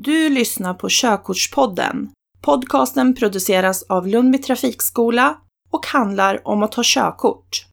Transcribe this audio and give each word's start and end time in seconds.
Du 0.00 0.28
lyssnar 0.28 0.74
på 0.74 0.88
Körkortspodden. 0.90 2.10
Podcasten 2.40 3.14
produceras 3.14 3.82
av 3.82 4.06
Lundby 4.06 4.38
Trafikskola 4.38 5.38
och 5.70 5.86
handlar 5.86 6.48
om 6.48 6.62
att 6.62 6.72
ta 6.72 6.82
körkort. 6.84 7.66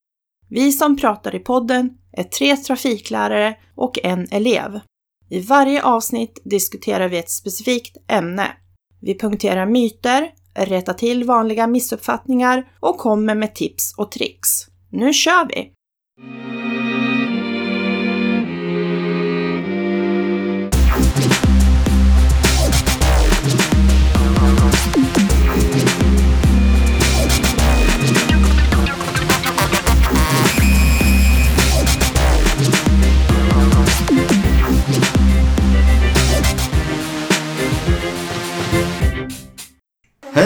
Vi 0.49 0.71
som 0.71 0.97
pratar 0.97 1.35
i 1.35 1.39
podden 1.39 1.89
är 2.11 2.23
tre 2.23 2.57
trafiklärare 2.57 3.55
och 3.75 3.99
en 4.03 4.27
elev. 4.31 4.79
I 5.29 5.39
varje 5.39 5.83
avsnitt 5.83 6.41
diskuterar 6.45 7.09
vi 7.09 7.17
ett 7.17 7.31
specifikt 7.31 7.97
ämne. 8.07 8.51
Vi 9.01 9.17
punkterar 9.17 9.65
myter, 9.65 10.31
rättar 10.55 10.93
till 10.93 11.23
vanliga 11.23 11.67
missuppfattningar 11.67 12.71
och 12.79 12.97
kommer 12.97 13.35
med 13.35 13.55
tips 13.55 13.93
och 13.97 14.11
tricks. 14.11 14.49
Nu 14.91 15.13
kör 15.13 15.47
vi! 15.47 15.71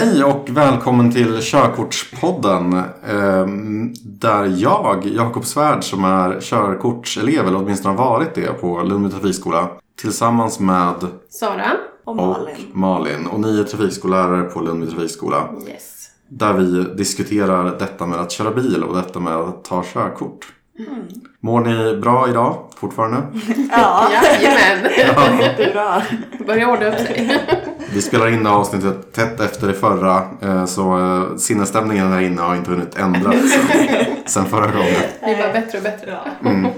Hej 0.00 0.24
och 0.24 0.48
välkommen 0.50 1.12
till 1.12 1.38
Körkortspodden. 1.42 2.72
eh, 3.08 3.46
Där 4.04 4.54
jag, 4.56 5.06
Jakob 5.06 5.44
Svärd, 5.44 5.84
som 5.84 6.04
är 6.04 6.40
körkortselev, 6.40 7.46
eller 7.46 7.56
åtminstone 7.58 7.94
har 7.98 8.04
varit 8.10 8.34
det 8.34 8.60
på 8.60 8.82
Lundby 8.82 9.10
trafikskola, 9.10 9.68
tillsammans 10.00 10.60
med 10.60 10.94
Sara. 11.30 11.70
Och 12.04 12.10
och 12.12 12.16
Malin. 12.16 12.56
Malin. 12.72 13.26
Och 13.26 13.40
ni 13.40 13.60
är 13.60 13.64
trafikskollärare 13.64 14.42
på 14.42 14.60
Lundby 14.60 14.86
trafikskola. 14.90 15.48
Yes. 15.68 16.06
Där 16.28 16.52
vi 16.52 16.94
diskuterar 16.96 17.78
detta 17.78 18.06
med 18.06 18.20
att 18.20 18.32
köra 18.32 18.50
bil 18.50 18.84
och 18.84 18.96
detta 18.96 19.20
med 19.20 19.36
att 19.36 19.64
ta 19.64 19.84
körkort. 19.94 20.46
Mår 21.40 21.60
ni 21.60 21.96
bra 22.00 22.28
idag 22.28 22.56
fortfarande? 22.76 23.22
Ja, 23.72 24.08
Jajamän. 24.12 25.38
jättebra. 25.40 26.02
Börjar 26.46 26.68
ordna 26.70 26.86
upp 26.88 26.98
sig. 26.98 27.40
Vi 27.92 28.02
spelar 28.02 28.28
in 28.28 28.42
det 28.42 28.48
här 28.50 28.56
avsnittet 28.56 29.12
tätt 29.12 29.40
efter 29.40 29.66
det 29.68 29.74
förra. 29.74 30.22
eh, 30.40 30.64
Så 30.66 30.98
eh, 30.98 31.36
sinnesstämningen 31.36 32.12
här 32.12 32.20
inne 32.20 32.42
har 32.42 32.54
inte 32.56 32.70
hunnit 32.70 32.94
ändras 32.98 33.34
sen, 33.50 34.06
sen 34.26 34.44
förra 34.44 34.66
gången. 34.72 34.94
Det 35.20 35.26
blir 35.26 35.36
bara 35.36 35.52
bättre 35.52 35.78
och 35.78 35.84
bättre. 35.84 36.18
Mm. 36.44 36.70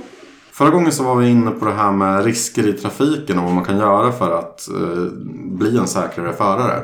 Förra 0.52 0.70
gången 0.70 0.92
så 0.92 1.02
var 1.04 1.14
vi 1.16 1.28
inne 1.28 1.50
på 1.50 1.64
det 1.64 1.72
här 1.72 1.92
med 1.92 2.24
risker 2.24 2.69
i 2.69 2.72
trafiken 2.72 3.38
och 3.38 3.44
vad 3.44 3.52
man 3.54 3.64
kan 3.64 3.77
göra 3.78 4.12
för 4.12 4.38
att 4.38 4.69
eh, 4.69 5.12
bli 5.58 5.78
en 5.78 5.86
säkrare 5.86 6.32
förare. 6.32 6.82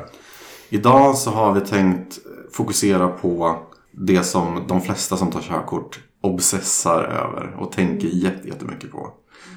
Idag 0.68 1.14
så 1.16 1.30
har 1.30 1.52
vi 1.52 1.60
tänkt 1.60 2.18
fokusera 2.52 3.08
på 3.08 3.58
det 3.92 4.22
som 4.22 4.64
de 4.68 4.80
flesta 4.80 5.16
som 5.16 5.30
tar 5.30 5.40
körkort 5.40 5.98
obsessar 6.22 7.02
över 7.02 7.56
och 7.58 7.72
tänker 7.72 8.08
jätte- 8.08 8.48
jättemycket 8.48 8.92
på. 8.92 9.08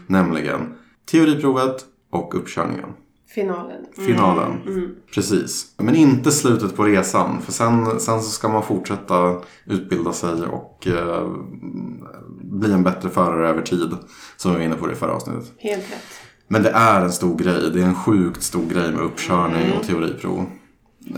Nämligen 0.07 0.73
teoriprovet 1.11 1.75
och 2.11 2.35
uppkörningen. 2.35 2.89
Finalen. 3.33 3.85
Finalen. 3.95 4.61
Precis. 5.13 5.73
Men 5.77 5.95
inte 5.95 6.31
slutet 6.31 6.75
på 6.75 6.83
resan. 6.83 7.41
För 7.41 7.51
sen, 7.51 7.99
sen 7.99 8.21
så 8.21 8.29
ska 8.29 8.49
man 8.49 8.63
fortsätta 8.63 9.41
utbilda 9.65 10.13
sig 10.13 10.31
och 10.31 10.87
eh, 10.87 11.29
bli 12.41 12.71
en 12.73 12.83
bättre 12.83 13.09
förare 13.09 13.49
över 13.49 13.61
tid. 13.61 13.97
Som 14.37 14.51
vi 14.51 14.57
var 14.57 14.65
inne 14.65 14.75
på 14.75 14.87
det 14.87 14.93
i 14.93 14.95
förra 14.95 15.13
avsnittet. 15.13 15.53
Helt 15.57 15.83
rätt. 15.91 16.03
Men 16.47 16.63
det 16.63 16.69
är 16.69 17.01
en 17.01 17.11
stor 17.11 17.37
grej. 17.37 17.71
Det 17.73 17.81
är 17.81 17.85
en 17.85 17.95
sjukt 17.95 18.43
stor 18.43 18.65
grej 18.65 18.91
med 18.91 19.01
uppkörning 19.01 19.71
och 19.79 19.87
teoriprov. 19.87 20.45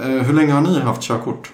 Eh, 0.02 0.10
hur 0.10 0.34
länge 0.34 0.54
har 0.54 0.62
ni 0.62 0.80
haft 0.80 1.02
körkort? 1.02 1.52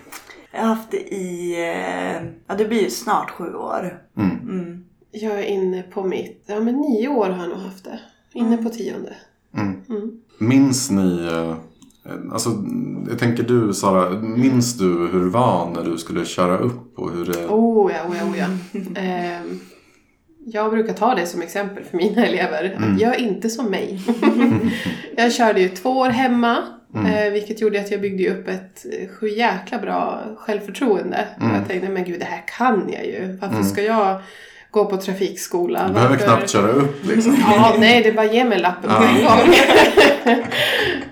Jag 0.52 0.60
har 0.60 0.68
haft 0.68 0.92
det 0.92 1.14
i, 1.16 1.54
eh, 1.54 2.30
ja 2.48 2.56
det 2.58 2.66
blir 2.66 2.84
ju 2.84 2.90
snart 2.90 3.30
sju 3.30 3.54
år. 3.54 4.02
Mm. 4.18 4.40
Mm. 4.40 4.86
Jag 5.12 5.40
är 5.40 5.44
inne 5.44 5.84
på 5.84 6.04
mitt, 6.04 6.44
ja 6.46 6.60
men 6.60 6.76
nio 6.76 7.08
år 7.08 7.30
har 7.30 7.44
jag 7.44 7.50
nog 7.50 7.60
haft 7.60 7.84
det. 7.84 8.00
Inne 8.34 8.58
på 8.58 8.70
tionde. 8.70 9.16
Mm. 10.40 10.52
Mm. 10.52 10.60
Minns 10.64 10.92
ni... 10.92 11.28
eh, 11.32 11.56
Alltså, 12.32 12.50
jag 13.10 13.20
tänker 13.20 13.44
du 13.44 13.74
Sara, 13.74 14.10
minns 14.20 14.78
du 14.78 14.86
hur 15.12 15.20
det 15.24 15.30
var 15.30 15.70
när 15.76 15.84
du 15.92 15.98
skulle 15.98 16.26
köra 16.26 16.58
upp 16.58 17.00
och 17.00 17.12
hur 17.12 17.26
det... 17.26 17.46
Oh 17.48 17.92
ja, 17.92 18.10
oh 18.10 18.16
ja, 18.18 18.26
oh 18.26 18.38
ja. 18.40 18.46
Ehm, 19.02 19.60
jag 20.46 20.72
brukar 20.72 20.94
ta 20.94 21.16
det 21.16 21.26
som 21.26 21.42
exempel 21.42 21.84
för 21.84 21.98
mina 21.98 22.26
elever. 22.28 22.76
Mm. 22.78 22.98
Gör 22.98 23.16
inte 23.20 23.50
som 23.50 23.66
mig. 23.66 24.00
jag 25.18 25.34
körde 25.34 25.62
ju 25.62 25.70
två 25.70 25.90
år 25.90 26.10
hemma. 26.10 26.58
Mm. 26.96 27.06
eh, 27.06 27.32
vilket 27.34 27.62
gjorde 27.62 27.80
att 27.80 27.92
jag 27.92 28.02
byggde 28.02 28.30
upp 28.40 28.48
ett 28.48 28.86
eh, 29.22 29.38
jäkla 29.38 29.80
bra 29.80 30.24
självförtroende. 30.38 31.28
Mm. 31.42 31.56
Jag 31.56 31.68
tänkte, 31.68 31.90
men 31.90 32.04
gud 32.04 32.20
det 32.20 32.26
här 32.26 32.44
kan 32.58 32.90
jag 32.94 33.06
ju. 33.06 33.38
Varför 33.42 33.64
ska 33.64 33.82
jag 33.84 34.22
gå 34.72 34.86
på 34.86 34.98
trafikskola? 34.98 35.88
Du 35.88 35.94
behöver 35.94 36.12
Varför- 36.16 36.26
knappt 36.26 36.50
köra 36.50 36.72
upp 36.72 37.06
liksom. 37.08 37.36
Ja, 37.42 37.76
nej, 37.80 38.04
det 38.04 38.10
är 38.10 38.14
bara 38.14 38.34
ge 38.34 38.46
mig 38.46 38.60
lappen 38.60 38.90
på 38.90 39.04
en 39.04 39.16
gång. 39.26 39.54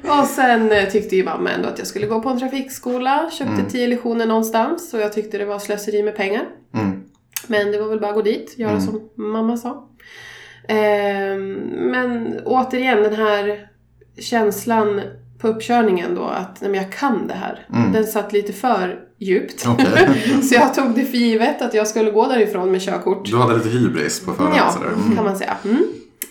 Och 0.03 0.25
sen 0.27 0.71
eh, 0.71 0.89
tyckte 0.89 1.15
ju 1.15 1.23
mamma 1.23 1.49
ändå 1.49 1.69
att 1.69 1.77
jag 1.77 1.87
skulle 1.87 2.07
gå 2.07 2.21
på 2.21 2.29
en 2.29 2.39
trafikskola. 2.39 3.29
Köpte 3.31 3.53
Mm. 3.53 3.65
tio 3.69 3.87
lektioner 3.87 4.25
någonstans 4.25 4.93
och 4.93 4.99
jag 4.99 5.13
tyckte 5.13 5.37
det 5.37 5.45
var 5.45 5.59
slöseri 5.59 6.03
med 6.03 6.15
pengar. 6.15 6.43
Mm. 6.73 7.03
Men 7.47 7.71
det 7.71 7.77
var 7.81 7.87
väl 7.87 7.99
bara 7.99 8.09
att 8.09 8.15
gå 8.15 8.21
dit, 8.21 8.53
göra 8.57 8.71
Mm. 8.71 8.81
som 8.83 9.09
mamma 9.15 9.57
sa. 9.57 9.87
Ehm, 10.67 11.53
men 11.91 12.39
återigen 12.45 13.03
den 13.03 13.15
här 13.15 13.67
känslan 14.19 15.01
på 15.39 15.47
uppkörningen 15.47 16.15
då 16.15 16.23
att 16.23 16.61
nej, 16.61 16.71
men 16.71 16.81
jag 16.81 16.91
kan 16.91 17.27
det 17.27 17.33
här. 17.33 17.67
Mm. 17.73 17.91
Den 17.91 18.03
satt 18.03 18.33
lite 18.33 18.53
för 18.53 18.99
djupt. 19.19 19.65
Okej. 19.67 20.41
Så 20.43 20.55
jag 20.55 20.73
tog 20.73 20.95
det 20.95 21.05
för 21.05 21.17
givet 21.17 21.61
att 21.61 21.73
jag 21.73 21.87
skulle 21.87 22.11
gå 22.11 22.27
därifrån 22.27 22.71
med 22.71 22.81
körkort. 22.81 23.25
Du 23.31 23.37
hade 23.37 23.55
lite 23.57 23.69
hybris 23.69 24.25
på 24.25 24.33
förhand 24.33 24.55
Ja, 24.57 24.71
sådär. 24.71 24.87
Mm. 24.87 25.15
kan 25.15 25.25
man 25.25 25.37
säga. 25.37 25.57
Mm. 25.65 25.83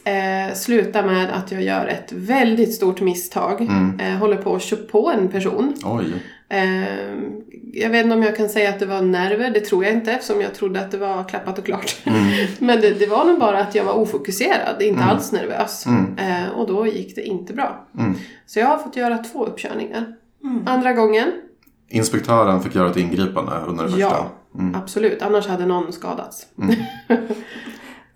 Eh, 0.06 0.54
sluta 0.54 1.02
med 1.06 1.30
att 1.30 1.52
jag 1.52 1.62
gör 1.62 1.86
ett 1.86 2.12
väldigt 2.12 2.74
stort 2.74 3.00
misstag. 3.00 3.60
Mm. 3.60 4.00
Eh, 4.00 4.18
håller 4.18 4.36
på 4.36 4.54
att 4.56 4.62
köra 4.62 4.80
på 4.90 5.10
en 5.10 5.28
person. 5.28 5.74
Oj. 5.84 6.04
Eh, 6.48 6.80
jag 7.72 7.90
vet 7.90 8.04
inte 8.04 8.16
om 8.16 8.22
jag 8.22 8.36
kan 8.36 8.48
säga 8.48 8.68
att 8.70 8.78
det 8.78 8.86
var 8.86 9.02
nerver, 9.02 9.50
det 9.50 9.60
tror 9.60 9.84
jag 9.84 9.92
inte 9.92 10.12
eftersom 10.12 10.40
jag 10.40 10.54
trodde 10.54 10.80
att 10.80 10.90
det 10.90 10.98
var 10.98 11.24
klappat 11.24 11.58
och 11.58 11.64
klart. 11.64 11.96
Mm. 12.04 12.46
Men 12.58 12.80
det, 12.80 12.90
det 12.90 13.06
var 13.06 13.24
nog 13.24 13.38
bara 13.38 13.58
att 13.60 13.74
jag 13.74 13.84
var 13.84 13.92
ofokuserad, 13.92 14.82
inte 14.82 15.02
Mm. 15.02 15.08
alls 15.14 15.32
nervös. 15.32 15.86
Mm. 15.86 16.18
Eh, 16.18 16.48
och 16.50 16.66
då 16.66 16.86
gick 16.86 17.14
det 17.16 17.22
inte 17.22 17.52
bra. 17.52 17.86
Mm. 17.98 18.14
Så 18.46 18.58
jag 18.58 18.66
har 18.66 18.78
fått 18.78 18.96
göra 18.96 19.18
två 19.18 19.44
uppkörningar. 19.46 20.04
Mm. 20.44 20.62
Andra 20.66 20.92
gången, 20.92 21.32
Inspektören 21.88 22.60
fick 22.60 22.74
göra 22.74 22.90
ett 22.90 22.96
ingripande 22.96 23.52
under 23.66 23.84
det 23.84 23.90
första. 23.90 24.06
ja, 24.06 24.30
Mm. 24.58 24.74
absolut. 24.74 25.22
Annars 25.22 25.46
hade 25.46 25.66
någon 25.66 25.92
skadats. 25.92 26.46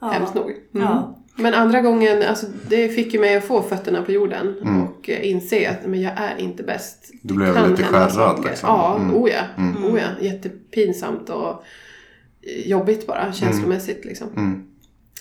Ja. 0.01 0.09
Hemskt 0.09 0.35
nog. 0.35 0.45
Mm. 0.75 0.87
Ja. 0.87 1.17
Men 1.41 1.55
andra 1.55 1.81
gången, 1.81 2.23
alltså, 2.29 2.47
det 2.69 2.89
fick 2.89 3.15
ju 3.15 3.21
mig 3.21 3.37
att 3.37 3.45
få 3.45 3.63
fötterna 3.63 4.03
på 4.03 4.13
jorden 4.13 4.57
Mm. 4.63 4.83
och 4.83 5.11
eh, 5.11 5.31
inse 5.31 5.71
att 5.71 5.87
men 5.87 6.01
jag 6.01 6.13
är 6.17 6.35
inte 6.39 6.63
bäst. 6.63 7.11
Du 7.23 7.35
blev 7.35 7.55
Kan 7.55 7.71
lite 7.71 7.83
skärrad 7.83 8.45
liksom. 8.45 8.69
Ja, 8.69 8.97
Mm. 8.97 9.15
oh 9.17 9.31
ja. 9.31 9.43
Mm. 9.63 9.85
Oh 9.85 9.99
ja. 10.01 10.27
Jättepinsamt 10.27 11.31
och 11.31 11.49
eh, 12.43 12.69
jobbigt 12.71 13.07
bara 13.07 13.33
känslomässigt 13.33 14.05
liksom. 14.05 14.29
Mm. 14.37 14.63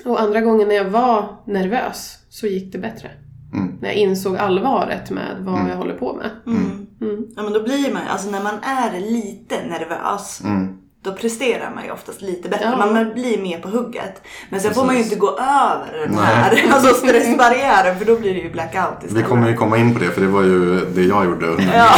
Och 0.06 0.22
andra 0.22 0.41
gången 0.41 0.68
när 0.68 0.75
jag 0.75 0.85
var 0.90 1.35
nervös 1.46 2.18
så 2.30 2.47
gick 2.47 2.72
det 2.72 2.78
bättre. 2.78 3.12
Mm. 3.53 3.74
När 3.81 3.90
jag 3.90 3.96
insåg 3.97 4.38
allvaret 4.38 5.09
med 5.12 5.36
vad 5.40 5.56
Mm. 5.56 5.68
jag 5.69 5.78
håller 5.78 5.94
på 5.96 6.13
med. 6.13 6.30
Mm. 6.47 6.88
Mm. 7.01 7.28
Ja 7.36 7.44
men 7.44 7.53
då 7.53 7.63
blir 7.63 7.94
man 7.94 8.01
alltså 8.07 8.30
när 8.31 8.44
man 8.44 8.53
är 8.62 9.00
lite 9.00 9.56
nervös 9.66 10.41
Mm. 10.46 10.78
Då 11.03 11.13
presterar 11.13 11.71
man 11.75 11.83
ju 11.83 11.91
oftast 11.91 12.21
lite 12.21 12.49
bättre. 12.49 12.65
Ja. 12.65 12.75
Man 12.85 13.13
blir 13.13 13.41
mer 13.41 13.59
på 13.59 13.67
hugget. 13.67 14.21
Men 14.49 14.61
sen 14.61 14.73
får 14.73 14.85
man 14.85 14.95
ju 14.95 14.99
Precis. 15.03 15.13
inte 15.13 15.25
gå 15.25 15.37
över 15.39 15.97
den 15.99 16.11
Nej. 16.11 16.25
här 16.25 16.63
alltså 16.73 16.93
stressbarriären 16.93 17.97
för 17.97 18.05
då 18.05 18.15
blir 18.15 18.33
det 18.33 18.39
ju 18.39 18.51
blackout 18.51 19.03
istället. 19.03 19.23
Vi 19.23 19.27
kommer 19.27 19.49
ju 19.49 19.55
komma 19.55 19.77
in 19.77 19.93
på 19.93 19.99
det 19.99 20.11
för 20.11 20.21
det 20.21 20.27
var 20.27 20.41
ju 20.41 20.85
det 20.85 21.01
jag 21.01 21.25
gjorde 21.25 21.47
under 21.47 21.63
Ja, 21.77 21.89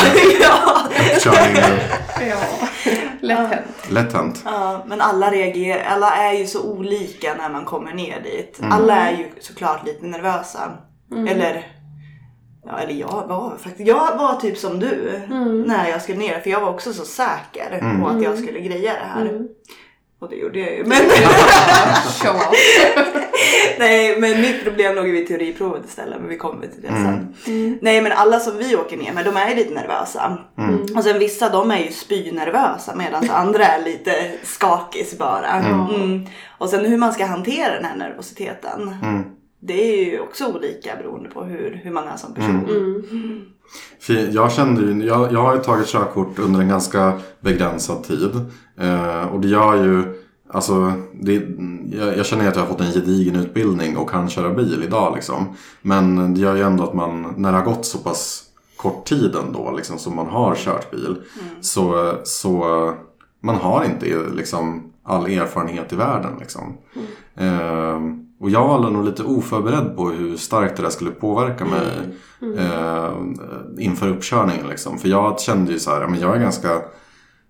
ja. 2.19 2.37
lätt 3.21 3.37
hänt. 3.49 3.65
Lätt 3.89 4.13
hänt. 4.13 4.41
Ja, 4.45 4.83
men 4.87 5.01
alla 5.01 5.31
reagerar, 5.31 5.83
alla 5.83 6.15
är 6.15 6.33
ju 6.33 6.45
så 6.47 6.61
olika 6.63 7.33
när 7.33 7.49
man 7.49 7.65
kommer 7.65 7.93
ner 7.93 8.21
dit. 8.23 8.59
Mm. 8.59 8.71
Alla 8.71 8.95
är 8.95 9.17
ju 9.17 9.25
såklart 9.39 9.85
lite 9.85 10.05
nervösa. 10.05 10.59
Eller, 11.29 11.67
ja, 12.65 12.79
eller 12.79 12.93
jag 12.93 13.27
var 13.27 13.57
faktiskt, 13.57 13.87
jag 13.87 14.17
var 14.17 14.35
typ 14.35 14.57
som 14.57 14.79
du 14.79 15.21
när 15.67 15.89
jag 15.89 16.01
skulle 16.01 16.17
ner. 16.17 16.39
För 16.39 16.49
jag 16.49 16.61
var 16.61 16.69
också 16.69 16.93
så 16.93 17.05
säker 17.05 17.99
på 18.01 18.07
att 18.07 18.23
jag 18.23 18.37
skulle 18.37 18.59
greja 18.59 18.93
det 18.93 19.07
här. 19.13 19.21
Mm. 19.21 19.47
Och 20.21 20.29
det 20.29 20.35
gjorde 20.35 20.59
jag 20.59 20.73
ju. 20.73 20.83
Men, 20.85 21.01
nej, 23.79 24.19
men 24.19 24.41
mitt 24.41 24.63
problem 24.63 24.95
låg 24.95 25.07
ju 25.07 25.11
vid 25.11 25.27
teoriprovet 25.27 25.85
istället. 25.85 26.19
Men 26.19 26.29
vi 26.29 26.37
kommer 26.37 26.67
till 26.67 26.81
det 26.81 26.87
sen. 26.87 27.35
Mm. 27.47 27.77
Nej 27.81 28.01
men 28.01 28.11
alla 28.11 28.39
som 28.39 28.57
vi 28.57 28.75
åker 28.75 28.97
ner 28.97 29.13
med 29.13 29.25
de 29.25 29.37
är 29.37 29.49
ju 29.49 29.55
lite 29.55 29.73
nervösa. 29.73 30.37
Mm. 30.57 30.85
Och 30.95 31.03
sen 31.03 31.19
vissa 31.19 31.49
de 31.49 31.71
är 31.71 31.77
ju 31.77 31.91
spynervösa 31.91 32.95
medan 32.95 33.29
andra 33.29 33.65
är 33.65 33.83
lite 33.83 34.31
skakis 34.43 35.17
bara. 35.17 35.49
Mm. 35.49 36.27
Och 36.57 36.69
sen 36.69 36.85
hur 36.85 36.97
man 36.97 37.13
ska 37.13 37.25
hantera 37.25 37.73
den 37.73 37.85
här 37.85 37.95
nervositeten. 37.95 38.95
Mm. 39.61 39.67
det 39.67 39.73
är 39.73 40.11
ju 40.11 40.19
också 40.19 40.47
olika 40.47 40.95
beroende 40.95 41.29
på 41.29 41.43
hur, 41.43 41.81
hur 41.83 41.91
man 41.91 42.07
är 42.07 42.17
som 42.17 42.33
person. 42.33 42.65
Mm. 42.69 43.41
För 43.99 44.13
jag 44.13 44.51
kände 44.51 44.81
ju, 44.81 45.05
jag, 45.05 45.33
jag 45.33 45.41
har 45.41 45.55
ju 45.55 45.61
tagit 45.61 45.87
körkort 45.87 46.39
under 46.39 46.59
en 46.59 46.67
ganska 46.67 47.19
begränsad 47.39 48.03
tid. 48.03 48.35
Eh, 48.77 49.23
och 49.23 49.41
det 49.41 49.47
gör 49.47 49.83
ju, 49.83 50.03
alltså, 50.49 50.93
det, 51.13 51.33
jag, 51.91 52.17
jag 52.17 52.25
känner 52.25 52.47
att 52.47 52.55
jag 52.55 52.63
har 52.63 52.69
fått 52.69 52.81
en 52.81 52.91
gedigen 52.91 53.35
utbildning 53.35 53.97
och 53.97 54.09
kan 54.09 54.29
köra 54.29 54.49
bil 54.53 54.83
idag 54.83 55.15
liksom. 55.15 55.55
Men 55.81 56.33
det 56.33 56.39
gör 56.41 56.55
ju 56.55 56.61
ändå 56.61 56.83
att 56.83 56.93
man, 56.93 57.33
när 57.37 57.51
det 57.51 57.57
har 57.57 57.65
gått 57.65 57.85
så 57.85 57.97
pass 57.97 58.43
kort 58.77 59.05
tid 59.05 59.35
ändå, 59.35 59.71
liksom, 59.77 59.97
som 59.97 60.15
man 60.15 60.27
har 60.27 60.55
kört 60.55 60.91
bil. 60.91 61.15
Så, 61.61 62.13
så 62.23 62.63
man 63.39 63.55
har 63.55 63.85
inte 63.85 64.05
liksom 64.35 64.93
all 65.03 65.25
erfarenhet 65.25 65.93
i 65.93 65.95
världen 65.95 66.31
liksom. 66.39 66.77
Eh, 67.35 67.99
och 68.41 68.49
jag 68.49 68.67
var 68.67 68.89
nog 68.89 69.05
lite 69.05 69.23
oförberedd 69.23 69.95
på 69.95 70.09
hur 70.09 70.37
starkt 70.37 70.77
det 70.77 70.83
där 70.83 70.89
skulle 70.89 71.11
påverka 71.11 71.65
mig 71.65 71.87
eh, 72.57 73.13
inför 73.79 74.09
uppkörningen. 74.09 74.69
Liksom. 74.69 74.99
För 74.99 75.09
jag 75.09 75.39
kände 75.39 75.71
ju 75.71 75.79
så 75.79 75.91
här, 75.91 76.07
men 76.07 76.19
jag 76.19 76.35
är 76.35 76.39
ganska, 76.39 76.67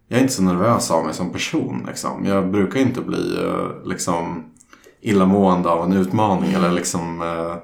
jag 0.07 0.17
är 0.17 0.21
inte 0.21 0.33
så 0.33 0.43
nervös 0.43 0.91
av 0.91 1.05
mig 1.05 1.13
som 1.13 1.31
person. 1.31 1.85
Liksom. 1.87 2.25
Jag 2.25 2.51
brukar 2.51 2.79
inte 2.79 3.01
bli 3.01 3.43
eh, 3.43 3.89
liksom, 3.89 4.43
illamående 5.01 5.69
av 5.69 5.85
en 5.85 5.93
utmaning 5.93 6.53
eller 6.53 6.71
liksom 6.71 7.21
eh, 7.21 7.55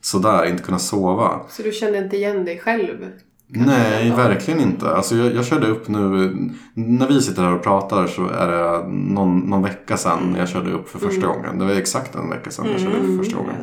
sådär, 0.00 0.44
inte 0.44 0.62
kunna 0.62 0.78
sova. 0.78 1.40
Så 1.48 1.62
du 1.62 1.72
kände 1.72 1.98
inte 1.98 2.16
igen 2.16 2.44
dig 2.44 2.58
själv? 2.58 3.10
Nej, 3.56 4.10
verkligen 4.10 4.60
inte. 4.60 4.90
Alltså 4.90 5.16
jag, 5.16 5.34
jag 5.34 5.44
körde 5.44 5.66
upp 5.66 5.88
nu, 5.88 6.34
när 6.74 7.08
vi 7.08 7.22
sitter 7.22 7.42
här 7.42 7.54
och 7.54 7.62
pratar 7.62 8.06
så 8.06 8.26
är 8.26 8.48
det 8.48 8.88
någon, 8.88 9.38
någon 9.38 9.62
vecka 9.62 9.96
sedan 9.96 10.34
jag 10.38 10.48
körde 10.48 10.72
upp 10.72 10.88
för 10.88 10.98
första 10.98 11.26
gången. 11.26 11.58
Det 11.58 11.64
var 11.64 11.72
exakt 11.72 12.14
en 12.14 12.30
vecka 12.30 12.50
sedan 12.50 12.66
jag 12.70 12.80
körde 12.80 12.96
upp 12.96 13.06
för 13.06 13.24
första 13.24 13.36
gången. 13.36 13.54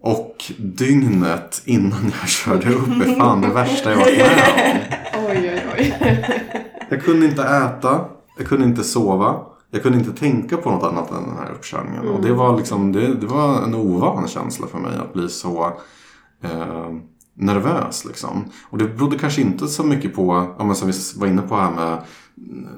Och 0.00 0.36
dygnet 0.58 1.62
innan 1.64 2.12
jag 2.20 2.28
körde 2.28 2.72
upp 2.72 2.88
är 2.88 3.18
fan 3.18 3.40
det 3.40 3.48
värsta 3.48 3.90
jag 3.90 3.96
varit 3.96 4.18
med 4.18 4.26
om. 4.26 5.26
Oj, 5.28 5.50
oj, 5.54 5.94
oj. 6.00 6.24
Jag 6.90 7.02
kunde 7.04 7.26
inte 7.26 7.42
äta, 7.42 8.04
jag 8.38 8.46
kunde 8.46 8.66
inte 8.66 8.84
sova. 8.84 9.40
Jag 9.70 9.82
kunde 9.82 9.98
inte 9.98 10.12
tänka 10.12 10.56
på 10.56 10.70
något 10.70 10.82
annat 10.82 11.10
än 11.10 11.22
den 11.22 11.36
här 11.36 11.52
uppkörningen. 11.52 12.08
Och 12.08 12.22
det 12.22 12.32
var, 12.32 12.56
liksom, 12.56 12.92
det, 12.92 13.14
det 13.14 13.26
var 13.26 13.62
en 13.62 13.74
ovan 13.74 14.28
känsla 14.28 14.66
för 14.66 14.78
mig 14.78 14.92
att 14.98 15.12
bli 15.12 15.28
så 15.28 15.72
eh, 16.44 16.90
nervös. 17.40 18.04
Liksom. 18.04 18.44
Och 18.70 18.78
det 18.78 18.84
berodde 18.84 19.18
kanske 19.18 19.40
inte 19.40 19.68
så 19.68 19.84
mycket 19.84 20.14
på, 20.14 20.54
ja, 20.58 20.64
men 20.64 20.76
som 20.76 20.88
vi 20.88 20.94
var 21.16 21.26
inne 21.26 21.42
på 21.42 21.56
här 21.56 21.70
med 21.70 21.98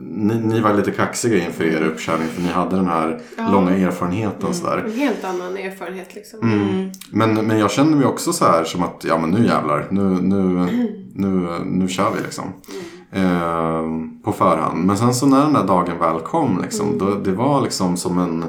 ni, 0.01 0.35
ni 0.35 0.61
var 0.61 0.75
lite 0.75 0.91
kaxiga 0.91 1.47
inför 1.47 1.65
er 1.65 1.83
uppkörning 1.83 2.29
för 2.29 2.43
ni 2.43 2.49
hade 2.49 2.77
den 2.77 2.87
här 2.87 3.21
långa 3.53 3.77
erfarenheten 3.77 4.49
och 4.49 4.55
sådär. 4.55 4.79
En 4.79 4.93
helt 4.93 5.25
annan 5.25 5.57
erfarenhet 5.57 6.15
liksom. 6.15 6.41
Mm. 6.53 6.91
Men, 7.11 7.35
men 7.47 7.59
jag 7.59 7.71
kände 7.71 7.97
mig 7.97 8.07
också 8.07 8.33
så 8.33 8.45
här 8.45 8.65
som 8.65 8.83
att 8.83 9.05
ja 9.09 9.19
men 9.19 9.31
nu 9.31 9.47
jävlar, 9.47 9.87
nu, 9.91 10.03
nu, 10.03 10.69
nu, 11.15 11.49
nu 11.65 11.89
kör 11.89 12.11
vi 12.17 12.23
liksom. 12.23 12.45
Eh, 13.13 13.83
på 14.25 14.33
förhand. 14.33 14.85
Men 14.85 14.99
sen 14.99 15.15
så 15.15 15.27
när 15.27 15.43
den 15.43 15.53
där 15.53 15.67
dagen 15.67 15.99
väl 15.99 16.21
kom 16.21 16.61
liksom, 16.63 16.99
då, 16.99 17.15
det 17.15 17.33
var 17.33 17.63
liksom 17.63 17.97
som 17.97 18.19
en 18.19 18.45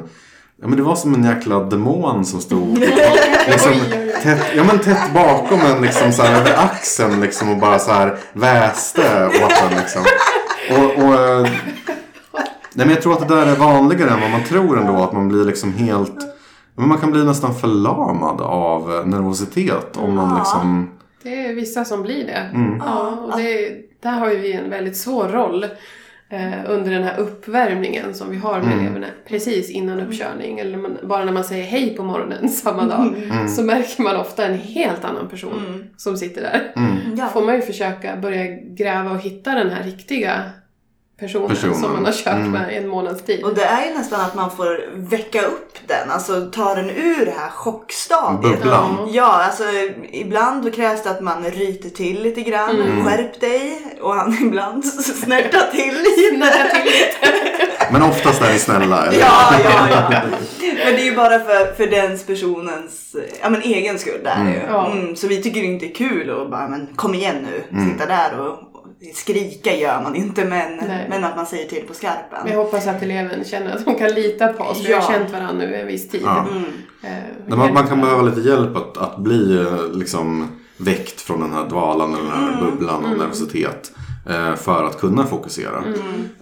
Ja 0.63 0.69
men 0.69 0.77
det 0.77 0.83
var 0.83 0.95
som 0.95 1.13
en 1.13 1.23
jäkla 1.23 1.63
demon 1.63 2.25
som 2.25 2.41
stod 2.41 2.77
liksom, 3.47 3.71
tätt, 4.23 4.41
ja, 4.55 4.63
men 4.63 4.79
tätt 4.79 5.13
bakom 5.13 5.59
en 5.59 5.81
liksom 5.81 6.11
så 6.11 6.23
här, 6.23 6.41
över 6.41 6.53
axeln 6.57 7.21
liksom, 7.21 7.51
och 7.51 7.57
bara 7.57 7.79
så 7.79 7.91
här 7.91 8.17
väste 8.33 9.25
åt 9.25 9.71
en 9.71 9.77
liksom. 9.77 10.01
Och, 10.69 11.03
och, 11.03 11.13
eh, 11.13 11.41
nej, 12.73 12.85
men 12.85 12.89
jag 12.89 13.01
tror 13.01 13.13
att 13.13 13.27
det 13.27 13.35
där 13.35 13.45
är 13.45 13.55
vanligare 13.55 14.09
än 14.09 14.21
vad 14.21 14.29
man 14.29 14.43
tror 14.43 14.79
ändå. 14.79 15.03
Att 15.03 15.13
man 15.13 15.29
blir 15.29 15.45
liksom 15.45 15.73
helt... 15.73 16.17
Men 16.75 16.87
man 16.87 16.97
kan 16.97 17.11
bli 17.11 17.23
nästan 17.23 17.55
förlamad 17.55 18.41
av 18.41 19.07
nervositet. 19.07 19.97
Om 19.97 20.15
man 20.15 20.37
liksom... 20.37 20.89
Det 21.23 21.45
är 21.45 21.53
vissa 21.53 21.85
som 21.85 22.01
blir 22.01 22.25
det. 22.25 22.49
Mm. 22.53 22.81
Ja, 22.85 23.09
och 23.09 23.37
det, 23.37 23.75
där 24.03 24.19
har 24.19 24.29
ju 24.31 24.37
vi 24.37 24.53
en 24.53 24.69
väldigt 24.69 24.97
svår 24.97 25.27
roll 25.27 25.65
eh, 26.33 26.71
under 26.71 26.91
den 26.91 27.03
här 27.03 27.19
uppvärmningen 27.19 28.13
som 28.13 28.29
vi 28.31 28.37
har 28.37 28.61
med 28.61 28.79
eleverna 28.79 29.07
precis 29.27 29.69
innan 29.69 29.99
uppkörning. 29.99 30.59
Eller 30.59 30.77
man, 30.77 30.97
bara 31.03 31.25
när 31.25 31.31
man 31.31 31.43
säger 31.43 31.63
hej 31.63 31.95
på 31.95 32.03
morgonen 32.03 32.49
samma 32.63 32.85
dag 32.85 33.15
så 33.49 33.63
märker 33.63 34.03
man 34.03 34.15
ofta 34.15 34.45
en 34.45 34.57
helt 34.57 35.05
annan 35.05 35.29
person 35.29 35.83
som 35.97 36.17
sitter 36.17 36.41
där. 36.41 36.73
Mm. 36.75 37.15
Ja. 37.17 37.27
får 37.27 37.45
man 37.45 37.55
ju 37.55 37.61
försöka 37.61 38.15
börja 38.15 38.45
gräva 38.77 39.11
och 39.11 39.19
hitta 39.19 39.55
den 39.55 39.69
här 39.69 39.83
riktiga 39.83 40.41
personen, 41.19 41.47
Personen. 41.49 41.75
som 41.75 41.93
man 41.93 42.05
har 42.05 42.11
kört 42.11 42.27
Mm. 42.33 42.51
med 42.51 42.73
i 42.73 42.77
en 42.77 42.87
månads 42.87 43.23
tid. 43.23 43.43
Och 43.43 43.55
det 43.55 43.63
är 43.65 43.85
ju 43.87 43.93
nästan 43.93 44.21
att 44.21 44.35
man 44.35 44.51
får 44.51 44.89
väcka 44.95 45.41
upp 45.41 45.73
den, 45.87 46.11
alltså 46.11 46.41
ta 46.51 46.75
den 46.75 46.89
ur 46.89 47.25
det 47.25 47.33
här 47.37 47.49
chockstadiet. 47.49 48.41
Bubblan. 48.61 49.09
Ja, 49.11 49.43
alltså 49.43 49.63
ibland 50.11 50.63
då 50.65 50.71
krävs 50.71 51.03
det 51.03 51.09
att 51.09 51.21
man 51.21 51.43
ryter 51.43 51.89
till 51.89 52.23
lite 52.23 52.41
grann, 52.41 52.81
Mm. 52.81 53.05
skärp 53.05 53.39
dig 53.39 53.81
och 54.01 54.13
han 54.15 54.37
ibland 54.41 54.85
snärtar 54.85 55.71
till 55.71 55.93
lite. 55.95 56.35
Snärta 56.35 56.69
till 56.75 56.83
lite. 56.85 57.39
Men 57.91 58.03
oftast 58.03 58.41
är 58.41 58.53
vi 58.53 58.59
snälla. 58.59 59.05
Eller? 59.05 59.19
Ja, 59.19 59.53
ja, 59.63 59.87
ja. 59.91 60.21
Men 60.85 60.93
det 60.95 61.01
är 61.01 61.05
ju 61.05 61.15
bara 61.15 61.39
för, 61.39 61.73
för 61.73 61.87
den 61.87 62.19
personens 62.27 63.15
ja, 63.41 63.49
men 63.49 63.61
egen 63.61 63.99
skull. 63.99 64.19
Där 64.23 64.35
Mm. 64.35 64.53
ju. 64.53 64.59
Mm, 64.99 65.15
så 65.15 65.27
vi 65.27 65.43
tycker 65.43 65.61
det 65.61 65.67
inte 65.67 65.85
är 65.85 65.95
kul 65.95 66.41
att 66.41 66.49
bara, 66.51 66.67
men 66.67 66.87
kom 66.95 67.15
igen 67.15 67.35
nu, 67.71 67.85
sitta 67.91 68.05
där 68.05 68.39
och 68.39 68.57
skrika 69.15 69.75
gör 69.75 70.01
man 70.03 70.15
inte 70.15 70.45
men, 70.45 70.77
Nej. 70.77 71.05
men 71.09 71.23
att 71.23 71.35
man 71.35 71.45
säger 71.45 71.67
till 71.69 71.83
på 71.87 71.93
skarpen. 71.93 72.39
Men 72.43 72.51
jag 72.53 72.63
hoppas 72.63 72.87
att 72.87 73.03
eleven 73.03 73.43
känner 73.45 73.75
att 73.75 73.85
de 73.85 73.95
kan 73.95 74.11
lita 74.11 74.47
på 74.53 74.63
oss. 74.63 74.81
Vi 74.85 74.93
har 74.93 75.01
Ja. 75.01 75.07
känt 75.07 75.31
varandra 75.31 75.53
nu 75.65 75.75
en 75.75 75.87
viss 75.87 76.09
tid. 76.09 76.21
Ja. 76.25 76.45
Mm. 76.51 76.63
Eh, 77.01 77.57
Man, 77.57 77.73
man 77.73 77.87
kan 77.87 78.01
behöva 78.01 78.21
lite 78.21 78.41
hjälp 78.41 78.75
att, 78.77 78.97
att 78.97 79.17
bli 79.17 79.57
eh, 79.59 79.97
liksom, 79.97 80.47
väckt 80.77 81.21
från 81.21 81.41
den 81.41 81.53
här 81.53 81.65
dvalan 81.69 82.13
eller 82.13 82.23
den 82.31 82.43
här 82.43 82.61
bubblan 82.61 83.05
av 83.05 83.17
nervositet. 83.17 83.91
Eh, 84.29 84.55
För 84.55 84.83
att 84.83 84.99
kunna 84.99 85.25
fokusera. 85.25 85.83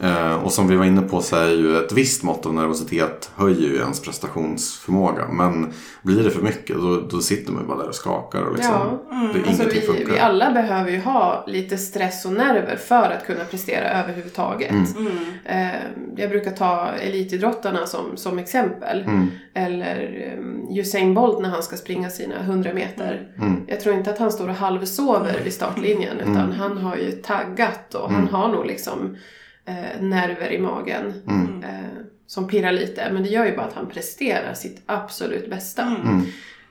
Eh, 0.02 0.44
Och 0.44 0.52
som 0.52 0.68
vi 0.68 0.76
var 0.76 0.86
inne 0.86 1.02
på 1.02 1.22
så 1.22 1.36
är 1.36 1.50
ju 1.50 1.78
ett 1.78 1.92
visst 1.92 2.24
mått 2.24 2.46
av 2.46 2.54
nervositet 2.54 3.32
höjer 3.36 3.70
ju 3.70 3.76
ens 3.78 4.02
prestationsförmåga. 4.02 5.28
Men 5.28 5.74
blir 6.02 6.24
det 6.24 6.30
för 6.32 6.42
mycket 6.42 6.76
då, 6.76 7.02
då 7.10 7.20
sitter 7.22 7.52
man 7.52 7.62
ju 7.62 7.68
bara 7.68 7.78
där 7.78 7.88
och 7.88 7.96
skakar 7.96 8.42
och 8.42 8.56
liksom, 8.56 8.74
Ja. 8.74 9.18
det, 9.34 9.40
Alltså 9.40 9.64
ingenting 9.64 9.82
vi, 9.82 9.88
funkar. 9.88 10.14
vi 10.14 10.20
alla 10.20 10.52
behöver 10.52 10.92
ju 10.92 11.00
ha 11.00 11.44
lite 11.48 11.78
stress 11.78 12.26
och 12.26 12.34
nerver 12.34 12.76
för 12.76 13.12
att 13.18 13.26
kunna 13.26 13.44
prestera 13.44 13.90
överhuvudtaget. 14.04 14.72
Mm. 14.98 15.12
Eh, 15.46 15.76
jag 16.18 16.30
brukar 16.30 16.52
ta 16.52 16.88
elitidrottarna 16.88 17.86
som, 17.86 18.18
som 18.18 18.40
exempel. 18.40 19.02
Mm. 19.02 19.28
Eller 19.54 20.36
um, 20.40 20.68
Usain 20.80 21.14
Bolt 21.14 21.42
när 21.42 21.50
han 21.50 21.64
ska 21.64 21.78
springa 21.78 22.10
sina 22.10 22.36
100 22.40 22.74
meter. 22.74 23.28
Mm. 23.38 23.62
Jag 23.68 23.80
tror 23.82 23.96
inte 23.96 24.10
att 24.12 24.18
han 24.20 24.32
står 24.32 24.48
och 24.50 24.56
halvsover 24.56 25.40
vid 25.44 25.54
startlinjen 25.54 26.20
utan 26.20 26.32
Mm. 26.36 26.52
han 26.52 26.78
har 26.78 26.96
ju 26.96 27.12
taggat 27.12 27.71
och 27.96 28.12
han 28.12 28.28
har 28.28 28.48
nog 28.48 28.66
liksom 28.66 29.18
eh, 29.66 30.02
nerver 30.02 30.52
i 30.52 30.60
magen 30.60 31.14
Mm. 31.28 31.64
eh, 31.64 31.90
som 32.28 32.48
pirrar 32.48 32.72
lite. 32.72 33.10
Men 33.14 33.24
det 33.24 33.30
gör 33.30 33.46
ju 33.46 33.56
bara 33.56 33.66
att 33.66 33.74
han 33.74 33.90
presterar 33.90 34.54
sitt 34.54 34.82
absolut 34.86 35.50
bästa. 35.50 35.82
Mm. 35.82 36.22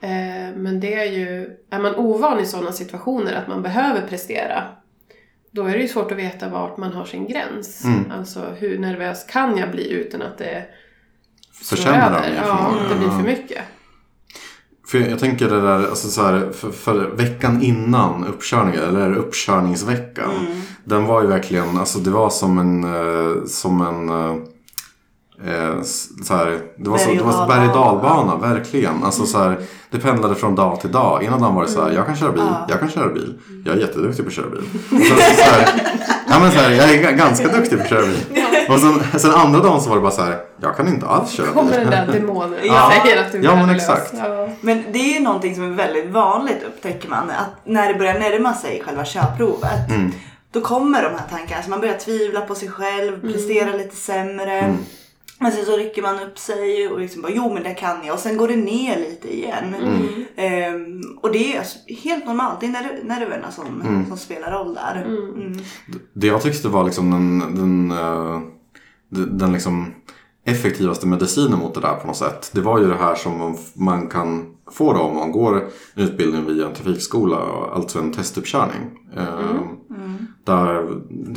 Eh, 0.01 0.57
men 0.57 0.81
det 0.81 0.95
är 0.95 1.05
ju, 1.13 1.57
är 1.71 1.79
man 1.79 1.95
ovan 1.95 2.41
i 2.41 2.47
sådana 2.47 2.73
situationer 2.73 3.33
att 3.35 3.49
man 3.49 3.63
behöver 3.63 4.07
prestera 4.07 4.65
då 5.51 5.65
är 5.65 5.73
det 5.73 5.83
ju 5.83 5.89
svårt 5.89 6.13
att 6.13 6.19
veta 6.19 6.49
vart 6.49 6.77
man 6.77 6.93
har 6.93 7.05
sin 7.05 7.27
gräns. 7.27 7.85
Mm. 7.85 8.11
Alltså 8.11 8.41
hur 8.59 8.79
nervös 8.79 9.25
kan 9.25 9.57
jag 9.57 9.71
bli 9.71 9.91
utan 9.91 10.23
att 10.23 10.39
det 10.39 10.65
slår 11.53 11.77
Försämrar 11.77 12.07
över? 12.07 12.43
Ja, 12.47 12.75
det 12.89 12.95
blir 12.99 13.09
för 13.09 13.23
mycket. 13.23 13.63
För 14.91 14.99
jag 14.99 15.19
tänker 15.19 15.49
det 15.49 15.61
där, 15.61 15.89
alltså 15.89 16.09
så 16.09 16.23
här, 16.23 16.49
för, 16.53 16.71
för 16.71 17.11
veckan 17.17 17.63
innan 17.63 18.27
uppkörningen, 18.27 18.83
eller 18.83 19.15
uppkörningsveckan. 19.15 20.31
Den 20.85 21.07
var 21.07 21.23
ju 21.23 21.29
verkligen, 21.29 21.79
alltså 21.79 21.99
det 21.99 22.11
var 22.11 22.31
som 22.31 22.59
en, 22.59 22.85
eh, 22.85 23.45
som 23.47 23.81
en, 23.81 24.09
eh, 24.09 24.37
eh, 25.55 25.83
så 26.23 26.35
här, 26.35 26.61
det 26.79 26.91
var, 26.91 26.99
så, 26.99 27.11
det 27.11 27.23
var 27.23 27.49
berg 27.49 27.69
och 27.69 27.75
dalbana, 27.75 28.37
verkligen. 28.37 29.05
Alltså 29.05 29.27
så 29.27 29.39
här, 29.39 29.59
det 29.91 29.99
pendlade 29.99 30.35
från 30.35 30.55
dag 30.55 30.81
till 30.81 30.93
dag. 30.93 31.25
Ena 31.25 31.39
dagen 31.39 31.55
var 31.55 31.63
det 31.63 31.69
så 31.69 31.85
här, 31.85 31.93
jag 31.93 32.07
kan 32.07 32.17
köra 32.17 32.33
bil, 32.33 32.43
Ja. 32.47 32.67
jag 32.69 32.81
kan 32.81 32.91
köra 32.91 33.09
bil. 33.09 33.39
Jag 33.65 33.77
är 33.77 33.81
jätteduktig 33.81 34.25
på 34.25 34.29
att 34.29 34.35
köra 34.35 34.51
bil. 34.51 34.61
Och 34.91 35.07
sen 35.07 35.37
så, 35.37 35.51
här, 35.51 35.81
men 36.41 36.51
så 36.53 36.59
här, 36.59 36.71
jag 36.71 36.91
är 36.91 37.03
ga- 37.03 37.17
ganska 37.17 37.49
duktig 37.49 37.79
på 37.79 37.85
att 37.85 37.91
köra 37.91 38.03
bil. 38.07 38.45
Och 38.69 38.79
sen, 38.81 39.21
sen 39.21 39.31
andra 39.31 39.61
dagen 39.61 39.81
så 39.81 39.89
var 39.89 39.97
det 39.97 40.03
bara 40.03 40.13
så 40.13 40.23
här, 40.23 40.37
jag 40.63 40.77
kan 40.77 40.89
inte 40.89 41.07
alls 41.07 41.31
köra 41.31 41.47
Kommer 41.47 41.71
bil. 41.79 41.81
den 41.81 41.91
där 42.07 42.13
demonen 42.13 42.53
och 42.53 42.67
Ja. 42.67 42.93
säger 43.05 43.21
att 43.25 43.33
du 43.33 43.39
är 43.39 43.43
Ja, 43.45 43.57
men 43.57 43.71
exakt. 43.71 44.15
Ja. 44.19 44.49
Men 44.61 44.85
det 44.93 44.99
är 44.99 45.15
ju 45.15 45.21
någonting 45.21 45.55
som 45.55 45.73
är 45.73 45.77
väldigt 45.77 46.11
vanligt 46.11 46.63
upptäcker 46.69 47.09
man. 47.09 47.31
Att 47.31 47.47
när 47.67 47.93
det 47.93 47.99
börjar 47.99 48.19
närma 48.19 48.55
sig 48.55 48.83
själva 48.87 49.05
körprovet. 49.05 49.89
Mm. 49.91 50.13
Då 50.53 50.61
kommer 50.61 51.03
de 51.03 51.09
här 51.09 51.25
tankarna. 51.31 51.57
Alltså 51.57 51.71
man 51.71 51.81
börjar 51.81 51.99
tvivla 51.99 52.41
på 52.41 52.55
sig 52.55 52.69
själv, 52.71 53.33
prestera 53.33 53.73
lite 53.77 53.97
sämre. 53.97 54.75
Men 55.41 55.53
sen 55.53 55.65
så 55.65 55.77
rycker 55.77 56.03
man 56.03 56.21
upp 56.21 56.39
sig 56.39 56.89
och 56.89 56.99
liksom 57.01 57.23
bara 57.23 57.33
jo 57.33 57.55
men 57.55 57.63
det 57.63 57.75
kan 57.75 57.97
jag. 58.07 58.15
Och 58.15 58.21
sen 58.21 58.37
går 58.37 58.49
det 58.49 58.57
ner 58.57 58.99
lite 58.99 59.37
igen. 59.37 59.75
Ehm, 60.37 61.01
och 61.23 61.33
det 61.33 61.55
är 61.55 61.59
alltså 61.59 61.79
helt 62.05 62.27
normalt. 62.27 62.61
Det 62.61 62.67
är 62.67 62.71
nerv- 62.71 63.05
nerverna 63.05 63.51
som, 63.51 63.65
som 64.09 64.17
spelar 64.17 64.53
roll 64.53 64.75
där. 64.75 65.05
Mm. 65.07 65.53
Det 66.13 66.27
jag 66.27 66.43
tyckte 66.43 66.69
var 66.69 66.85
liksom 66.85 67.11
den, 67.11 67.39
den, 67.55 67.91
eh, 67.91 68.41
den, 69.09 69.39
den 69.39 69.53
liksom 69.53 69.95
effektivaste 70.45 71.07
medicinen 71.07 71.59
mot 71.59 71.75
det 71.75 71.81
där 71.81 71.95
på 71.95 72.07
något 72.07 72.17
sätt. 72.17 72.51
Det 72.55 72.61
var 72.61 72.79
ju 72.81 72.89
det 72.89 72.97
här 72.97 73.15
som 73.15 73.57
man 73.75 74.07
kan 74.09 74.55
få 74.73 74.93
då 74.93 75.01
om 75.01 75.17
man 75.17 75.33
går 75.33 75.57
en 75.95 76.03
utbildning 76.03 76.47
via 76.47 76.67
en 76.67 76.75
trafikskola, 76.75 77.37
alltså 77.75 77.99
en 77.99 78.13
testuppkörning. 78.13 78.91
Mm. 79.17 80.27
Där, 80.45 80.87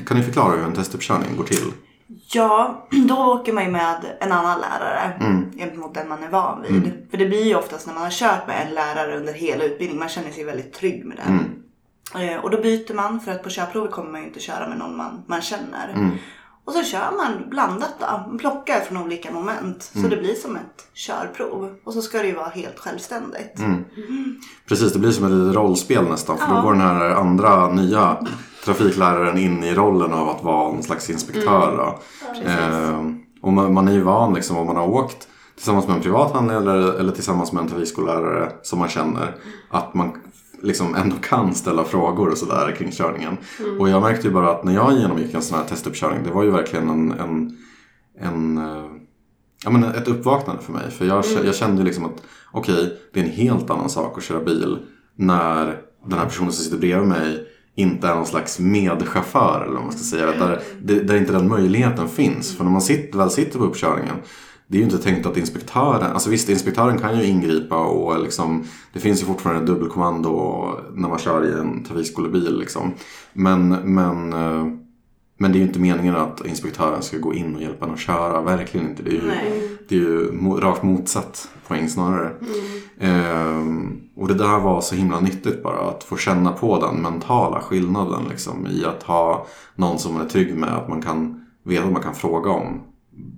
kan 0.05 0.17
ni 0.17 0.23
förklara 0.23 0.51
hur 0.51 0.63
en 0.63 0.73
testuppkörning 0.73 1.37
går 1.37 1.43
till? 1.43 1.71
Ja, 2.33 2.87
då 3.07 3.15
åker 3.15 3.53
man 3.53 3.63
ju 3.63 3.71
med 3.71 4.17
en 4.19 4.31
annan 4.31 4.61
lärare 4.61 5.13
mm. 5.19 5.51
gentemot 5.57 5.93
den 5.93 6.07
man 6.07 6.23
är 6.23 6.29
van 6.29 6.61
vid. 6.61 6.71
Mm. 6.71 6.91
För 7.11 7.17
det 7.17 7.25
blir 7.25 7.45
ju 7.45 7.55
oftast 7.55 7.87
när 7.87 7.93
man 7.93 8.03
har 8.03 8.11
kört 8.11 8.47
med 8.47 8.67
en 8.67 8.73
lärare 8.73 9.17
under 9.17 9.33
hela 9.33 9.63
utbildningen, 9.63 9.99
man 9.99 10.09
känner 10.09 10.31
sig 10.31 10.43
väldigt 10.43 10.73
trygg 10.73 11.05
med 11.05 11.17
den. 11.17 11.27
Mm. 11.27 11.63
Eh, 12.15 12.43
och 12.43 12.49
då 12.49 12.61
byter 12.61 12.93
man 12.93 13.19
för 13.19 13.31
att 13.31 13.43
på 13.43 13.49
körprovet 13.49 13.91
kommer 13.91 14.11
man 14.11 14.21
ju 14.21 14.27
inte 14.27 14.39
köra 14.39 14.69
med 14.69 14.77
någon 14.77 14.97
man, 14.97 15.23
man 15.27 15.41
känner. 15.41 15.93
Mm. 15.95 16.11
Och 16.65 16.73
så 16.73 16.83
kör 16.83 17.17
man 17.17 17.49
blandat 17.49 17.93
då. 17.99 18.05
Man 18.27 18.37
plockar 18.37 18.79
från 18.79 18.97
olika 18.97 19.31
moment. 19.31 19.91
Mm. 19.95 20.03
Så 20.03 20.15
det 20.15 20.21
blir 20.21 20.35
som 20.35 20.55
ett 20.55 20.87
körprov. 20.93 21.75
Och 21.83 21.93
så 21.93 22.01
ska 22.01 22.17
det 22.17 22.27
ju 22.27 22.35
vara 22.35 22.49
helt 22.49 22.79
självständigt. 22.79 23.59
Mm. 23.59 23.85
Mm. 23.97 24.41
Precis, 24.67 24.93
det 24.93 24.99
blir 24.99 25.11
som 25.11 25.25
ett 25.25 25.31
litet 25.31 25.55
rollspel 25.55 26.03
nästan. 26.03 26.37
För 26.37 26.45
ja. 26.45 26.55
då 26.55 26.61
går 26.61 26.71
den 26.71 26.81
här 26.81 27.09
andra 27.09 27.69
nya 27.69 28.17
trafikläraren 28.65 29.37
in 29.37 29.63
i 29.63 29.73
rollen 29.73 30.13
av 30.13 30.29
att 30.29 30.43
vara 30.43 30.71
någon 30.71 30.83
slags 30.83 31.09
inspektör. 31.09 31.77
Då. 31.77 31.99
Eh, 32.49 33.01
och 33.41 33.53
man, 33.53 33.73
man, 33.73 33.87
är 33.87 33.93
ju 33.93 34.01
van 34.01 34.33
liksom 34.33 34.57
om 34.57 34.67
man 34.67 34.75
har 34.75 34.87
åkt 34.87 35.27
tillsammans 35.55 35.87
med 35.87 35.95
en 35.95 36.01
privat 36.01 36.33
handledare 36.33 36.99
eller 36.99 37.11
tillsammans 37.11 37.51
med 37.51 37.61
en 37.61 37.69
trafikskollärare 37.69 38.51
som 38.61 38.79
man 38.79 38.89
känner. 38.89 39.35
Att 39.69 39.93
man 39.93 40.13
liksom 40.63 40.95
ändå 40.95 41.15
kan 41.15 41.55
ställa 41.55 41.83
frågor 41.83 42.29
och 42.29 42.37
sådär 42.37 42.75
kring 42.77 42.91
körningen. 42.91 43.37
Mm. 43.59 43.81
Och 43.81 43.89
jag 43.89 44.01
märkte 44.01 44.27
ju 44.27 44.33
bara 44.33 44.51
att 44.51 44.63
när 44.63 44.73
jag 44.73 44.93
genomgick 44.93 45.33
en 45.33 45.41
sån 45.41 45.57
här 45.57 45.65
testuppkörning, 45.65 46.23
det 46.23 46.31
var 46.31 46.43
ju 46.43 46.51
verkligen 46.51 46.89
en, 46.89 47.11
en, 47.11 47.57
en 48.19 48.57
eh, 48.57 48.85
ja, 49.63 49.69
men 49.69 49.83
ett 49.83 50.07
uppvaknande 50.07 50.61
för 50.61 50.73
mig. 50.73 50.91
För 50.91 51.05
jag, 51.05 51.25
mm. 51.25 51.45
jag 51.45 51.55
kände 51.55 51.81
ju 51.81 51.85
liksom 51.85 52.05
att 52.05 52.23
okej, 52.51 52.75
okay, 52.75 52.89
det 53.13 53.19
är 53.19 53.23
en 53.23 53.29
helt 53.29 53.69
annan 53.69 53.89
sak 53.89 54.17
att 54.17 54.23
köra 54.23 54.43
bil 54.43 54.77
när 55.15 55.81
den 56.05 56.19
här 56.19 56.25
personen 56.25 56.51
som 56.51 56.63
sitter 56.63 56.77
bredvid 56.77 57.07
mig 57.07 57.47
inte 57.75 58.07
är 58.07 58.15
någon 58.15 58.25
slags 58.25 58.59
medchaufför 58.59 59.63
eller 59.63 59.75
vad 59.75 59.83
man 59.83 59.91
ska 59.91 60.17
säga. 60.17 60.25
Där, 60.25 60.61
där 61.03 61.15
inte 61.15 61.31
den 61.31 61.47
möjligheten 61.47 62.09
finns. 62.09 62.57
För 62.57 62.63
när 62.63 62.71
man 62.71 62.81
sitter, 62.81 63.17
väl 63.17 63.29
sitter 63.29 63.59
på 63.59 63.65
uppkörningen 63.65 64.15
det 64.73 64.77
är 64.77 64.79
ju 64.79 64.85
inte 64.85 64.97
tänkt 64.97 65.25
att 65.25 65.37
inspektören, 65.37 66.11
alltså 66.11 66.29
visst 66.29 66.49
inspektören 66.49 66.99
kan 66.99 67.19
ju 67.19 67.25
ingripa 67.25 67.77
och 67.77 68.23
liksom, 68.23 68.63
det 68.93 68.99
finns 68.99 69.21
ju 69.21 69.25
fortfarande 69.25 69.65
dubbelkommando 69.65 70.69
när 70.93 71.09
man 71.09 71.19
kör 71.19 71.45
i 71.45 71.59
en 71.59 71.83
trafikskolebil 71.83 72.59
liksom. 72.59 72.93
Men, 73.33 73.69
men, 73.69 74.33
eh, 74.33 74.67
men 75.37 75.51
det 75.51 75.57
är 75.57 75.59
ju 75.59 75.65
inte 75.67 75.79
meningen 75.79 76.15
att 76.15 76.45
inspektören 76.45 77.01
ska 77.01 77.17
gå 77.17 77.33
in 77.33 77.55
och 77.55 77.61
hjälpa 77.61 77.85
en 77.85 77.91
att 77.91 77.99
köra, 77.99 78.41
verkligen 78.41 78.89
inte. 78.89 79.03
Det 79.03 79.09
är 79.09 79.13
ju, 79.13 79.31
det 79.89 79.95
är 79.95 79.99
ju 79.99 80.31
rakt 80.59 80.83
motsatt 80.83 81.49
poäng 81.67 81.89
snarare. 81.89 82.29
Mm. 82.29 82.81
Ehm, 82.99 84.01
och 84.15 84.27
det 84.27 84.33
där 84.33 84.59
var 84.59 84.81
så 84.81 84.95
himla 84.95 85.19
nyttigt 85.19 85.63
bara, 85.63 85.89
att 85.89 86.03
få 86.03 86.17
känna 86.17 86.51
på 86.51 86.79
den 86.79 87.01
mentala 87.01 87.61
skillnaden 87.61 88.21
liksom, 88.29 88.67
i 88.67 88.85
att 88.85 89.03
ha 89.03 89.47
någon 89.75 89.99
som 89.99 90.13
man 90.13 90.25
är 90.25 90.29
trygg 90.29 90.55
med, 90.55 90.77
att 90.77 90.89
man 90.89 91.01
kan 91.01 91.45
veta 91.63 91.83
vad 91.83 91.93
man 91.93 92.03
kan 92.03 92.15
fråga 92.15 92.49
om 92.49 92.81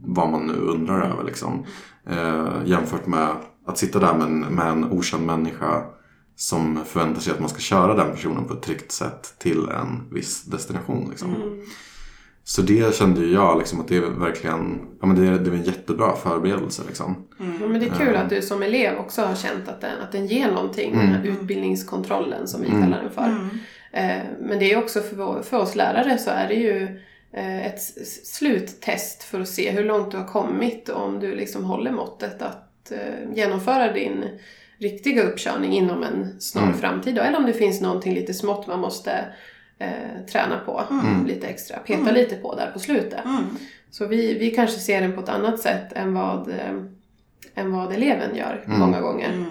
vad 0.06 0.30
man 0.30 0.48
nu 0.48 0.54
undrar 0.54 1.02
över. 1.02 1.24
Liksom. 1.24 1.66
Eh, 2.10 2.54
jämfört 2.66 3.08
med 3.08 3.36
att 3.66 3.78
sitta 3.78 4.00
där 4.00 4.14
med 4.14 4.28
en, 4.28 4.40
med 4.40 4.68
en 4.68 4.92
okänd 4.92 5.26
människa 5.26 5.84
som 6.36 6.80
förväntar 6.86 7.22
sig 7.22 7.34
att 7.34 7.40
man 7.40 7.50
ska 7.50 7.60
köra 7.60 7.96
den 7.96 8.12
personen 8.12 8.46
på 8.46 8.54
ett 8.54 8.62
tryggt 8.62 8.92
sätt 8.92 9.34
till 9.40 9.70
en 9.70 10.10
viss 10.12 10.44
destination. 10.44 11.08
Liksom. 11.10 11.36
Mm. 11.36 11.60
Så 12.44 12.62
det 12.62 12.96
kände 12.96 13.22
ju 13.22 13.34
jag 13.34 13.58
liksom, 13.58 13.80
att 13.80 13.88
det 13.88 13.98
är 13.98 14.02
verkligen 14.02 14.80
ja, 15.02 15.08
men 15.08 15.16
det, 15.16 15.38
det 15.38 15.50
är 15.50 15.54
en 15.54 15.64
jättebra 15.64 16.16
förberedelse. 16.16 16.84
Liksom. 16.88 17.28
Mm. 17.40 17.62
Ja, 17.62 17.68
men 17.68 17.80
det 17.80 17.88
är 17.88 18.06
kul 18.06 18.16
att 18.16 18.30
du 18.30 18.42
som 18.42 18.64
elev 18.64 18.98
också 18.98 19.22
har 19.22 19.36
känt 19.36 19.68
att 19.68 19.82
den, 19.82 20.02
att 20.02 20.12
den 20.12 20.28
ger 20.28 20.52
någonting, 20.52 20.94
mm. 20.94 21.06
den 21.06 21.16
här 21.16 21.28
utbildningskontrollen 21.28 22.48
som 22.48 22.62
vi 22.62 22.70
mm. 22.70 22.82
kallar 22.82 23.02
den 23.02 23.12
för. 23.12 23.22
Mm. 23.22 23.50
Eh, 23.92 24.24
men 24.42 24.60
det 24.60 24.72
är 24.72 24.78
också 24.78 25.02
för, 25.02 25.42
för 25.42 25.58
oss 25.58 25.76
lärare 25.76 26.18
så 26.18 26.30
är 26.30 26.48
det 26.48 26.56
ju 26.56 26.88
Eh, 26.88 27.15
ett 27.38 27.82
sluttest 28.26 29.24
för 29.24 29.42
att 29.42 29.48
se 29.48 29.72
hur 29.72 29.84
långt 29.84 30.12
du 30.12 30.18
har 30.18 30.28
kommit 30.28 30.90
och 30.90 31.02
om 31.02 31.20
du 31.20 31.36
liksom 31.36 31.64
håller 31.64 31.92
måttet 31.92 32.42
att 32.42 32.92
eh, 32.92 33.36
genomföra 33.36 33.94
din 33.94 34.26
riktiga 34.78 35.24
uppkörning 35.24 35.74
inom 35.74 36.04
en 36.04 36.42
snar 36.42 36.64
mm. 36.64 36.78
framtid. 36.78 37.18
Eller 37.18 37.38
om 37.38 37.46
det 37.46 37.54
finns 37.54 37.82
någonting 37.82 38.14
lite 38.14 38.34
smått 38.34 38.68
man 38.68 38.80
måste 38.80 39.26
eh, 39.78 40.26
träna 40.32 40.60
på 40.66 40.84
mm. 40.92 41.26
lite 41.26 41.48
extra, 41.48 41.78
peta 41.78 42.02
mm. 42.02 42.14
lite 42.14 42.36
på 42.36 42.56
där 42.56 42.72
på 42.72 42.80
slutet. 42.80 43.26
Mm. 43.26 43.44
Så 43.92 44.08
vi, 44.08 44.34
vi 44.34 44.52
kanske 44.52 44.80
ser 44.80 45.02
den 45.02 45.14
på 45.14 45.22
ett 45.22 45.30
annat 45.30 45.60
sätt 45.60 45.94
än 45.94 46.14
vad, 46.14 46.50
eh, 46.50 46.82
än 47.56 47.72
vad 47.72 47.94
eleven 47.94 48.36
gör 48.36 48.64
mm. 48.66 48.80
många 48.80 49.02
gånger. 49.02 49.46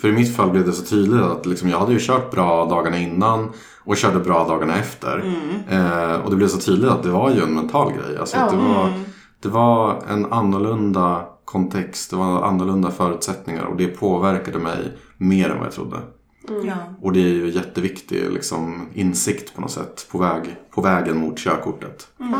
För 0.00 0.08
i 0.08 0.12
mitt 0.12 0.36
fall 0.36 0.50
blev 0.50 0.66
det 0.66 0.72
så 0.72 0.84
tydligt 0.84 1.20
att 1.20 1.46
liksom, 1.46 1.68
jag 1.68 1.78
hade 1.78 1.92
ju 1.92 1.98
kört 2.00 2.30
bra 2.30 2.64
dagarna 2.64 2.98
innan 2.98 3.50
och 3.84 3.96
körde 3.96 4.18
bra 4.18 4.48
dagarna 4.48 4.78
efter. 4.78 5.18
Mm. 5.18 5.68
Eh, 5.68 6.16
och 6.16 6.30
det 6.30 6.36
blev 6.36 6.48
så 6.48 6.58
tydligt 6.58 6.90
att 6.90 7.02
det 7.02 7.10
var 7.10 7.30
ju 7.30 7.42
en 7.42 7.54
mental 7.54 7.92
grej. 7.92 8.18
Alltså, 8.18 8.36
ja. 8.36 8.50
det, 8.50 8.56
var, 8.56 8.88
mm. 8.88 9.00
det 9.42 9.48
var 9.48 10.02
en 10.10 10.32
annorlunda 10.32 11.26
kontext, 11.44 12.10
det 12.10 12.16
var 12.16 12.42
annorlunda 12.42 12.90
förutsättningar 12.90 13.64
och 13.64 13.76
det 13.76 13.86
påverkade 13.86 14.58
mig 14.58 14.96
mer 15.16 15.50
än 15.50 15.56
vad 15.56 15.66
jag 15.66 15.74
trodde. 15.74 15.96
Mm. 16.48 16.66
Ja. 16.66 16.74
Och 17.00 17.12
det 17.12 17.20
är 17.20 17.28
ju 17.28 17.50
jätteviktig 17.50 18.30
liksom, 18.30 18.88
insikt 18.94 19.54
på 19.54 19.60
något 19.60 19.70
sätt 19.70 20.06
på, 20.12 20.18
väg, 20.18 20.56
på 20.74 20.80
vägen 20.80 21.18
mot 21.18 21.38
körkortet. 21.38 22.08
Mm. 22.20 22.34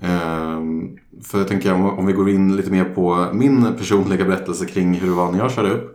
Ehm, 0.00 0.96
för 1.22 1.38
jag 1.38 1.48
tänker 1.48 1.74
om, 1.74 1.98
om 1.98 2.06
vi 2.06 2.12
går 2.12 2.30
in 2.30 2.56
lite 2.56 2.70
mer 2.70 2.84
på 2.84 3.26
min 3.32 3.74
personliga 3.78 4.24
berättelse 4.24 4.66
kring 4.66 4.94
hur 4.94 5.08
det 5.08 5.14
var 5.14 5.32
när 5.32 5.38
jag 5.38 5.52
körde 5.52 5.70
upp. 5.70 5.91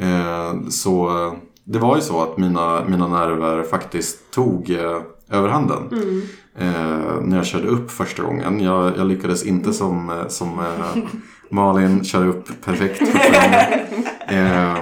Ehm, 0.00 0.70
så 0.70 1.10
det 1.64 1.78
var 1.78 1.96
ju 1.96 2.02
så 2.02 2.22
att 2.22 2.38
mina, 2.38 2.84
mina 2.88 3.08
nerver 3.08 3.62
faktiskt 3.62 4.30
tog 4.30 4.70
eh, 4.70 5.00
överhanden. 5.30 5.88
Mm. 5.92 6.22
Eh, 6.58 7.20
när 7.22 7.36
jag 7.36 7.46
körde 7.46 7.68
upp 7.68 7.90
första 7.90 8.22
gången. 8.22 8.60
Jag, 8.60 8.92
jag 8.96 9.06
lyckades 9.06 9.44
inte 9.44 9.72
som, 9.72 10.10
eh, 10.10 10.28
som 10.28 10.58
eh, 10.58 10.96
Malin 11.50 12.04
köra 12.04 12.26
upp 12.28 12.64
perfekt. 12.64 13.02
eh, 14.28 14.74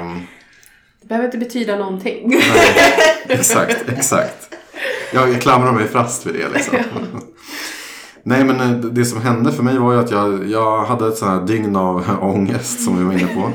det 1.00 1.08
behöver 1.08 1.26
inte 1.26 1.38
betyda 1.38 1.76
någonting. 1.76 2.28
Nej, 2.28 2.74
exakt, 3.28 3.88
exakt. 3.88 4.54
Jag, 5.12 5.28
jag 5.28 5.40
klamrar 5.40 5.72
mig 5.72 5.88
fast 5.88 6.26
vid 6.26 6.34
det 6.34 6.48
liksom. 6.54 6.76
Nej 8.22 8.44
men 8.44 8.60
eh, 8.60 8.70
det 8.78 9.04
som 9.04 9.20
hände 9.20 9.52
för 9.52 9.62
mig 9.62 9.78
var 9.78 9.92
ju 9.92 9.98
att 9.98 10.10
jag, 10.10 10.50
jag 10.50 10.84
hade 10.84 11.08
ett 11.08 11.16
sånt 11.16 11.30
här 11.30 11.46
dygn 11.46 11.76
av 11.76 12.04
ångest 12.20 12.84
som 12.84 12.98
vi 12.98 13.04
var 13.04 13.12
inne 13.12 13.34
på. 13.34 13.50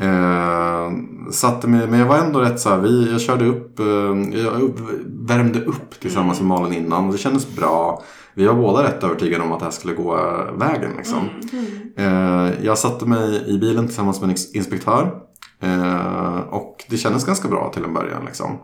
Eh, 0.00 0.90
satte 1.30 1.68
mig, 1.68 1.86
men 1.86 2.00
jag 2.00 2.06
var 2.06 2.18
ändå 2.18 2.40
rätt 2.40 2.60
så 2.60 2.68
här, 2.68 2.78
vi, 2.78 3.12
jag 3.12 3.20
körde 3.20 3.46
upp, 3.46 3.78
eh, 3.78 4.40
jag 4.40 4.62
upp, 4.62 4.78
värmde 5.06 5.64
upp 5.64 6.00
tillsammans 6.00 6.40
med 6.40 6.48
Malin 6.48 6.84
innan 6.84 7.06
och 7.06 7.12
det 7.12 7.18
kändes 7.18 7.56
bra. 7.56 8.02
Vi 8.34 8.46
var 8.46 8.54
båda 8.54 8.82
rätt 8.82 9.04
övertygade 9.04 9.44
om 9.44 9.52
att 9.52 9.58
det 9.58 9.64
här 9.64 9.72
skulle 9.72 9.94
gå 9.94 10.14
vägen. 10.58 10.90
Liksom. 10.96 11.18
Mm. 11.52 12.48
Eh, 12.48 12.64
jag 12.64 12.78
satte 12.78 13.06
mig 13.06 13.44
i 13.46 13.58
bilen 13.58 13.86
tillsammans 13.86 14.20
med 14.20 14.30
en 14.30 14.36
inspektör. 14.54 15.20
Eh, 15.60 16.40
och 16.40 16.84
det 16.88 16.96
kändes 16.96 17.26
ganska 17.26 17.48
bra 17.48 17.70
till 17.74 17.84
en 17.84 17.94
början. 17.94 18.24
Liksom. 18.24 18.58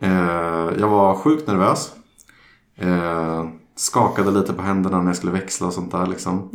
Eh, 0.00 0.70
jag 0.78 0.88
var 0.88 1.14
sjukt 1.14 1.46
nervös. 1.46 1.92
Eh, 2.76 3.44
skakade 3.76 4.30
lite 4.30 4.52
på 4.52 4.62
händerna 4.62 5.00
när 5.00 5.06
jag 5.06 5.16
skulle 5.16 5.32
växla 5.32 5.66
och 5.66 5.72
sånt 5.72 5.92
där. 5.92 6.06
Liksom. 6.06 6.50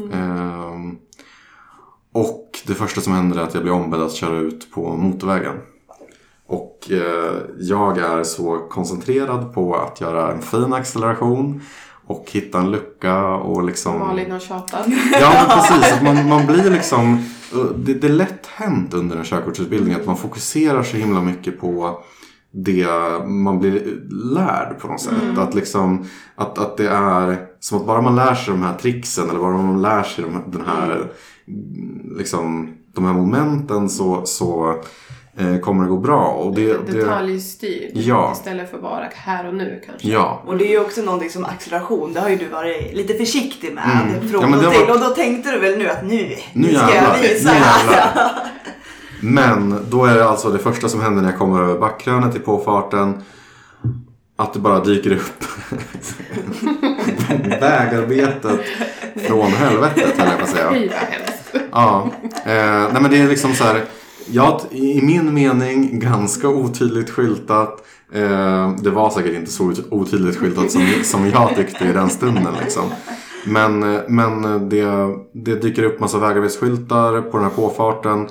Och 2.13 2.59
det 2.67 2.73
första 2.73 3.01
som 3.01 3.13
händer 3.13 3.37
är 3.37 3.43
att 3.43 3.53
jag 3.53 3.63
blir 3.63 3.73
ombedd 3.73 4.01
att 4.01 4.13
köra 4.13 4.37
ut 4.37 4.71
på 4.71 4.95
motorvägen. 4.95 5.55
Och 6.47 6.87
eh, 6.91 7.41
jag 7.59 7.97
är 7.97 8.23
så 8.23 8.57
koncentrerad 8.57 9.53
på 9.53 9.75
att 9.75 10.01
göra 10.01 10.31
en 10.31 10.41
fin 10.41 10.73
acceleration 10.73 11.61
och 12.07 12.25
hitta 12.31 12.59
en 12.59 12.71
lucka 12.71 13.25
och 13.25 13.63
liksom... 13.63 13.99
Malin 13.99 14.31
har 14.31 14.39
tjatat. 14.39 14.85
Ja, 15.21 15.47
men 15.47 15.59
precis. 15.79 16.01
Man, 16.01 16.29
man 16.29 16.45
blir 16.45 16.71
liksom... 16.71 17.23
Det, 17.75 17.93
det 17.93 18.07
är 18.07 18.11
lätt 18.11 18.45
hänt 18.45 18.93
under 18.93 19.17
en 19.17 19.23
körkortsutbildning 19.23 19.93
att 19.93 20.05
man 20.05 20.17
fokuserar 20.17 20.83
så 20.83 20.97
himla 20.97 21.21
mycket 21.21 21.59
på 21.59 22.03
det 22.51 22.87
man 23.25 23.59
blir 23.59 24.01
lärd 24.33 24.79
på 24.79 24.87
något 24.87 25.01
sätt. 25.01 25.23
Mm. 25.23 25.39
Att, 25.39 25.55
liksom, 25.55 26.05
att, 26.35 26.57
att 26.57 26.77
det 26.77 26.89
är 26.89 27.46
som 27.59 27.77
att 27.77 27.85
bara 27.85 28.01
man 28.01 28.15
lär 28.15 28.35
sig 28.35 28.53
de 28.53 28.63
här 28.63 28.77
tricksen 28.77 29.29
eller 29.29 29.39
bara 29.39 29.57
man 29.57 29.81
lär 29.81 30.03
sig 30.03 30.25
den 30.47 30.65
här 30.65 31.11
liksom, 32.17 32.73
de 32.95 33.05
här 33.05 33.13
momenten 33.13 33.89
så, 33.89 34.25
så 34.25 34.81
eh, 35.37 35.57
kommer 35.57 35.83
det 35.83 35.89
gå 35.89 35.97
bra. 35.97 36.27
Och 36.27 36.55
det, 36.55 36.91
Detaljstyrt 36.91 37.91
ja. 37.93 38.31
istället 38.33 38.71
för 38.71 38.77
bara 38.77 39.09
här 39.13 39.47
och 39.47 39.53
nu 39.53 39.81
kanske. 39.85 40.07
Ja. 40.07 40.43
Och 40.45 40.57
det 40.57 40.67
är 40.67 40.71
ju 40.71 40.79
också 40.79 41.01
någonting 41.01 41.29
som 41.29 41.45
acceleration, 41.45 42.13
det 42.13 42.19
har 42.19 42.29
ju 42.29 42.35
du 42.35 42.47
varit 42.47 42.93
lite 42.93 43.13
försiktig 43.13 43.73
med 43.73 44.07
mm. 44.09 44.29
från 44.29 44.51
ja, 44.51 44.67
och 44.67 44.73
till. 44.73 44.85
Var... 44.85 44.93
Och 44.93 44.99
då 44.99 45.09
tänkte 45.09 45.51
du 45.51 45.59
väl 45.59 45.77
nu 45.77 45.89
att 45.89 46.03
nu, 46.03 46.35
nu, 46.53 46.75
ska 46.75 46.95
jag 46.95 47.21
visa 47.21 47.49
här. 47.49 48.29
Men 49.21 49.85
då 49.89 50.05
är 50.05 50.15
det 50.15 50.29
alltså 50.29 50.49
det 50.49 50.59
första 50.59 50.89
som 50.89 51.01
händer 51.01 51.21
när 51.21 51.29
jag 51.29 51.39
kommer 51.39 51.61
över 51.61 51.79
backkrönet 51.79 52.35
i 52.35 52.39
påfarten. 52.39 53.23
Att 54.39 54.53
det 54.53 54.59
bara 54.59 54.83
dyker 54.83 55.11
upp 55.11 55.43
vägarbetet 57.61 58.59
från 59.15 59.51
helvetet 59.51 60.17
höll 60.17 60.27
jag 60.29 60.37
på 60.37 60.43
att 60.43 60.49
säga. 60.49 60.91
Ja, 61.71 62.09
eh, 62.45 62.91
nej 62.93 63.01
men 63.01 63.11
det 63.11 63.17
är 63.17 63.27
liksom 63.27 63.53
så 63.53 63.63
här. 63.63 63.83
Ja, 64.29 64.61
i 64.71 65.01
min 65.01 65.33
mening 65.33 65.99
ganska 65.99 66.47
otydligt 66.49 67.09
skyltat. 67.09 67.85
Eh, 68.13 68.71
det 68.81 68.89
var 68.89 69.09
säkert 69.09 69.35
inte 69.35 69.51
så 69.51 69.63
ot- 69.63 69.87
otydligt 69.91 70.37
skyltat 70.37 70.71
som, 70.71 70.87
som 71.03 71.27
jag 71.29 71.55
tyckte 71.55 71.85
i 71.85 71.93
den 71.93 72.09
stunden. 72.09 72.53
Liksom. 72.63 72.83
Men, 73.45 73.95
eh, 73.95 74.01
men 74.07 74.41
det, 74.69 74.85
det 75.33 75.55
dyker 75.55 75.83
upp 75.83 75.99
massa 75.99 76.17
vägarbetsskyltar 76.19 77.21
på 77.21 77.37
den 77.37 77.43
här 77.45 77.53
påfarten. 77.55 78.21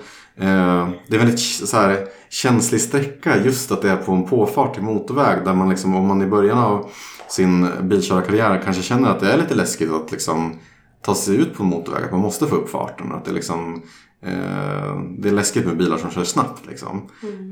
Eh, 0.41 0.89
det 1.09 1.17
är 1.17 1.19
väldigt 1.19 1.41
så 1.41 1.77
här, 1.77 2.07
känslig 2.31 2.81
sträcka 2.81 3.37
just 3.45 3.73
att 3.73 3.83
det 3.83 3.91
är 3.91 3.97
på 3.97 4.13
en 4.13 4.25
påfart 4.27 4.75
till 4.75 4.83
motorväg. 4.83 5.45
Där 5.45 5.55
man 5.55 5.69
liksom, 5.69 5.95
om 5.95 6.07
man 6.07 6.23
i 6.23 6.27
början 6.27 6.59
av 6.59 6.91
sin 7.29 7.69
bilkörarkarriär 7.83 8.63
kanske 8.65 8.83
känner 8.83 9.11
att 9.11 9.21
det 9.21 9.33
är 9.33 9.39
lite 9.39 9.55
läskigt 9.55 9.91
att 9.93 10.13
liksom 10.13 10.53
ta 11.03 11.15
sig 11.15 11.37
ut 11.37 11.55
på 11.57 11.63
en 11.63 11.69
motorväg. 11.69 12.05
Att 12.05 12.13
man 12.13 12.21
måste 12.21 12.47
få 12.47 12.57
upp 12.57 12.71
farten. 12.71 13.13
Att 13.13 13.25
det, 13.25 13.33
liksom, 13.33 13.83
eh, 14.23 15.01
det 15.19 15.29
är 15.29 15.33
läskigt 15.33 15.67
med 15.67 15.77
bilar 15.77 15.97
som 15.97 16.11
kör 16.11 16.25
snabbt. 16.25 16.67
Liksom. 16.67 17.03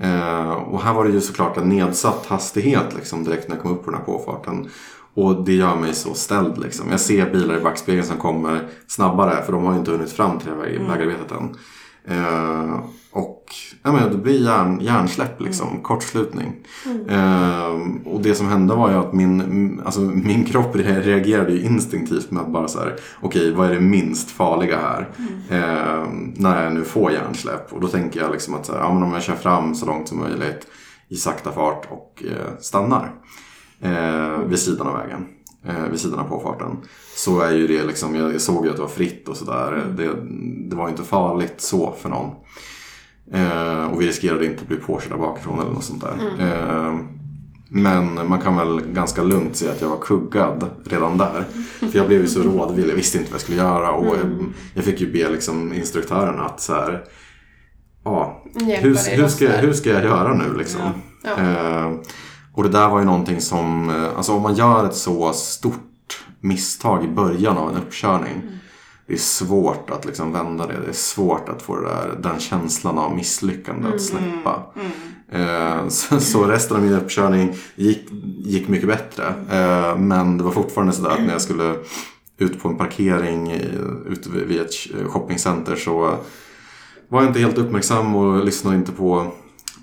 Eh, 0.03 0.53
och 0.53 0.83
här 0.83 0.95
var 0.95 1.05
det 1.05 1.11
ju 1.11 1.21
såklart 1.21 1.57
en 1.57 1.69
nedsatt 1.69 2.27
hastighet 2.27 2.95
liksom, 2.97 3.25
direkt 3.25 3.49
när 3.49 3.57
jag 3.57 3.63
kom 3.63 3.73
upp 3.73 3.85
på 3.85 3.91
den 3.91 4.01
här 4.01 4.07
påfarten. 4.07 4.69
Och 5.17 5.45
det 5.45 5.53
gör 5.53 5.77
mig 5.77 5.95
så 5.95 6.15
ställd. 6.15 6.59
Liksom. 6.59 6.91
Jag 6.91 7.01
ser 7.01 7.31
bilar 7.31 7.57
i 7.57 7.61
backspegeln 7.61 8.07
som 8.07 8.17
kommer 8.17 8.69
snabbare 8.87 9.43
för 9.45 9.53
de 9.53 9.65
har 9.65 9.73
ju 9.73 9.79
inte 9.79 9.91
hunnit 9.91 10.13
fram 10.13 10.39
till 10.39 10.49
det 10.51 10.55
här 10.57 10.63
väg- 10.63 10.89
vägarbetet 10.89 11.33
än. 11.33 11.57
Eh, 12.09 12.81
och 13.13 13.34
ja, 13.83 13.93
men 13.93 14.13
det 14.13 14.19
blir 14.19 14.41
hjärn, 14.45 14.81
hjärnsläpp, 14.81 15.41
liksom, 15.41 15.83
kortslutning. 15.83 16.53
Eh, 17.09 17.69
och 18.05 18.21
det 18.23 18.35
som 18.35 18.49
hände 18.49 18.75
var 18.75 18.91
ju 18.91 18.97
att 18.97 19.13
min, 19.13 19.81
alltså, 19.85 20.01
min 20.01 20.45
kropp 20.51 20.77
re- 20.77 21.03
reagerade 21.03 21.61
instinktivt 21.61 22.31
med 22.31 22.43
att 22.43 22.49
bara 22.53 22.69
så 22.69 22.79
här, 22.79 22.97
okej 23.21 23.53
vad 23.53 23.71
är 23.71 23.75
det 23.75 23.81
minst 23.81 24.31
farliga 24.31 24.79
här? 24.79 25.09
Eh, 25.51 26.09
när 26.37 26.65
jag 26.65 26.73
nu 26.73 26.85
får 26.85 27.13
hjärnsläpp. 27.13 27.73
Och 27.73 27.81
då 27.81 27.89
tänker 27.89 28.21
jag 28.21 28.33
liksom 28.33 28.55
att 28.55 28.67
så 28.67 28.73
här, 28.73 28.81
ja, 28.81 28.95
men 28.95 29.03
om 29.03 29.13
jag 29.13 29.23
kör 29.23 29.35
fram 29.37 29.75
så 29.75 29.87
långt 29.87 30.09
som 30.09 30.19
möjligt 30.19 30.67
i 31.09 31.17
sakta 31.17 31.53
fart 31.53 31.87
och 31.91 32.23
eh, 32.27 32.59
stannar 32.61 33.13
eh, 33.81 34.39
vid 34.47 34.59
sidan 34.59 34.87
av 34.87 34.97
vägen. 34.99 35.27
Eh, 35.67 35.89
vid 35.91 36.01
sidan 36.01 36.19
av 36.19 36.29
påfarten. 36.29 36.77
Så 37.17 37.41
är 37.41 37.51
ju 37.53 37.67
det 37.67 37.85
liksom, 37.85 38.15
jag, 38.15 38.35
jag 38.35 38.41
såg 38.41 38.65
ju 38.65 38.71
att 38.71 38.77
det 38.77 38.83
var 38.83 38.89
fritt 38.89 39.29
och 39.29 39.37
sådär. 39.37 39.85
Det, 39.97 40.11
det 40.71 40.77
var 40.77 40.85
ju 40.87 40.91
inte 40.91 41.03
farligt 41.05 41.55
så 41.61 41.93
för 42.03 42.09
någon. 42.09 42.31
Eh, 43.33 43.85
och 43.93 44.01
vi 44.01 44.07
riskerade 44.07 44.47
inte 44.47 44.63
att 44.63 44.69
bli 44.69 44.77
påkörda 44.77 45.17
bakifrån 45.17 45.61
eller 45.61 45.71
något 45.71 45.85
sånt 45.85 46.03
där. 46.03 46.17
Eh, 46.39 46.95
men 47.69 48.29
man 48.29 48.41
kan 48.41 48.57
väl 48.57 48.81
ganska 48.81 49.23
lugnt 49.23 49.57
säga 49.57 49.73
att 49.73 49.81
jag 49.81 49.89
var 49.89 49.99
kuggad 49.99 50.71
redan 50.85 51.19
där. 51.19 51.45
För 51.79 51.99
jag 51.99 52.07
blev 52.07 52.21
ju 52.21 52.29
så 52.29 52.43
rådvill, 52.43 52.89
jag 52.89 52.97
visste 52.97 53.19
inte 53.19 53.31
vad 53.31 53.35
jag 53.35 53.41
skulle 53.41 53.59
göra. 53.59 53.91
Och 53.91 54.07
jag, 54.07 54.45
jag 54.75 54.85
fick 54.85 55.01
ju 55.01 55.13
be 55.13 55.31
liksom 55.31 55.73
instruktören 55.73 56.41
att 56.41 56.61
så 56.61 56.73
här, 56.73 57.05
ja, 58.05 58.43
hur, 58.55 59.17
hur, 59.17 59.29
ska, 59.29 59.49
hur 59.49 59.73
ska 59.73 59.91
jag 59.91 60.05
göra 60.05 60.35
nu 60.35 60.59
liksom? 60.59 60.81
Ja. 61.23 61.31
Eh, 61.31 61.93
och 62.55 62.63
det 62.63 62.69
där 62.69 62.89
var 62.89 62.99
ju 62.99 63.05
någonting 63.05 63.41
som, 63.41 63.91
eh, 63.91 64.17
alltså 64.17 64.33
om 64.33 64.43
man 64.43 64.55
gör 64.55 64.87
ett 64.87 64.97
så 64.97 65.33
stort 65.33 66.25
misstag 66.41 67.05
i 67.05 67.09
början 67.09 67.57
av 67.59 67.71
en 67.71 67.77
uppkörning. 67.77 68.43
Det 69.07 69.13
är 69.13 69.19
svårt 69.19 69.91
att 69.91 70.05
liksom 70.05 70.33
vända 70.33 70.67
det. 70.67 70.75
Det 70.85 70.89
är 70.89 70.93
svårt 70.93 71.49
att 71.49 71.63
få 71.63 71.81
där, 71.81 72.19
den 72.23 72.41
känslan 72.41 72.99
av 72.99 73.17
misslyckande 73.17 73.89
att 73.89 74.03
släppa. 74.03 74.63
Eh, 75.33 75.89
så, 75.89 76.21
så 76.21 76.45
resten 76.45 76.77
av 76.77 76.83
min 76.83 76.93
uppkörning 76.93 77.57
gick, 77.77 78.09
gick 78.39 78.69
mycket 78.69 78.89
bättre. 78.89 79.27
Eh, 79.51 79.99
men 79.99 80.39
det 80.39 80.45
var 80.45 80.51
fortfarande 80.51 80.93
sådär 80.93 81.11
att 81.11 81.23
när 81.23 81.33
jag 81.33 81.43
skulle 81.43 81.75
ut 82.39 82.63
på 82.63 82.69
en 82.69 82.77
parkering 82.77 83.53
i- 83.53 83.79
ute 84.07 84.31
vid 84.31 84.43
vid 84.47 84.61
ett 84.61 84.75
shoppingcenter 85.11 85.77
så 85.77 86.17
var 87.09 87.21
jag 87.21 87.31
inte 87.31 87.41
helt 87.41 87.59
uppmärksam 87.59 88.15
och 88.15 88.45
lyssnade 88.45 88.77
inte 88.77 88.93
på 88.93 89.27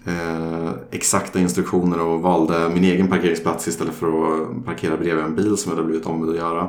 eh, 0.06 0.70
exakta 0.92 1.40
instruktioner 1.40 2.00
och 2.02 2.22
valde 2.22 2.70
min 2.74 2.84
egen 2.84 3.08
parkeringsplats 3.08 3.68
istället 3.68 3.94
för 3.94 4.08
att 4.08 4.66
parkera 4.66 4.98
bredvid 4.98 5.26
en 5.26 5.36
bil 5.36 5.58
som 5.58 5.70
jag 5.72 5.76
hade 5.78 5.88
blivit 5.88 6.06
ombedd 6.08 6.30
att 6.30 6.36
göra. 6.36 6.68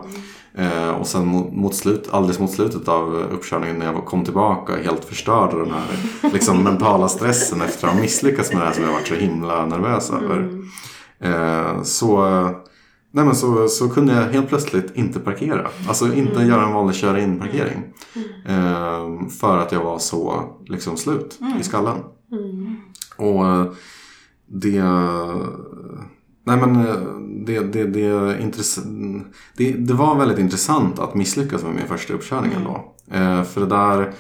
Eh, 0.54 0.90
och 0.90 1.06
sen 1.06 1.26
mot, 1.26 1.52
mot 1.52 1.74
slut, 1.74 2.08
alldeles 2.10 2.38
mot 2.38 2.50
slutet 2.50 2.88
av 2.88 3.14
uppkörningen 3.14 3.78
när 3.78 3.86
jag 3.86 4.04
kom 4.04 4.24
tillbaka 4.24 4.76
helt 4.76 5.04
förstörd 5.04 5.54
av 5.54 5.58
den 5.58 5.70
här 5.70 6.30
liksom, 6.32 6.62
mentala 6.62 7.08
stressen 7.08 7.60
efter 7.60 7.88
att 7.88 7.94
ha 7.94 8.00
misslyckats 8.00 8.52
med 8.52 8.62
det 8.62 8.66
här 8.66 8.72
som 8.72 8.84
jag 8.84 8.92
varit 8.92 9.08
så 9.08 9.14
himla 9.14 9.66
nervös 9.66 10.10
över. 10.10 10.64
Eh, 11.20 11.82
så, 11.82 12.24
nej 13.10 13.24
men 13.24 13.34
så, 13.34 13.68
så 13.68 13.88
kunde 13.88 14.14
jag 14.14 14.22
helt 14.22 14.48
plötsligt 14.48 14.96
inte 14.96 15.20
parkera. 15.20 15.68
Alltså 15.88 16.14
inte 16.14 16.42
göra 16.42 16.66
en 16.66 16.72
vanlig 16.72 16.96
köra 16.96 17.20
in 17.20 17.38
parkering. 17.38 17.82
Eh, 18.46 19.28
för 19.40 19.58
att 19.58 19.72
jag 19.72 19.84
var 19.84 19.98
så 19.98 20.44
liksom 20.66 20.96
slut 20.96 21.38
i 21.60 21.64
skallen. 21.64 21.98
Och 23.16 23.46
eh, 23.46 23.66
det... 24.46 24.82
Nej 26.44 26.56
men 26.56 26.76
eh, 26.86 26.94
det, 27.46 27.60
det, 27.60 27.84
det, 27.84 28.38
intress- 28.42 29.22
det, 29.56 29.72
det 29.72 29.94
var 29.94 30.14
väldigt 30.18 30.38
intressant 30.38 30.98
att 30.98 31.14
misslyckas 31.14 31.62
med 31.62 31.74
min 31.74 31.86
första 31.86 32.12
uppkörning 32.14 32.52
ändå. 32.52 32.84
Eh, 33.10 33.42
för 33.44 33.60
det 33.60 33.66
där 33.66 34.12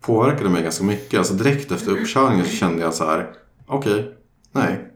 påverkade 0.00 0.50
mig 0.50 0.62
ganska 0.62 0.84
mycket. 0.84 1.18
Alltså 1.18 1.34
direkt 1.34 1.72
efter 1.72 1.90
uppkörningen 1.90 2.44
så 2.44 2.50
kände 2.50 2.82
jag 2.82 2.94
så 2.94 3.04
här. 3.04 3.30
Okej, 3.66 4.14
nej. 4.52 4.88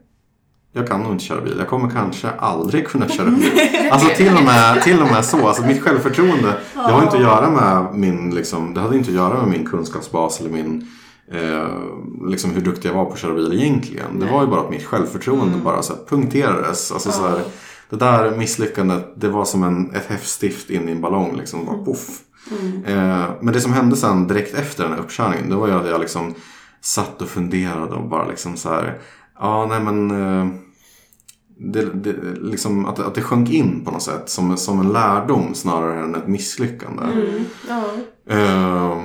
Jag 0.73 0.87
kan 0.87 1.03
nog 1.03 1.11
inte 1.11 1.23
köra 1.23 1.41
bil. 1.41 1.55
Jag 1.57 1.67
kommer 1.67 1.89
kanske 1.89 2.29
aldrig 2.29 2.87
kunna 2.87 3.09
köra 3.09 3.29
bil. 3.29 3.51
Alltså 3.91 4.09
till 4.15 4.35
och 4.37 4.43
med, 4.43 4.81
till 4.83 5.01
och 5.01 5.11
med 5.11 5.25
så. 5.25 5.47
Alltså 5.47 5.63
mitt 5.65 5.81
självförtroende. 5.81 6.57
Det 6.73 6.79
har 6.79 7.03
inte 7.03 7.15
att 7.15 7.21
göra 7.21 7.49
med 7.49 7.99
min, 7.99 8.35
liksom, 8.35 8.73
det 8.73 8.79
hade 8.81 8.97
inte 8.97 9.09
att 9.09 9.15
göra 9.15 9.41
med 9.41 9.47
min 9.49 9.65
kunskapsbas 9.65 10.39
eller 10.39 10.49
min 10.49 10.87
eh, 11.31 12.29
liksom 12.29 12.51
hur 12.51 12.61
duktig 12.61 12.89
jag 12.89 12.93
var 12.93 13.05
på 13.05 13.13
att 13.13 13.19
köra 13.19 13.33
bil 13.33 13.53
egentligen. 13.53 14.19
Det 14.19 14.31
var 14.31 14.41
ju 14.41 14.47
bara 14.47 14.61
att 14.61 14.69
mitt 14.69 14.85
självförtroende 14.85 15.57
bara 15.57 15.81
så 15.81 15.93
här 15.93 16.01
punkterades. 16.09 16.91
Alltså 16.91 17.11
så 17.11 17.27
här, 17.27 17.41
det 17.89 17.95
där 17.95 18.37
misslyckandet, 18.37 19.13
det 19.15 19.29
var 19.29 19.45
som 19.45 19.63
en, 19.63 19.95
ett 19.95 20.05
häftstift 20.05 20.69
in 20.69 20.89
i 20.89 20.91
en 20.91 21.01
ballong. 21.01 21.37
Liksom, 21.37 21.65
bara 21.65 21.77
poff. 21.77 22.21
Eh, 22.85 23.25
men 23.41 23.53
det 23.53 23.61
som 23.61 23.73
hände 23.73 23.95
sen 23.95 24.27
direkt 24.27 24.55
efter 24.55 24.83
den 24.83 24.93
här 24.93 24.99
uppkörningen, 24.99 25.49
det 25.49 25.55
var 25.55 25.67
ju 25.67 25.73
att 25.73 25.87
jag 25.87 26.01
liksom 26.01 26.33
satt 26.81 27.21
och 27.21 27.27
funderade 27.27 27.95
och 27.95 28.09
bara 28.09 28.27
liksom 28.27 28.57
så 28.57 28.69
här, 28.69 28.99
ja 29.39 29.65
nej 29.69 29.79
men 29.79 30.11
eh, 30.11 30.47
det, 31.59 31.85
det, 31.93 32.15
liksom 32.41 32.85
att, 32.85 32.99
att 32.99 33.15
det 33.15 33.21
sjönk 33.21 33.49
in 33.49 33.85
på 33.85 33.91
något 33.91 34.01
sätt 34.01 34.29
som, 34.29 34.57
som 34.57 34.79
en 34.79 34.93
lärdom 34.93 35.53
snarare 35.53 35.99
än 35.99 36.15
ett 36.15 36.27
misslyckande. 36.27 37.03
Ja. 37.67 37.83
Eh, 38.35 39.03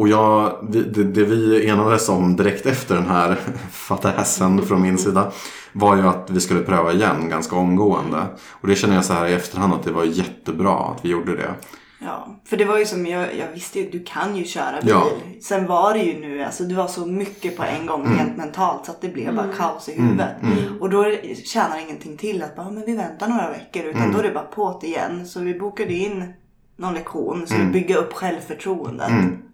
och 0.00 0.08
jag, 0.08 0.52
vi- 0.70 0.82
det, 0.82 1.04
det 1.04 1.24
vi 1.24 1.68
enades 1.68 2.08
om 2.08 2.36
direkt 2.36 2.66
efter 2.66 2.94
den 2.94 3.06
här 3.06 3.36
fadäsen 3.70 4.62
från 4.62 4.82
min 4.82 4.98
sida 4.98 5.32
var 5.72 5.96
ju 5.96 6.02
att 6.08 6.30
vi 6.30 6.40
skulle 6.40 6.60
pröva 6.60 6.92
igen 6.92 7.28
ganska 7.28 7.56
omgående. 7.56 8.26
Och 8.50 8.68
det 8.68 8.74
känner 8.74 8.94
jag 8.94 9.04
så 9.04 9.12
här 9.12 9.26
i 9.26 9.32
efterhand 9.32 9.72
att 9.74 9.82
det 9.82 9.92
var 9.92 10.04
jättebra 10.04 10.76
att 10.78 11.04
vi 11.04 11.08
gjorde 11.08 11.36
det. 11.36 11.54
Ja, 12.02 12.40
för 12.46 12.56
det 12.56 12.64
var 12.64 12.78
ju 12.78 12.84
som 12.86 13.06
jag, 13.06 13.22
jag 13.22 13.52
visste 13.54 13.80
ju, 13.80 13.90
du 13.90 14.04
kan 14.04 14.36
ju 14.36 14.44
köra 14.44 14.80
bil. 14.80 14.90
Ja. 14.90 15.06
Sen 15.42 15.66
var 15.66 15.92
det 15.94 16.00
ju 16.00 16.20
nu, 16.20 16.42
alltså 16.44 16.64
det 16.64 16.74
var 16.74 16.86
så 16.86 17.06
mycket 17.06 17.56
på 17.56 17.62
en 17.62 17.86
gång 17.86 18.16
rent 18.18 18.36
mentalt 18.36 18.86
så 18.86 18.90
att 18.92 19.00
det 19.00 19.08
blev 19.08 19.36
bara 19.36 19.48
kaos 19.56 19.88
i 19.88 19.92
Mm, 19.92 20.04
huvudet. 20.06 20.36
Och 20.80 20.90
då 20.90 21.04
tjänar 21.44 21.78
ingenting 21.86 22.16
till 22.16 22.42
att 22.42 22.56
bara, 22.56 22.70
men 22.70 22.86
vi 22.86 22.96
väntar 22.96 23.28
några 23.28 23.50
veckor 23.50 23.82
utan 23.84 24.02
Mm. 24.02 24.12
då 24.12 24.18
är 24.18 24.22
det 24.22 24.30
bara 24.34 24.44
på 24.44 24.78
det 24.80 24.86
igen. 24.86 25.26
Så 25.26 25.40
vi 25.40 25.58
bokade 25.58 25.92
in 25.92 26.32
någon 26.76 26.94
lektion 26.94 27.46
så 27.46 27.54
Mm. 27.54 27.66
vi 27.66 27.72
bygga 27.80 27.96
upp 27.96 28.12
självförtroendet. 28.12 29.10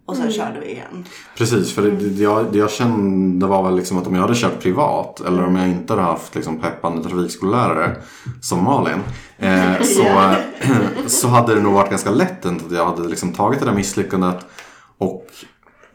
Och 0.07 0.15
sen 0.17 0.31
körde 0.31 0.59
vi 0.59 0.71
igen. 0.71 1.05
Precis, 1.37 1.73
för 1.73 1.81
det, 1.81 1.91
det, 1.91 2.23
jag, 2.23 2.45
det 2.51 2.57
jag 2.57 2.71
kände 2.71 3.47
var 3.47 3.63
väl 3.63 3.75
liksom 3.75 3.97
att 3.97 4.07
om 4.07 4.15
jag 4.15 4.21
hade 4.21 4.35
kört 4.35 4.59
privat 4.61 5.19
eller 5.19 5.45
om 5.45 5.55
jag 5.55 5.67
inte 5.67 5.93
hade 5.93 6.05
haft 6.05 6.35
liksom 6.35 6.59
peppande 6.59 7.09
trafikskollärare 7.09 7.95
som 8.41 8.63
Malin 8.63 8.99
eh, 9.37 9.81
så, 9.81 10.33
så 11.07 11.27
hade 11.27 11.55
det 11.55 11.61
nog 11.61 11.73
varit 11.73 11.89
ganska 11.89 12.11
lätt 12.11 12.45
att 12.45 12.71
jag 12.71 12.85
hade 12.85 13.07
liksom 13.07 13.33
tagit 13.33 13.59
det 13.59 13.65
där 13.65 13.73
misslyckandet 13.73 14.45
och 14.97 15.27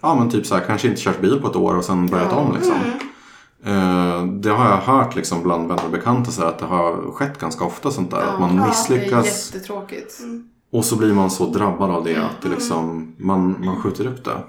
ja, 0.01 0.15
men 0.15 0.31
typ 0.31 0.47
så 0.47 0.55
här, 0.55 0.65
kanske 0.67 0.89
inte 0.89 1.01
kört 1.01 1.21
bil 1.21 1.41
på 1.43 1.49
ett 1.49 1.57
år 1.57 1.77
och 1.77 1.85
sen 1.85 2.07
börjat 2.07 2.33
om. 2.33 2.55
Liksom. 2.55 2.75
Eh, 3.65 4.25
det 4.25 4.51
har 4.51 4.71
jag 4.71 4.77
hört 4.77 5.17
liksom 5.17 5.43
bland 5.43 5.69
vänner 5.69 5.85
och 5.85 5.91
bekanta 5.91 6.31
så 6.31 6.43
här, 6.43 6.49
att 6.49 6.59
det 6.59 6.67
har 6.67 7.13
skett 7.13 7.39
ganska 7.39 7.65
ofta 7.65 7.91
sånt 7.91 8.11
där. 8.11 8.23
att 8.23 8.41
man 8.41 8.57
Det 8.57 8.63
är 8.63 8.69
misslyckas 8.69 9.55
jättetråkigt. 9.55 10.21
Och 10.73 10.85
så 10.85 10.97
blir 10.97 11.13
man 11.13 11.31
så 11.31 11.47
drabbad 11.47 11.91
av 11.91 12.05
det 12.05 12.17
att 12.17 12.43
det 12.43 12.49
liksom, 12.49 13.15
man, 13.19 13.65
man 13.65 13.83
skjuter 13.83 14.07
upp 14.07 14.25
det. 14.25 14.43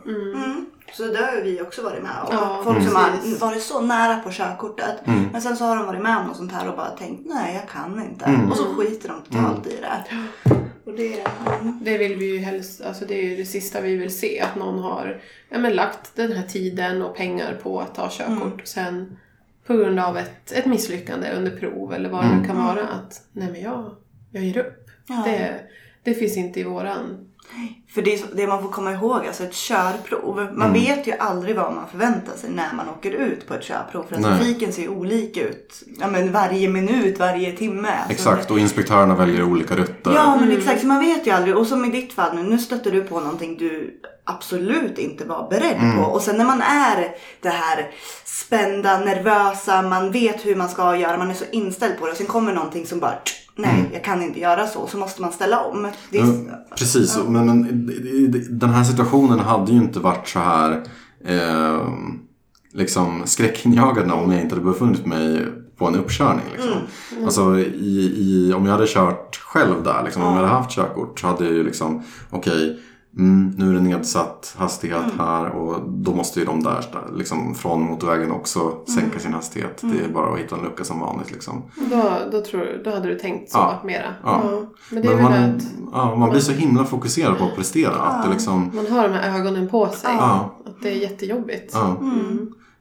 Så 0.94 1.08
det 1.08 1.26
har 1.26 1.36
ju 1.36 1.42
vi 1.42 1.62
också 1.62 1.84
varit 1.84 2.04
med 2.04 2.12
om. 2.24 2.28
Ja, 2.32 2.62
Folk 2.64 2.84
som 2.84 2.96
har 2.96 3.40
varit 3.40 3.64
så 3.64 3.82
nära 3.82 4.20
på 4.20 4.32
körkortet. 4.32 5.08
Mm. 5.08 5.30
Men 5.32 5.42
sen 5.42 5.58
så 5.58 5.66
har 5.66 5.76
de 5.76 5.86
varit 5.86 6.02
med 6.02 6.18
om 6.18 6.28
något 6.28 6.38
sånt 6.38 6.52
här 6.52 6.70
och 6.70 6.76
bara 6.76 6.90
tänkt 6.90 7.22
nej 7.26 7.56
jag 7.56 7.70
kan 7.70 8.04
inte. 8.04 8.26
Mm. 8.26 8.52
Och 8.52 8.58
så 8.58 8.64
skiter 8.64 9.10
de 9.10 9.22
totalt 9.22 9.68
i 9.68 9.78
det. 9.82 10.04
Och 10.86 10.94
det 10.94 11.20
är 11.20 11.28
mm. 11.62 11.80
Det 11.84 11.98
vill 11.98 12.16
vi 12.16 12.26
ju 12.26 12.40
helst, 12.40 12.82
alltså 12.82 13.06
det 13.06 13.14
är 13.14 13.30
ju 13.30 13.36
det 13.36 13.46
sista 13.46 13.82
vi 13.82 13.96
vill 13.96 14.18
se. 14.18 14.40
Att 14.40 14.56
någon 14.56 14.80
har 14.80 15.22
ja, 15.50 15.60
men 15.60 15.74
lagt 15.74 16.16
den 16.16 16.32
här 16.32 16.48
tiden 16.48 17.02
och 17.02 17.16
pengar 17.16 17.60
på 17.64 17.80
att 17.80 17.96
ta 17.96 18.10
körkort 18.12 18.62
och 18.62 18.68
sen 18.68 19.18
på 19.68 19.74
grund 19.74 20.00
av 20.00 20.18
ett, 20.18 20.52
ett 20.52 20.66
misslyckande 20.66 21.32
under 21.32 21.52
prov 21.52 21.94
eller 21.94 22.10
vad 22.10 22.24
det 22.24 22.36
nu 22.36 22.48
kan 22.48 22.66
vara. 22.66 22.88
Att 22.88 23.22
nej 23.32 23.52
men 23.52 23.62
jag, 23.62 23.96
jag 24.32 24.44
ger 24.44 24.58
upp. 24.58 24.90
Ja. 25.08 25.22
Det, 25.26 25.60
det 26.04 26.14
finns 26.14 26.38
inte 26.38 26.60
i 26.60 26.64
våran... 26.64 27.18
För 27.94 28.02
det, 28.02 28.14
är 28.14 28.18
så- 28.18 28.26
det 28.36 28.48
man 28.48 28.62
får 28.64 28.70
komma 28.70 28.92
ihåg, 28.92 29.26
alltså 29.28 29.44
ett 29.44 29.54
körprov. 29.54 30.36
Man 30.54 30.70
Mm. 30.70 30.74
vet 30.74 31.08
ju 31.08 31.12
aldrig 31.12 31.56
vad 31.56 31.74
man 31.74 31.88
förväntar 31.92 32.34
sig 32.38 32.50
när 32.50 32.74
man 32.74 32.90
åker 32.90 33.12
ut 33.12 33.48
på 33.48 33.54
ett 33.54 33.64
körprov. 33.64 34.06
För 34.10 34.16
att 34.16 34.22
Nej. 34.22 34.38
trafiken 34.38 34.74
ser 34.74 34.82
ju 34.82 34.88
olika 34.90 35.42
ut. 35.50 35.84
Ja, 36.00 36.08
men 36.08 36.32
varje 36.32 36.70
minut, 36.70 37.20
varje 37.20 37.52
timme. 37.52 37.88
Alltså, 37.90 38.12
Exakt, 38.12 38.52
och 38.52 38.60
inspektörerna 38.60 39.16
väljer 39.16 39.44
olika 39.44 39.76
rutter. 39.76 40.12
Ja 40.14 40.38
men 40.40 40.52
exakt, 40.52 40.82
så 40.82 40.88
man 40.88 41.00
vet 41.00 41.28
ju 41.28 41.32
aldrig. 41.32 41.58
Och 41.58 41.68
som 41.68 41.86
i 41.86 41.90
ditt 41.90 42.14
fall 42.14 42.36
nu, 42.36 42.44
nu 42.44 42.58
stötte 42.58 42.92
du 42.92 43.02
på 43.02 43.20
någonting 43.20 43.58
du 43.58 44.00
absolut 44.26 44.98
inte 44.98 45.26
var 45.26 45.50
beredd 45.50 45.78
Mm. 45.78 45.98
på. 45.98 46.04
Och 46.04 46.22
sen 46.22 46.38
när 46.38 46.46
man 46.46 46.62
är 46.62 47.16
det 47.42 47.50
här 47.50 47.92
spända, 48.26 49.00
nervösa, 49.00 49.82
man 49.82 50.12
vet 50.12 50.46
hur 50.46 50.56
man 50.56 50.70
ska 50.70 50.96
göra, 50.98 51.18
man 51.18 51.30
är 51.30 51.34
så 51.34 51.46
inställd 51.52 52.00
på 52.00 52.06
det. 52.06 52.12
Och 52.12 52.18
sen 52.18 52.28
kommer 52.28 52.54
någonting 52.54 52.86
som 52.86 53.00
bara, 53.00 53.14
nej 53.56 53.80
Mm. 53.80 53.92
jag 53.94 54.04
kan 54.04 54.22
inte 54.22 54.40
göra 54.40 54.68
så. 54.68 54.88
Så 54.88 54.98
måste 54.98 55.22
man 55.22 55.32
ställa 55.32 55.60
om. 55.64 55.88
Det 56.10 56.18
är, 56.18 56.24
Ja, 56.26 56.76
Precis, 56.78 57.18
men, 57.28 57.46
men 57.46 57.90
den 58.60 58.70
här 58.70 58.84
situationen 58.84 59.40
hade 59.40 59.72
ju 59.72 59.78
inte 59.78 60.00
varit 60.00 60.28
så 60.28 60.40
här 60.40 60.84
eh, 61.26 61.88
liksom 62.74 63.22
skräckinjagande 63.26 64.14
om 64.14 64.32
jag 64.32 64.42
inte 64.42 64.56
hade 64.56 64.66
befunnit 64.68 65.06
mig 65.06 65.46
på 65.78 65.86
en 65.88 65.96
uppkörning. 65.96 66.46
Liksom. 66.54 66.72
Alltså 67.26 67.60
i, 67.60 68.14
i, 68.18 68.54
om 68.54 68.66
jag 68.66 68.72
hade 68.72 68.88
kört 68.88 69.36
själv 69.36 69.84
där, 69.84 70.04
liksom, 70.04 70.22
om 70.24 70.28
jag 70.36 70.36
hade 70.36 70.48
haft 70.48 70.72
körkort 70.72 71.20
så 71.20 71.28
hade 71.28 71.44
jag 71.44 71.54
ju 71.54 71.64
liksom, 71.64 72.04
okej, 72.30 72.80
mm, 73.18 73.54
nu 73.58 73.70
är 73.70 73.74
det 73.74 73.82
nedsatt 73.82 74.56
hastighet 74.58 75.04
här 75.18 75.50
och 75.50 75.90
då 75.90 76.16
måste 76.16 76.40
ju 76.40 76.46
de 76.46 76.64
där 76.64 76.86
liksom, 77.16 77.56
från 77.56 77.82
motorvägen 77.82 78.32
också 78.32 78.86
sänka 78.96 79.20
sin 79.20 79.34
hastighet. 79.34 79.82
Det 79.82 80.04
är 80.06 80.10
bara 80.10 80.34
att 80.34 80.40
hitta 80.40 80.56
en 80.56 80.64
lucka 80.64 80.84
som 80.84 81.00
vanligt. 81.00 81.32
Liksom. 81.32 81.64
Då, 81.76 82.04
då, 82.32 82.42
tror, 82.42 82.82
då 82.84 82.92
hade 82.92 83.08
du 83.08 83.20
tänkt 83.20 83.52
så 83.52 83.58
Ja. 83.58 83.82
mera. 83.84 84.14
Ja. 84.24 84.44
Men 84.90 85.02
det 85.02 85.08
är 85.08 85.16
Men 85.16 85.24
man, 85.24 85.34
att 85.34 85.64
ja, 85.92 86.16
man 86.16 86.30
blir 86.30 86.40
så 86.40 86.52
himla 86.52 86.86
fokuserad 86.86 87.38
på 87.38 87.44
att 87.44 87.56
prestera. 87.56 87.96
Att 87.96 88.24
det 88.24 88.30
liksom, 88.30 88.72
man 88.74 88.88
har 88.88 89.08
de 89.08 89.14
här 89.14 89.40
ögonen 89.40 89.70
på 89.70 89.90
sig. 89.90 90.16
Ja. 90.18 90.56
Att 90.66 90.82
det 90.82 90.90
är 90.90 90.96
jättejobbigt. 90.96 91.72
Ja. 91.74 91.98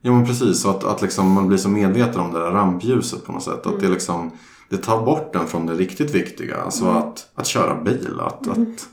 ja 0.01 0.13
men 0.13 0.27
precis, 0.27 0.61
så 0.61 0.71
att, 0.71 0.85
att 0.85 1.03
liksom 1.03 1.33
man 1.33 1.49
blir 1.49 1.59
så 1.59 1.69
medveten 1.69 2.21
om 2.21 2.33
det 2.33 2.41
där 2.41 2.51
rampljuset 2.51 3.27
på 3.27 3.33
något 3.33 3.43
sätt. 3.43 3.67
Att 3.67 3.81
det, 3.81 3.89
liksom, 3.89 4.31
det 4.73 4.79
tar 4.79 5.05
bort 5.05 5.33
den 5.33 5.47
från 5.47 5.67
det 5.67 5.75
riktigt 5.75 6.15
viktiga. 6.15 6.57
Alltså 6.57 6.87
att, 6.87 7.31
att 7.35 7.47
köra 7.47 7.83
bil. 7.83 8.21
Att, 8.21 8.49
att, 8.49 8.89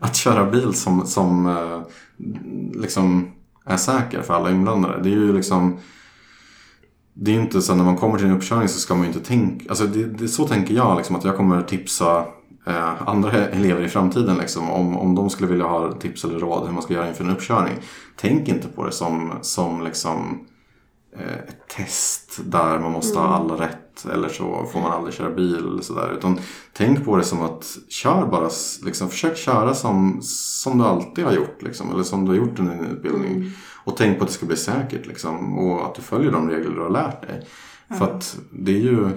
att 0.00 0.16
köra 0.16 0.50
bil 0.50 0.74
som, 0.74 1.06
som 1.06 1.46
eh, 1.46 1.82
liksom 2.80 3.30
är 3.64 3.76
säker 3.76 4.22
för 4.22 4.34
alla 4.34 4.50
inblandade. 4.50 5.02
Det 5.02 5.08
är 5.08 5.16
ju 5.18 5.32
liksom 5.32 5.78
det 7.14 7.30
är 7.30 7.34
ju 7.34 7.40
inte 7.40 7.62
så 7.62 7.74
när 7.74 7.84
man 7.84 7.96
kommer 7.96 8.18
till 8.18 8.26
en 8.26 8.36
uppkörning 8.36 8.68
så 8.68 8.80
ska 8.80 8.94
man 8.94 9.02
ju 9.02 9.12
inte 9.12 9.28
tänka, 9.28 9.68
alltså 9.68 9.86
det, 9.86 10.04
det, 10.04 10.28
så 10.28 10.48
tänker 10.48 10.74
jag 10.74 10.96
liksom 10.96 11.16
att 11.16 11.24
jag 11.24 11.36
kommer 11.36 11.62
tipsa 11.62 12.26
eh, 12.66 13.08
andra 13.08 13.32
elever 13.48 13.82
i 13.82 13.88
framtiden 13.88 14.38
liksom 14.38 14.70
om, 14.70 14.96
om 14.96 15.14
de 15.14 15.30
skulle 15.30 15.50
vilja 15.50 15.66
ha 15.66 15.92
tips 15.92 16.24
eller 16.24 16.38
råd 16.38 16.66
hur 16.66 16.72
man 16.72 16.82
ska 16.82 16.94
göra 16.94 17.08
inför 17.08 17.24
en 17.24 17.30
uppkörning. 17.30 17.74
Tänk 18.16 18.48
inte 18.48 18.68
på 18.68 18.84
det 18.84 18.92
som, 18.92 19.32
som 19.42 19.84
liksom 19.84 20.46
eh, 21.18 21.38
ett 21.48 21.68
test 21.76 22.40
där 22.44 22.78
man 22.78 22.92
måste 22.92 23.18
ha 23.18 23.36
alla 23.36 23.54
rätt 23.54 23.83
eller 24.12 24.28
så 24.28 24.66
får 24.72 24.80
man 24.80 24.92
aldrig 24.92 25.14
köra 25.14 25.30
bil 25.30 25.54
eller 25.54 25.82
sådär. 25.82 26.12
Utan 26.18 26.40
tänk 26.72 27.04
på 27.04 27.16
det 27.16 27.24
som 27.24 27.42
att 27.42 27.78
kör 27.88 28.26
bara, 28.26 28.50
liksom, 28.84 29.08
försök 29.10 29.36
köra 29.36 29.74
som, 29.74 30.18
som 30.22 30.78
du 30.78 30.84
alltid 30.84 31.24
har 31.24 31.32
gjort 31.32 31.62
liksom, 31.62 31.92
eller 31.92 32.02
som 32.02 32.24
du 32.24 32.30
har 32.30 32.36
gjort 32.36 32.58
under 32.58 32.74
din 32.74 32.86
utbildning. 32.86 33.50
Och 33.84 33.96
tänk 33.96 34.18
på 34.18 34.24
att 34.24 34.30
det 34.30 34.36
ska 34.36 34.46
bli 34.46 34.56
säkert 34.56 35.06
liksom, 35.06 35.58
och 35.58 35.86
att 35.86 35.94
du 35.94 36.02
följer 36.02 36.32
de 36.32 36.50
regler 36.50 36.74
du 36.74 36.80
har 36.80 36.90
lärt 36.90 37.22
dig. 37.22 37.46
För 37.98 38.04
att 38.04 38.38
det 38.50 38.72
är 38.72 38.80
ju 38.80 39.08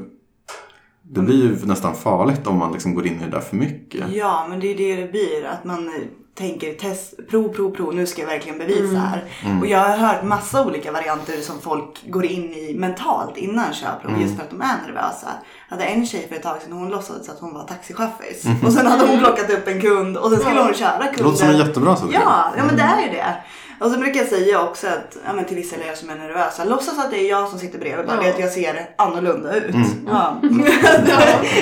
det 1.09 1.21
blir 1.21 1.43
ju 1.43 1.65
nästan 1.65 1.95
farligt 1.95 2.47
om 2.47 2.57
man 2.57 2.71
liksom 2.71 2.95
går 2.95 3.07
in 3.07 3.21
i 3.21 3.25
det 3.25 3.31
där 3.31 3.39
för 3.39 3.55
mycket. 3.55 4.09
Ja, 4.13 4.45
men 4.49 4.59
det 4.59 4.67
är 4.67 4.77
det 4.77 5.01
det 5.01 5.11
blir. 5.11 5.45
Att 5.45 5.63
man 5.63 5.89
tänker 6.37 6.73
test, 6.73 7.13
prov, 7.29 7.53
prov, 7.53 7.71
prov. 7.71 7.95
Nu 7.95 8.07
ska 8.07 8.21
jag 8.21 8.29
verkligen 8.29 8.57
bevisa 8.57 8.97
här. 8.97 9.23
Och 9.61 9.67
jag 9.67 9.79
har 9.79 9.97
hört 9.97 10.23
massa 10.23 10.65
olika 10.65 10.91
varianter 10.91 11.41
som 11.41 11.61
folk 11.61 12.03
går 12.05 12.25
in 12.25 12.53
i 12.53 12.73
mentalt 12.77 13.37
innan 13.37 13.73
körprov. 13.73 14.21
Just 14.21 14.35
för 14.35 14.43
att 14.43 14.49
de 14.49 14.61
är 14.61 14.75
nervösa. 14.87 15.27
Jag 15.69 15.77
hade 15.77 15.89
en 15.89 16.05
tjej 16.05 16.27
för 16.29 16.35
ett 16.35 16.43
tag 16.43 16.61
sedan. 16.61 16.73
Hon 16.73 16.89
låtsades 16.89 17.29
att 17.29 17.39
hon 17.39 17.53
var 17.53 17.63
taxichaffis. 17.63 18.45
Och 18.65 18.73
sen 18.73 18.87
hade 18.87 19.07
hon 19.07 19.19
plockat 19.19 19.49
upp 19.49 19.67
en 19.67 19.81
kund. 19.81 20.17
Och 20.17 20.31
sen 20.31 20.39
skulle 20.39 20.61
hon 20.61 20.73
köra 20.73 20.97
kunden. 20.97 21.13
Det 21.17 21.23
låter 21.23 21.37
som 21.37 21.49
en 21.49 21.57
jättebra 21.57 21.95
strategi. 21.95 22.19
Ja, 22.23 22.53
ja 22.57 22.63
men 22.65 22.75
det 22.75 22.81
är 22.81 23.01
ju 23.01 23.09
det. 23.09 23.35
Och 23.79 23.91
så 23.91 23.99
brukar 23.99 24.19
jag 24.19 24.29
säga 24.29 24.61
också 24.63 24.87
att 24.87 25.17
ja, 25.25 25.33
men 25.33 25.45
till 25.45 25.55
vissa 25.55 25.75
elever 25.75 25.95
som 25.95 26.09
är 26.09 26.15
nervösa, 26.15 26.63
låtsas 26.63 26.99
att 26.99 27.11
det 27.11 27.19
är 27.25 27.29
jag 27.29 27.49
som 27.49 27.59
sitter 27.59 27.79
bredvid. 27.79 28.05
Bara 28.07 28.15
Ja. 28.17 28.23
det 28.23 28.29
att 28.29 28.39
jag 28.39 28.51
ser 28.51 28.89
annorlunda 28.95 29.55
ut. 29.55 29.75
Ja. 30.07 30.37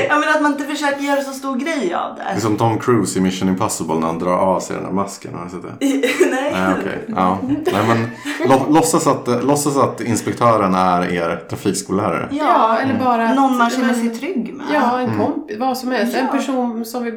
ja 0.09 0.19
men 0.19 0.29
att 0.35 0.41
man 0.41 0.51
inte 0.51 0.63
försöker 0.65 1.01
göra 1.01 1.21
så 1.21 1.31
stor 1.31 1.55
grej 1.55 1.93
av 1.93 2.15
Det 2.15 2.21
det. 2.23 2.29
är 2.29 2.39
som 2.39 2.57
Tom 2.57 2.79
Cruise 2.79 3.19
i 3.19 3.21
Mission 3.21 3.49
Impossible 3.49 3.95
när 3.95 4.07
han 4.07 4.19
drar 4.19 4.37
av 4.37 4.59
sig 4.59 4.75
den 4.75 4.85
där 4.85 4.91
masken. 4.91 5.33
Har 5.35 5.45
du 5.45 5.49
sett 5.51 5.61
det? 5.79 5.85
Nej. 6.31 6.51
Nej, 6.53 6.75
okej. 6.79 7.05
Ja. 7.07 7.37
Nej, 7.43 7.83
men 7.87 8.07
lå, 8.49 8.65
låtsas, 8.73 9.07
att, 9.07 9.27
låtsas 9.45 9.77
att 9.77 10.01
inspektören 10.01 10.75
är 10.75 11.13
er 11.13 11.43
trafikskollärare. 11.49 12.29
Ja, 12.31 12.77
eller 12.77 12.99
bara 12.99 13.29
att, 13.29 13.35
Någon 13.35 13.57
man 13.57 13.69
känner 13.69 13.93
sig 13.93 14.09
trygg 14.09 14.53
med. 14.53 14.65
Ja, 14.73 14.99
en 14.99 15.17
kompis. 15.17 15.57
Vad 15.59 15.77
som 15.77 15.91
helst. 15.91 16.15
En 16.17 16.27
person 16.31 16.85
som 16.85 17.03
vi 17.03 17.11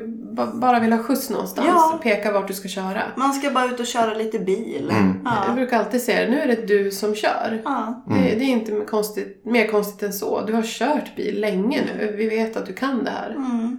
bara 0.46 0.80
vill 0.80 0.92
ha 0.92 1.02
skjuts 1.02 1.30
någonstans. 1.30 1.68
Ja. 1.68 1.98
Peka 2.02 2.32
vart 2.32 2.48
du 2.48 2.54
ska 2.54 2.68
köra. 2.68 3.02
Man 3.16 3.32
ska 3.32 3.50
bara 3.50 3.64
ut 3.66 3.80
och 3.80 3.86
köra 3.86 4.14
lite 4.14 4.38
bil. 4.38 4.90
Mm. 4.90 5.20
Jag 5.24 5.34
Ja. 5.48 5.54
brukar 5.54 5.78
alltid 5.78 6.02
säga 6.02 6.20
det. 6.24 6.30
Nu 6.30 6.40
är 6.40 6.46
det 6.46 6.66
du 6.66 6.90
som 6.90 7.14
kör. 7.14 7.62
Ja. 7.64 8.02
Det, 8.06 8.14
det 8.14 8.44
är 8.44 8.48
inte 8.48 8.72
mer 8.72 8.84
konstigt, 8.84 9.40
mer 9.44 9.66
konstigt 9.66 10.02
än 10.02 10.12
så. 10.12 10.44
Du 10.46 10.52
har 10.52 10.62
kört 10.62 11.16
bil 11.16 11.40
länge 11.40 11.82
nu. 11.96 12.14
Vi 12.16 12.28
vet 12.28 12.56
att 12.56 12.66
du 12.66 12.72
kan 12.72 13.04
det 13.04 13.10
här. 13.10 13.30
Mm. 13.30 13.76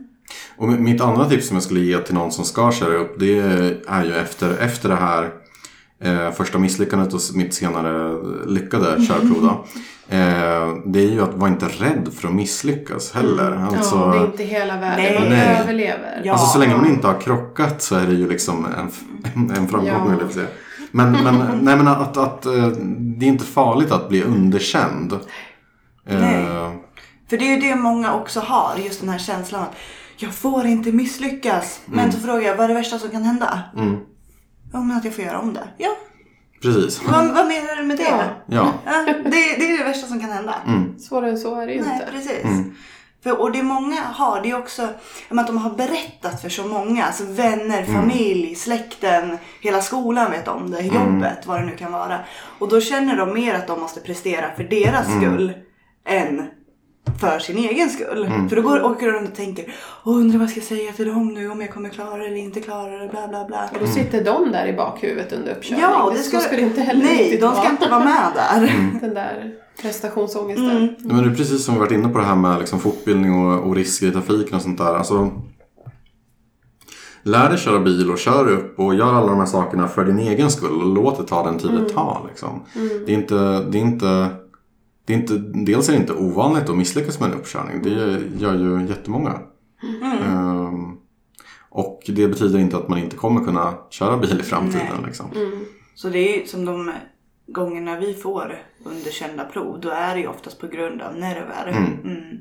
Och 0.57 0.67
mitt 0.67 1.01
andra 1.01 1.29
tips 1.29 1.47
som 1.47 1.55
jag 1.55 1.63
skulle 1.63 1.79
ge 1.79 1.97
till 1.97 2.13
någon 2.13 2.31
som 2.31 2.45
ska 2.45 2.71
köra 2.71 2.93
upp 2.97 3.19
det 3.19 3.39
är 3.87 4.03
ju 4.05 4.15
efter, 4.15 4.57
efter 4.57 4.89
det 4.89 4.95
här 4.95 5.29
eh, 6.01 6.31
första 6.31 6.57
misslyckandet 6.57 7.13
och 7.13 7.21
mitt 7.33 7.53
senare 7.53 8.17
lyckade 8.45 9.05
körprov 9.05 9.41
då. 9.41 9.65
Eh, 10.11 10.75
det 10.85 10.99
är 10.99 11.11
ju 11.11 11.21
att 11.21 11.33
vara 11.33 11.49
inte 11.49 11.65
rädd 11.65 12.09
för 12.19 12.27
att 12.27 12.33
misslyckas 12.33 13.11
heller. 13.11 13.51
Alltså, 13.51 13.95
Ja, 13.95 14.11
det 14.11 14.17
är 14.17 14.25
inte 14.25 14.43
hela 14.43 14.77
världen. 14.77 15.21
Man 15.21 15.29
Nej. 15.29 15.57
överlever. 15.61 16.21
Ja. 16.23 16.33
Alltså 16.33 16.47
så 16.47 16.59
länge 16.59 16.75
man 16.75 16.87
inte 16.87 17.07
har 17.07 17.21
krockat 17.21 17.81
så 17.81 17.95
är 17.95 18.07
det 18.07 18.13
ju 18.13 18.29
liksom 18.29 18.65
en, 18.65 18.91
en, 19.33 19.51
en 19.57 19.67
framgång. 19.67 20.19
Ja. 20.35 20.41
Men, 20.91 21.11
men, 21.11 21.59
nej, 21.61 21.77
men 21.77 21.87
att, 21.87 22.17
att 22.17 22.45
eh, 22.45 22.67
det 22.99 23.25
är 23.25 23.29
inte 23.29 23.45
farligt 23.45 23.91
att 23.91 24.09
bli 24.09 24.23
underkänd. 24.23 25.13
Eh, 26.05 26.19
Nej. 26.19 26.45
För 27.29 27.37
det 27.37 27.45
är 27.45 27.55
ju 27.55 27.69
det 27.69 27.75
många 27.75 28.13
också 28.13 28.39
har, 28.39 28.77
just 28.77 28.99
den 28.99 29.09
här 29.09 29.19
känslan 29.19 29.61
att 29.61 29.75
jag 30.17 30.33
får 30.33 30.65
inte 30.65 30.91
misslyckas. 30.91 31.81
Men 31.85 32.11
så 32.11 32.19
frågar 32.19 32.41
jag, 32.41 32.55
vad 32.55 32.63
är 32.63 32.67
det 32.67 32.73
värsta 32.73 32.99
som 32.99 33.09
kan 33.09 33.23
hända? 33.23 33.59
Mm, 33.77 33.97
Ja, 34.73 34.79
men 34.79 34.97
att 34.97 35.05
jag 35.05 35.13
får 35.15 35.23
göra 35.23 35.39
om 35.39 35.53
det. 35.53 35.67
Ja, 35.77 35.89
precis. 36.61 37.01
vad, 37.03 37.27
vad 37.27 37.47
menar 37.47 37.75
du 37.75 37.83
med 37.83 37.97
det? 37.97 38.03
Ja. 38.03 38.23
Ja. 38.45 38.73
Ja, 38.85 39.13
det, 39.23 39.31
det 39.31 39.71
är 39.73 39.77
det 39.77 39.83
värsta 39.83 40.07
som 40.07 40.19
kan 40.19 40.29
hända. 40.29 40.55
Svårare 40.99 41.29
än 41.29 41.37
så 41.37 41.55
är 41.61 41.67
det 41.67 41.73
ju 41.73 41.81
Nej, 41.81 41.93
inte. 41.93 42.11
precis. 42.11 42.43
Mm. 42.43 42.75
För, 43.23 43.41
och 43.41 43.51
det 43.51 43.63
många 43.63 44.01
har, 44.01 44.41
det 44.41 44.49
är 44.49 44.57
också 44.57 44.89
att 45.29 45.47
de 45.47 45.57
har 45.57 45.69
berättat 45.69 46.41
för 46.41 46.49
så 46.49 46.63
många. 46.67 47.05
Alltså 47.05 47.23
vänner, 47.25 47.83
Mm. 47.83 48.01
familj, 48.01 48.55
släkten, 48.55 49.37
hela 49.61 49.81
skolan 49.81 50.31
vet 50.31 50.47
om 50.47 50.71
det, 50.71 50.79
Mm. 50.79 50.95
jobbet, 50.95 51.45
vad 51.47 51.59
det 51.59 51.65
nu 51.65 51.75
kan 51.75 51.91
vara. 51.91 52.19
Och 52.59 52.69
då 52.69 52.81
känner 52.81 53.17
de 53.17 53.33
mer 53.33 53.53
att 53.55 53.67
de 53.67 53.79
måste 53.79 53.99
prestera 53.99 54.55
för 54.55 54.63
deras 54.63 55.07
Mm. 55.07 55.21
skull 55.21 55.53
än 56.05 56.47
för 57.19 57.39
sin 57.39 57.57
egen 57.57 57.89
skull. 57.89 58.25
Mm. 58.25 58.49
För 58.49 58.55
då 58.55 58.61
går, 58.61 58.83
åker 58.83 59.07
de 59.07 59.11
runt 59.11 59.29
och 59.29 59.35
tänker, 59.35 59.73
Åh, 60.03 60.15
undrar 60.15 60.39
vad 60.39 60.43
jag 60.43 60.51
ska 60.51 60.61
säga 60.61 60.91
till 60.91 61.07
dem 61.07 61.33
nu, 61.33 61.49
om 61.49 61.61
jag 61.61 61.73
kommer 61.73 61.89
klara 61.89 62.17
det 62.17 62.25
eller 62.25 62.37
inte 62.37 62.61
klara 62.61 62.97
det, 62.97 63.07
bla 63.07 63.27
bla 63.27 63.45
bla. 63.45 63.69
Och 63.73 63.79
då 63.79 63.87
sitter 63.87 64.23
de 64.23 64.51
där 64.51 64.67
i 64.67 64.73
bakhuvudet 64.73 65.33
under 65.33 65.51
uppkörning. 65.51 65.81
Ja, 65.81 66.11
det 66.15 66.19
ska, 66.19 66.39
ska 66.39 66.55
det 66.55 66.61
inte 66.61 66.81
heller 66.81 67.03
Nej, 67.03 67.29
de 67.31 67.37
ska 67.37 67.61
vara. 67.61 67.69
inte 67.69 67.89
vara 67.89 68.03
med 68.03 68.31
där. 68.35 68.75
Den 69.01 69.13
där 69.13 69.53
prestationsångesten. 69.81 70.77
Mm. 70.77 70.95
Men 70.99 71.23
det 71.23 71.29
är 71.29 71.35
precis 71.35 71.65
som 71.65 71.73
vi 71.73 71.79
varit 71.79 71.91
inne 71.91 72.09
på 72.09 72.17
det 72.17 72.25
här 72.25 72.35
med 72.35 72.59
liksom 72.59 72.79
fortbildning 72.79 73.45
och, 73.45 73.67
och 73.67 73.75
risker 73.75 74.07
i 74.07 74.11
trafiken 74.11 74.55
och 74.55 74.61
sånt 74.61 74.77
där. 74.77 74.95
Alltså, 74.95 75.31
lär 77.23 77.49
dig 77.49 77.57
köra 77.57 77.79
bil 77.79 78.11
och 78.11 78.17
kör 78.17 78.51
upp 78.51 78.79
och 78.79 78.95
gör 78.95 79.13
alla 79.13 79.27
de 79.27 79.39
här 79.39 79.45
sakerna 79.45 79.87
för 79.87 80.05
din 80.05 80.19
egen 80.19 80.51
skull. 80.51 80.81
Och 80.81 80.87
låt 80.87 81.17
det 81.17 81.23
ta 81.23 81.43
den 81.43 81.57
tid 81.57 81.71
det 81.71 81.89
tar. 81.89 82.25
Liksom. 82.27 82.63
Det, 83.05 83.13
är 83.13 83.17
inte, 83.17 83.35
det, 83.63 83.77
är 83.77 83.81
inte, 83.81 84.27
det 85.09 85.13
är 85.15 85.17
inte... 85.17 85.37
Dels 85.53 85.89
är 85.89 85.93
det 85.93 85.99
inte 85.99 86.13
ovanligt 86.13 86.69
att 86.69 86.77
misslyckas 86.77 87.19
med 87.19 87.29
en 87.31 87.35
uppkörning. 87.39 87.81
Det 87.83 87.89
gör 88.39 88.53
ju 88.55 88.87
jättemånga. 88.87 89.39
Ehm, 90.25 90.97
och 91.69 92.01
det 92.07 92.27
betyder 92.27 92.59
inte 92.59 92.77
att 92.77 92.87
man 92.89 92.99
inte 92.99 93.15
kommer 93.15 93.45
kunna 93.45 93.73
köra 93.89 94.17
bil 94.17 94.39
i 94.39 94.43
framtiden. 94.43 94.85
Nej. 94.95 95.05
Liksom. 95.05 95.25
Så 95.95 96.09
det 96.09 96.41
är 96.41 96.45
som 96.45 96.65
de 96.65 96.91
gångerna 97.47 97.99
vi 97.99 98.13
får 98.13 98.57
underkända 98.83 99.45
prov, 99.45 99.79
då 99.81 99.89
är 99.89 100.15
det 100.15 100.21
ju 100.21 100.27
oftast 100.27 100.59
på 100.59 100.67
grund 100.67 101.01
av 101.01 101.15
nerver. 101.15 101.67
Mm. 101.67 102.37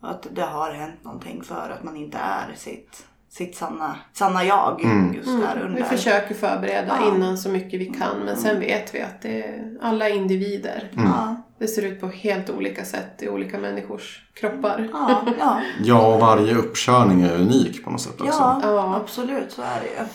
Att 0.00 0.26
det 0.34 0.42
har 0.42 0.72
hänt 0.72 1.04
någonting 1.04 1.42
för 1.42 1.70
att 1.78 1.84
man 1.84 1.96
inte 1.96 2.18
är 2.18 2.54
sitt, 2.56 3.06
sitt 3.28 3.56
sanna, 3.56 3.96
sanna 4.12 4.44
jag 4.44 4.80
just 5.14 5.26
där 5.26 5.56
Vi 5.58 5.66
under. 5.66 5.82
försöker 5.82 6.34
förbereda 6.34 6.98
Ja. 7.00 7.14
innan 7.14 7.38
så 7.38 7.48
mycket 7.48 7.80
vi 7.80 7.86
kan 7.86 8.18
men 8.24 8.36
sen 8.36 8.60
vet 8.60 8.94
vi 8.94 9.00
att 9.00 9.22
det 9.22 9.42
är 9.42 9.78
alla 9.82 10.08
individer. 10.08 10.90
Ja. 10.96 11.36
Det 11.58 11.68
ser 11.68 11.82
ut 11.82 12.00
på 12.00 12.06
helt 12.06 12.50
olika 12.50 12.84
sätt 12.84 13.22
i 13.22 13.28
olika 13.28 13.58
människors 13.58 14.22
kroppar. 14.34 14.88
Ja, 14.92 15.22
ja. 15.38 15.60
Ja, 15.84 16.14
och 16.14 16.20
varje 16.20 16.54
uppkörning 16.54 17.22
är 17.22 17.34
unik 17.40 17.84
på 17.84 17.90
något 17.90 18.00
sätt 18.00 18.20
också. 18.20 18.26
ja, 18.40 18.60
Ja. 18.62 18.96
absolut 19.04 19.52
så 19.52 19.62
är 19.62 19.80
det 19.80 19.86
ju. 19.86 20.06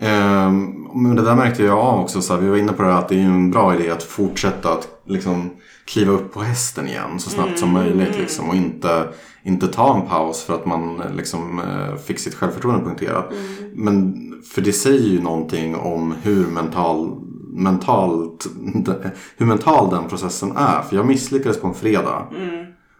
Ehm, 0.00 0.86
men 0.94 1.16
det 1.16 1.22
där 1.22 1.34
märkte 1.34 1.62
jag 1.62 1.78
av 1.78 2.00
också. 2.00 2.22
Så 2.22 2.34
här, 2.34 2.40
vi 2.40 2.48
var 2.48 2.56
inne 2.56 2.72
på 2.72 2.82
det 2.82 2.88
här 2.92 2.98
att 2.98 3.08
det 3.08 3.14
är 3.14 3.24
en 3.24 3.50
bra 3.50 3.74
idé 3.74 3.90
att 3.90 4.02
fortsätta 4.02 4.72
att 4.72 4.88
liksom, 5.06 5.50
kliva 5.84 6.12
upp 6.12 6.32
på 6.32 6.40
hästen 6.42 6.88
igen 6.88 7.18
så 7.18 7.30
snabbt 7.30 7.58
som 7.58 7.70
möjligt. 7.72 8.18
Liksom, 8.18 8.48
och 8.48 8.54
inte, 8.54 9.08
inte 9.42 9.66
ta 9.68 9.96
en 9.96 10.08
paus 10.08 10.42
för 10.42 10.54
att 10.54 10.66
man 10.66 11.02
liksom, 11.16 11.58
eh, 11.58 11.96
fick 11.96 12.18
sitt 12.18 12.34
självförtroende 12.34 12.84
punkterat. 12.84 13.32
Men 13.74 14.14
för 14.54 14.62
det 14.62 14.72
säger 14.72 15.08
ju 15.08 15.22
någonting 15.22 15.76
om 15.76 16.14
hur 16.22 16.46
mental, 16.46 17.20
mentalt, 17.52 18.46
hur 19.36 19.46
mental 19.46 19.90
den 19.90 20.08
processen 20.08 20.56
är. 20.56 20.82
För 20.82 20.96
jag 20.96 21.06
misslyckades 21.06 21.60
på 21.60 21.66
en 21.66 21.74
fredag. 21.74 22.26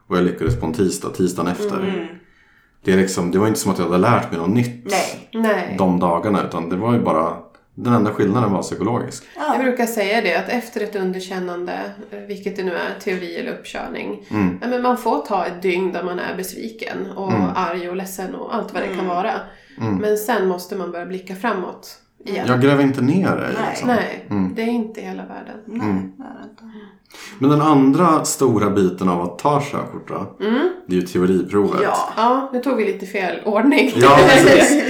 Och 0.08 0.16
jag 0.16 0.24
lyckades 0.24 0.60
på 0.60 0.66
en 0.66 0.72
tisdag, 0.72 1.08
tisdagen 1.08 1.52
efter. 1.52 2.08
Det, 2.84 2.92
är 2.92 2.96
liksom, 2.96 3.30
det 3.30 3.38
var 3.38 3.48
inte 3.48 3.60
som 3.60 3.72
att 3.72 3.78
jag 3.78 3.86
hade 3.86 3.98
lärt 3.98 4.30
mig 4.30 4.40
något 4.40 4.50
nytt 4.50 4.84
Nej. 4.84 5.28
Nej. 5.32 5.74
de 5.78 6.00
dagarna. 6.00 6.44
Utan 6.44 6.68
det 6.68 6.76
var 6.76 6.92
ju 6.92 7.00
bara, 7.00 7.36
den 7.74 7.92
enda 7.92 8.10
skillnaden 8.12 8.52
var 8.52 8.62
psykologisk. 8.62 9.24
Jag 9.36 9.60
brukar 9.60 9.86
säga 9.86 10.20
det 10.20 10.34
att 10.34 10.48
efter 10.48 10.80
ett 10.80 10.96
underkännande, 10.96 11.72
eh, 12.10 12.18
vilket 12.18 12.56
det 12.56 12.62
nu 12.62 12.72
är, 12.72 13.00
teori 13.00 13.36
eller 13.36 13.52
uppkörning. 13.52 14.26
Mm. 14.30 14.58
Men 14.60 14.82
man 14.82 14.96
får 14.96 15.18
ta 15.18 15.46
ett 15.46 15.62
dygn 15.62 15.92
där 15.92 16.02
man 16.02 16.18
är 16.18 16.36
besviken 16.36 17.10
och 17.16 17.32
arg 17.54 17.88
och 17.88 17.96
ledsen 17.96 18.34
och 18.34 18.54
allt 18.54 18.74
vad 18.74 18.82
det 18.82 18.96
kan 18.96 19.06
vara. 19.06 19.32
Men 20.00 20.16
sen 20.16 20.48
måste 20.48 20.76
man 20.76 20.92
börja 20.92 21.06
blicka 21.06 21.36
framåt 21.36 22.01
igen. 22.24 22.46
Jag 22.48 22.60
gräver 22.62 22.82
inte 22.82 23.00
ner 23.00 23.36
det. 23.36 23.50
Nej. 23.60 23.66
Liksom. 23.70 23.88
Nej, 23.88 24.26
det 24.56 24.62
är 24.62 24.66
inte 24.68 25.00
hela 25.00 25.22
världen. 25.26 25.56
Nej, 25.66 25.80
Mm. 25.80 26.10
det 26.18 26.24
är 26.24 26.42
inte. 26.50 26.62
Men 27.38 27.50
den 27.50 27.60
andra 27.60 28.24
stora 28.24 28.70
biten 28.70 29.08
av 29.08 29.22
att 29.22 29.38
ta 29.38 29.60
körkort 29.60 30.08
då, 30.08 30.36
det 30.86 30.96
är 30.96 31.00
ju 31.00 31.06
teoriprovet. 31.06 31.80
Ja. 31.82 31.96
Ja, 32.16 32.50
nu 32.52 32.60
tog 32.60 32.76
vi 32.76 32.84
lite 32.84 33.06
fel 33.06 33.36
ordning. 33.44 33.92
Ja, 33.96 34.16
precis. 34.28 34.82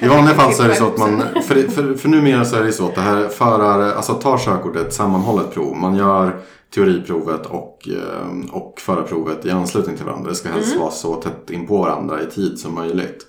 I 0.00 0.08
vanliga 0.08 0.34
fall 0.34 0.52
så 0.52 0.62
är 0.62 0.68
det 0.68 0.74
så 0.74 0.86
att 0.86 0.98
man, 0.98 1.22
för, 1.42 1.54
för, 1.70 1.94
för 1.94 2.08
numera 2.08 2.44
så 2.44 2.56
är 2.56 2.62
det 2.64 2.72
så 2.72 2.84
att 2.88 2.94
det 2.94 3.00
här 3.00 3.28
förar, 3.28 3.92
alltså 3.92 4.12
att 4.12 4.20
ta 4.20 4.38
körkort 4.38 4.76
är 4.76 4.80
ett 4.80 4.94
sammanhållet 4.94 5.54
prov. 5.54 5.76
Man 5.76 5.94
gör 5.94 6.36
teoriprovet 6.74 7.46
och, 7.46 7.88
eh, 7.88 8.52
och 8.54 8.74
förarprovet 8.80 9.46
i 9.46 9.50
anslutning 9.50 9.96
till 9.96 10.06
varandra. 10.06 10.30
Det 10.30 10.36
ska 10.36 10.48
helst 10.48 10.76
vara 10.78 10.90
så 10.90 11.14
tätt 11.14 11.50
in 11.50 11.66
på 11.66 11.76
varandra 11.78 12.22
i 12.22 12.26
tid 12.26 12.58
som 12.58 12.74
möjligt. 12.74 13.26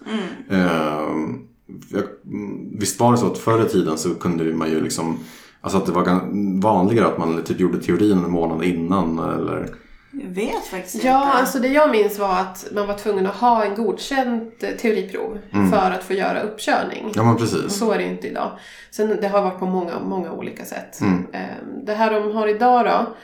Eh, 0.50 1.10
jag, 1.92 2.04
mm, 2.26 2.80
visst 2.80 3.00
var 3.00 3.12
det 3.12 3.18
så 3.18 3.28
att 3.28 3.38
förr 3.38 3.66
i 3.66 3.70
tiden 3.70 3.98
så 3.98 4.16
kunde 4.16 4.44
man 4.54 4.70
ju 4.70 4.82
liksom 4.82 5.20
Alltså 5.62 5.78
att 5.78 5.86
det 5.86 5.92
var 5.92 6.22
vanligare 6.62 7.08
att 7.08 7.18
man 7.18 7.44
typ 7.44 7.60
gjorde 7.60 7.82
teorin 7.84 8.12
en 8.24 8.32
månad 8.32 8.64
innan 8.64 9.20
eller 9.20 9.70
Jag 10.12 10.30
vet 10.30 10.66
faktiskt 10.66 11.04
Ja, 11.04 11.26
inte. 11.26 11.38
alltså 11.38 11.60
det 11.60 11.68
jag 11.68 11.92
minns 11.92 12.20
var 12.20 12.40
att 12.40 12.68
man 12.76 12.88
var 12.88 12.98
tvungen 12.98 13.26
att 13.28 13.36
ha 13.36 13.64
en 13.66 13.76
godkänt 13.76 14.64
eh, 14.64 14.70
teoriprov 14.70 15.38
för 15.72 15.92
att 15.92 16.04
få 16.04 16.14
göra 16.14 16.42
uppkörning. 16.42 17.12
Ja 17.16 17.24
men 17.24 17.38
precis. 17.38 17.74
Så 17.80 17.92
är 17.92 17.98
det 17.98 18.04
inte 18.04 18.28
idag. 18.28 18.52
Sen 18.92 19.18
det 19.22 19.28
har 19.28 19.42
varit 19.42 19.60
på 19.60 19.66
många, 19.66 20.00
många 20.00 20.32
olika 20.32 20.66
sätt. 20.66 21.02
Mm. 21.02 21.26
Eh, 21.32 21.42
Det 21.86 21.94
här 21.94 22.12
de 22.22 22.32
har 22.36 22.48
idag 22.48 22.86
då, 22.86 23.16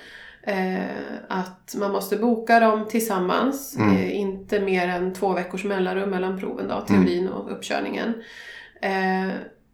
att 1.27 1.75
man 1.77 1.91
måste 1.91 2.17
boka 2.17 2.59
dem 2.59 2.87
tillsammans. 2.89 3.75
Mm. 3.77 3.95
eh, 3.97 4.19
Inte 4.19 4.59
mer 4.59 4.87
än 4.87 5.13
två 5.13 5.33
veckors 5.33 5.63
mellanrum 5.63 6.09
mellan 6.09 6.39
proven 6.39 6.67
då, 6.67 6.81
teorin 6.81 7.27
och 7.27 7.51
uppkörningen. 7.51 8.13
Eh, 8.81 9.27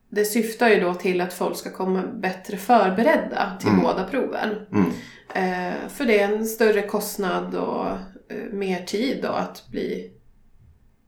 Det 0.09 0.25
syftar 0.25 0.69
ju 0.69 0.79
då 0.79 0.93
till 0.93 1.21
att 1.21 1.33
folk 1.33 1.57
ska 1.57 1.71
komma 1.71 2.03
bättre 2.13 2.57
förberedda 2.57 3.57
till 3.59 3.69
båda 3.81 4.03
proven. 4.03 4.49
Mm. 4.71 4.91
Eh, 5.33 5.73
För 5.89 6.05
det 6.05 6.19
är 6.19 6.31
en 6.33 6.45
större 6.45 6.81
kostnad 6.81 7.55
och 7.55 7.87
eh, 7.87 8.51
mer 8.51 8.81
tid 8.85 9.19
då 9.23 9.27
att 9.29 9.67
bli 9.67 10.11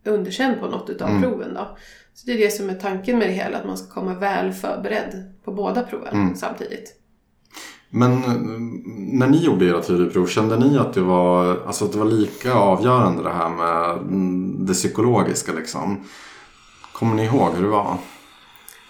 underkänd 0.06 0.60
på 0.60 0.68
något 0.68 0.90
utav 0.90 1.10
Mm. 1.10 1.22
proven 1.22 1.54
då. 1.54 1.78
Så 2.14 2.26
det 2.26 2.34
är 2.34 2.38
det 2.38 2.52
som 2.52 2.70
är 2.70 2.74
tanken 2.76 3.18
med 3.18 3.28
det 3.28 3.34
hela, 3.34 3.58
att 3.58 3.66
man 3.66 3.78
ska 3.78 3.94
komma 3.94 4.14
väl 4.14 4.52
förberedd 4.54 5.34
på 5.44 5.52
båda 5.52 5.84
proven 5.84 6.14
Mm. 6.14 6.36
samtidigt. 6.36 6.96
Men 7.90 8.12
eh, 8.14 8.34
när 9.20 9.28
ni 9.28 9.38
gjorde 9.46 9.66
era 9.66 9.82
teoriprov, 9.82 10.28
kände 10.28 10.58
ni 10.60 10.78
att 10.78 10.94
det 10.94 11.02
var, 11.02 11.58
alltså 11.68 11.86
att 11.86 11.92
det 11.92 11.98
var 12.00 12.06
lika 12.06 12.54
avgörande 12.54 13.24
det 13.24 13.30
här 13.34 13.50
med 13.50 13.92
mm, 13.98 14.66
det 14.66 14.74
psykologiska 14.74 15.54
liksom? 15.54 15.98
Kommer 16.94 17.16
ni 17.16 17.24
ihåg 17.26 17.54
hur 17.56 17.64
det 17.64 17.70
var? 17.70 17.98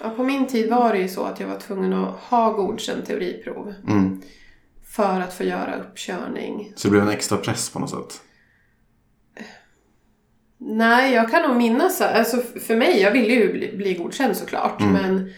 Ja, 0.01 0.09
på 0.09 0.23
min 0.23 0.47
tid 0.47 0.69
var 0.69 0.93
det 0.93 0.99
ju 0.99 1.07
så 1.07 1.23
att 1.23 1.39
jag 1.39 1.47
var 1.47 1.59
tvungen 1.59 1.93
att 1.93 2.15
ha 2.19 2.51
godkänt 2.51 3.05
teoriprov 3.05 3.73
Mm. 3.87 4.21
för 4.95 5.21
att 5.21 5.33
få 5.33 5.43
göra 5.43 5.75
uppkörning. 5.79 6.73
Så 6.75 6.87
det 6.87 6.91
blev 6.91 7.03
en 7.03 7.09
extra 7.09 7.37
press 7.37 7.69
på 7.69 7.79
något 7.79 7.89
sätt? 7.89 8.21
Nej, 10.61 11.13
jag 11.13 11.31
kan 11.31 11.41
nog 11.49 11.57
minnas, 11.57 12.01
alltså 12.01 12.37
för 12.37 12.75
mig, 12.75 13.01
jag 13.01 13.11
ville 13.11 13.33
ju 13.33 13.51
bli, 13.53 13.77
bli 13.77 13.93
godkänd 13.93 14.37
såklart, 14.37 14.81
Mm. 14.81 14.93
men 14.93 15.29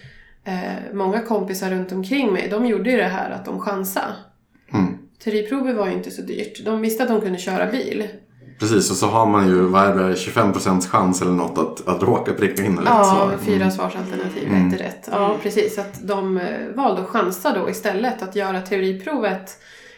eh, 0.43 0.93
många 0.93 1.19
kompisar 1.21 1.69
runt 1.71 1.91
omkring 1.91 2.33
mig, 2.33 2.47
de 2.49 2.65
gjorde 2.65 2.91
ju 2.91 2.97
det 2.97 3.03
här 3.03 3.29
att 3.29 3.45
de 3.45 3.59
chansade. 3.59 4.13
Mm. 4.73 4.97
Teoriprovet 5.23 5.75
var 5.75 5.87
ju 5.87 5.93
inte 5.93 6.11
så 6.11 6.21
dyrt. 6.21 6.65
De 6.65 6.81
visste 6.81 7.03
att 7.03 7.09
de 7.09 7.21
kunde 7.21 7.39
köra 7.39 7.65
bil. 7.71 8.07
Precis, 8.59 8.91
och 8.91 8.97
så 8.97 9.07
har 9.07 9.25
man 9.25 9.47
ju, 9.47 9.61
vad 9.61 9.83
är 9.87 9.95
det, 9.95 10.13
25% 10.13 10.81
chans 10.87 11.21
eller 11.21 11.31
något 11.31 11.57
att, 11.57 11.87
att 11.87 12.03
råka 12.03 12.33
pricka 12.33 12.63
in 12.65 12.77
rätt 12.77 12.85
Ja, 12.87 13.03
svar. 13.03 13.37
fyra 13.41 13.71
svarsalternativ, 13.71 14.47
Mm. 14.47 14.67
ett 14.67 14.73
är 14.79 14.83
rätt. 14.83 15.09
Ja, 15.11 15.35
precis. 15.43 15.77
Att 15.79 16.07
de 16.07 16.37
eh, 16.37 16.67
valde 16.75 17.01
att 17.01 17.07
chansa 17.07 17.53
då 17.59 17.69
istället. 17.69 18.21
Att 18.21 18.35
göra 18.35 18.61
teoriprovet 18.61 19.57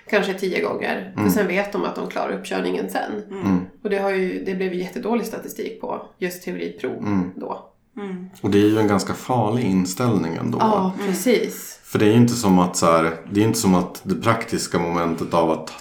kanske 0.09 0.33
tio 0.33 0.61
gånger. 0.63 1.13
För 1.17 1.29
sen 1.29 1.47
vet 1.47 1.71
de 1.73 1.83
att 1.83 1.95
de 1.95 2.07
klarar 2.09 2.31
uppkörningen 2.39 2.89
sen. 2.89 3.11
Mm. 3.31 3.59
Och 3.83 3.89
det, 3.89 3.97
har 3.97 4.11
ju, 4.11 4.43
det 4.45 4.55
blev 4.55 4.73
ju 4.73 4.79
jättedålig 4.79 5.25
statistik 5.25 5.81
på 5.81 6.05
just 6.17 6.43
teoriprov 6.43 6.97
Mm. 6.97 7.31
då. 7.35 7.72
Mm. 7.97 8.29
Och 8.41 8.49
det 8.49 8.57
är 8.57 8.67
ju 8.67 8.79
en 8.79 8.87
ganska 8.87 9.13
farlig 9.13 9.63
inställning 9.63 10.35
ändå. 10.35 10.57
Ja, 10.61 10.93
precis. 11.07 11.79
För 11.83 11.99
det 11.99 12.05
är 12.05 12.09
ju 12.09 12.17
inte 12.17 12.33
som 12.33 12.59
att 12.59 12.77
så 12.77 12.85
här, 12.85 13.15
det 13.31 13.41
är 13.41 13.45
inte 13.45 13.59
som 13.59 13.75
att 13.75 14.01
det 14.03 14.15
praktiska 14.15 14.79
momentet 14.79 15.33
av 15.33 15.51
att 15.51 15.71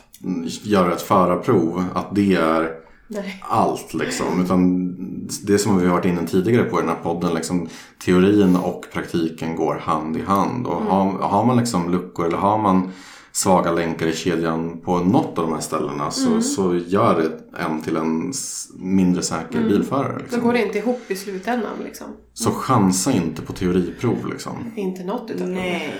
göra 0.62 0.92
ett 0.92 1.02
förarprov, 1.02 1.84
att 1.94 2.14
det 2.14 2.34
är 2.34 2.70
Nej. 3.08 3.42
allt 3.48 3.94
liksom. 3.94 4.44
Utan 4.44 4.94
det 5.42 5.58
som 5.58 5.78
vi 5.78 5.86
har 5.86 5.92
varit 5.92 6.04
inne 6.04 6.26
tidigare 6.26 6.64
på 6.64 6.78
i 6.78 6.80
den 6.80 6.90
här 6.90 7.02
podden, 7.02 7.34
liksom, 7.34 7.68
teorin 8.04 8.56
och 8.56 8.86
praktiken 8.92 9.56
går 9.56 9.74
hand 9.74 10.16
i 10.16 10.22
hand. 10.22 10.66
Och 10.66 10.82
har, 10.82 11.12
har 11.12 11.44
man 11.44 11.56
liksom 11.56 11.92
luckor 11.92 12.26
eller 12.26 12.38
har 12.38 12.58
man 12.58 12.92
svaga 13.32 13.72
länkar 13.72 14.06
i 14.06 14.12
kedjan 14.12 14.80
på 14.84 14.98
något 14.98 15.38
av 15.38 15.44
de 15.44 15.52
här 15.54 15.60
ställena 15.60 16.10
så, 16.10 16.40
så 16.42 16.74
gör 16.76 17.20
det 17.20 17.58
en 17.62 17.82
till 17.82 17.96
en 17.96 18.32
mindre 18.76 19.22
säker 19.22 19.60
bilförare. 19.68 20.12
Då 20.12 20.18
Liksom. 20.22 20.40
går 20.42 20.52
det 20.52 20.62
inte 20.66 20.78
ihop 20.78 21.00
i 21.08 21.16
slutändan 21.16 21.72
liksom. 21.84 22.06
Så 22.34 22.50
chansa 22.50 23.12
inte 23.12 23.42
på 23.42 23.52
teoriprov 23.52 24.26
liksom. 24.32 24.72
Inte 24.76 25.04
något 25.04 25.30
utav. 25.30 25.48
Nej. 25.48 25.92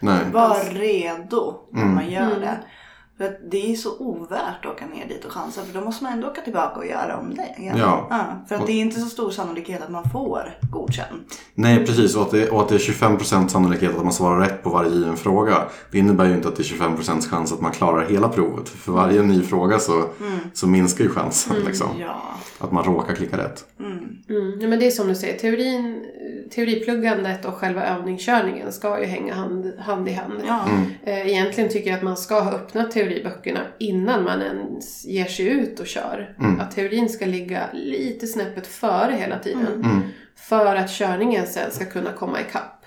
Nej. 0.00 0.18
Var 0.32 0.74
redo 0.74 1.54
när 1.72 1.82
Mm. 1.82 1.94
man 1.94 2.10
gör 2.10 2.40
det. 2.40 2.58
För 3.20 3.26
att 3.26 3.50
det 3.50 3.72
är 3.72 3.76
så 3.76 3.98
ovärt 3.98 4.64
att 4.64 4.72
åka 4.72 4.86
ner 4.86 5.08
dit 5.08 5.24
och 5.24 5.32
chansa 5.32 5.62
för 5.62 5.78
då 5.78 5.84
måste 5.84 6.04
man 6.04 6.12
ändå 6.12 6.28
åka 6.28 6.40
tillbaka 6.40 6.78
och 6.78 6.86
göra 6.86 7.18
om 7.18 7.34
det 7.34 7.54
igen. 7.62 7.78
Ja. 7.78 8.06
för 8.48 8.54
att 8.54 8.66
det 8.66 8.72
är 8.72 8.80
inte 8.80 9.00
så 9.00 9.06
stor 9.06 9.30
sannolikhet 9.30 9.82
att 9.82 9.90
man 9.90 10.10
får 10.10 10.58
godkänt. 10.72 11.40
Nej, 11.54 11.86
precis. 11.86 12.16
Och 12.16 12.22
att, 12.22 12.30
det, 12.30 12.48
och 12.50 12.60
att 12.60 12.68
det 12.68 12.74
är 12.74 12.78
25% 12.78 13.48
sannolikhet 13.48 13.96
att 13.96 14.04
man 14.04 14.12
svarar 14.12 14.40
rätt 14.40 14.62
på 14.62 14.70
varje 14.70 14.90
given 14.90 15.16
fråga. 15.16 15.56
Det 15.90 15.98
innebär 15.98 16.24
ju 16.24 16.34
inte 16.34 16.48
att 16.48 16.56
det 16.56 16.62
är 16.62 16.64
25% 16.64 17.20
chans 17.30 17.52
att 17.52 17.60
man 17.60 17.72
klarar 17.72 18.08
hela 18.08 18.28
provet. 18.28 18.68
För, 18.68 18.92
varje 18.92 19.22
ny 19.22 19.42
fråga 19.42 19.78
så, 19.78 20.04
så 20.54 20.66
minskar 20.66 21.04
ju 21.04 21.10
chansen. 21.10 21.56
Liksom, 21.66 21.88
Ja. 21.98 22.22
att 22.58 22.72
man 22.72 22.84
råkar 22.84 23.14
klicka 23.14 23.38
rätt. 23.38 23.64
Mm. 23.80 24.58
Ja, 24.60 24.68
men 24.68 24.78
det 24.78 24.86
är 24.86 24.90
som 24.90 25.08
du 25.08 25.14
säger, 25.14 25.38
teorin, 25.38 26.06
teoripluggandet 26.50 27.44
och 27.44 27.54
själva 27.54 27.86
övningskörningen 27.86 28.72
ska 28.72 29.00
ju 29.00 29.06
hänga 29.06 29.34
hand, 29.34 29.72
hand 29.78 30.08
i 30.08 30.12
hand. 30.12 30.42
Ja. 30.46 30.64
Eh, 31.04 31.28
Egentligen 31.28 31.70
tycker 31.70 31.90
jag 31.90 31.96
att 31.96 32.02
man 32.04 32.16
ska 32.16 32.40
ha 32.40 32.52
öppnat 32.52 32.90
teoriböckerna 32.90 33.60
innan 33.78 34.24
man 34.24 34.42
ens 34.42 35.06
ger 35.06 35.24
sig 35.24 35.46
ut 35.46 35.80
och 35.80 35.86
kör. 35.86 36.34
Att 36.60 36.70
teorin 36.70 37.08
ska 37.08 37.26
ligga 37.26 37.62
lite 37.72 38.26
snäppet 38.26 38.66
före 38.66 39.12
hela 39.12 39.38
tiden. 39.38 39.66
Mm. 39.84 40.00
För 40.36 40.76
att 40.76 40.90
körningen 40.90 41.46
sen 41.46 41.70
ska 41.70 41.84
kunna 41.84 42.12
komma 42.12 42.40
ikapp. 42.40 42.79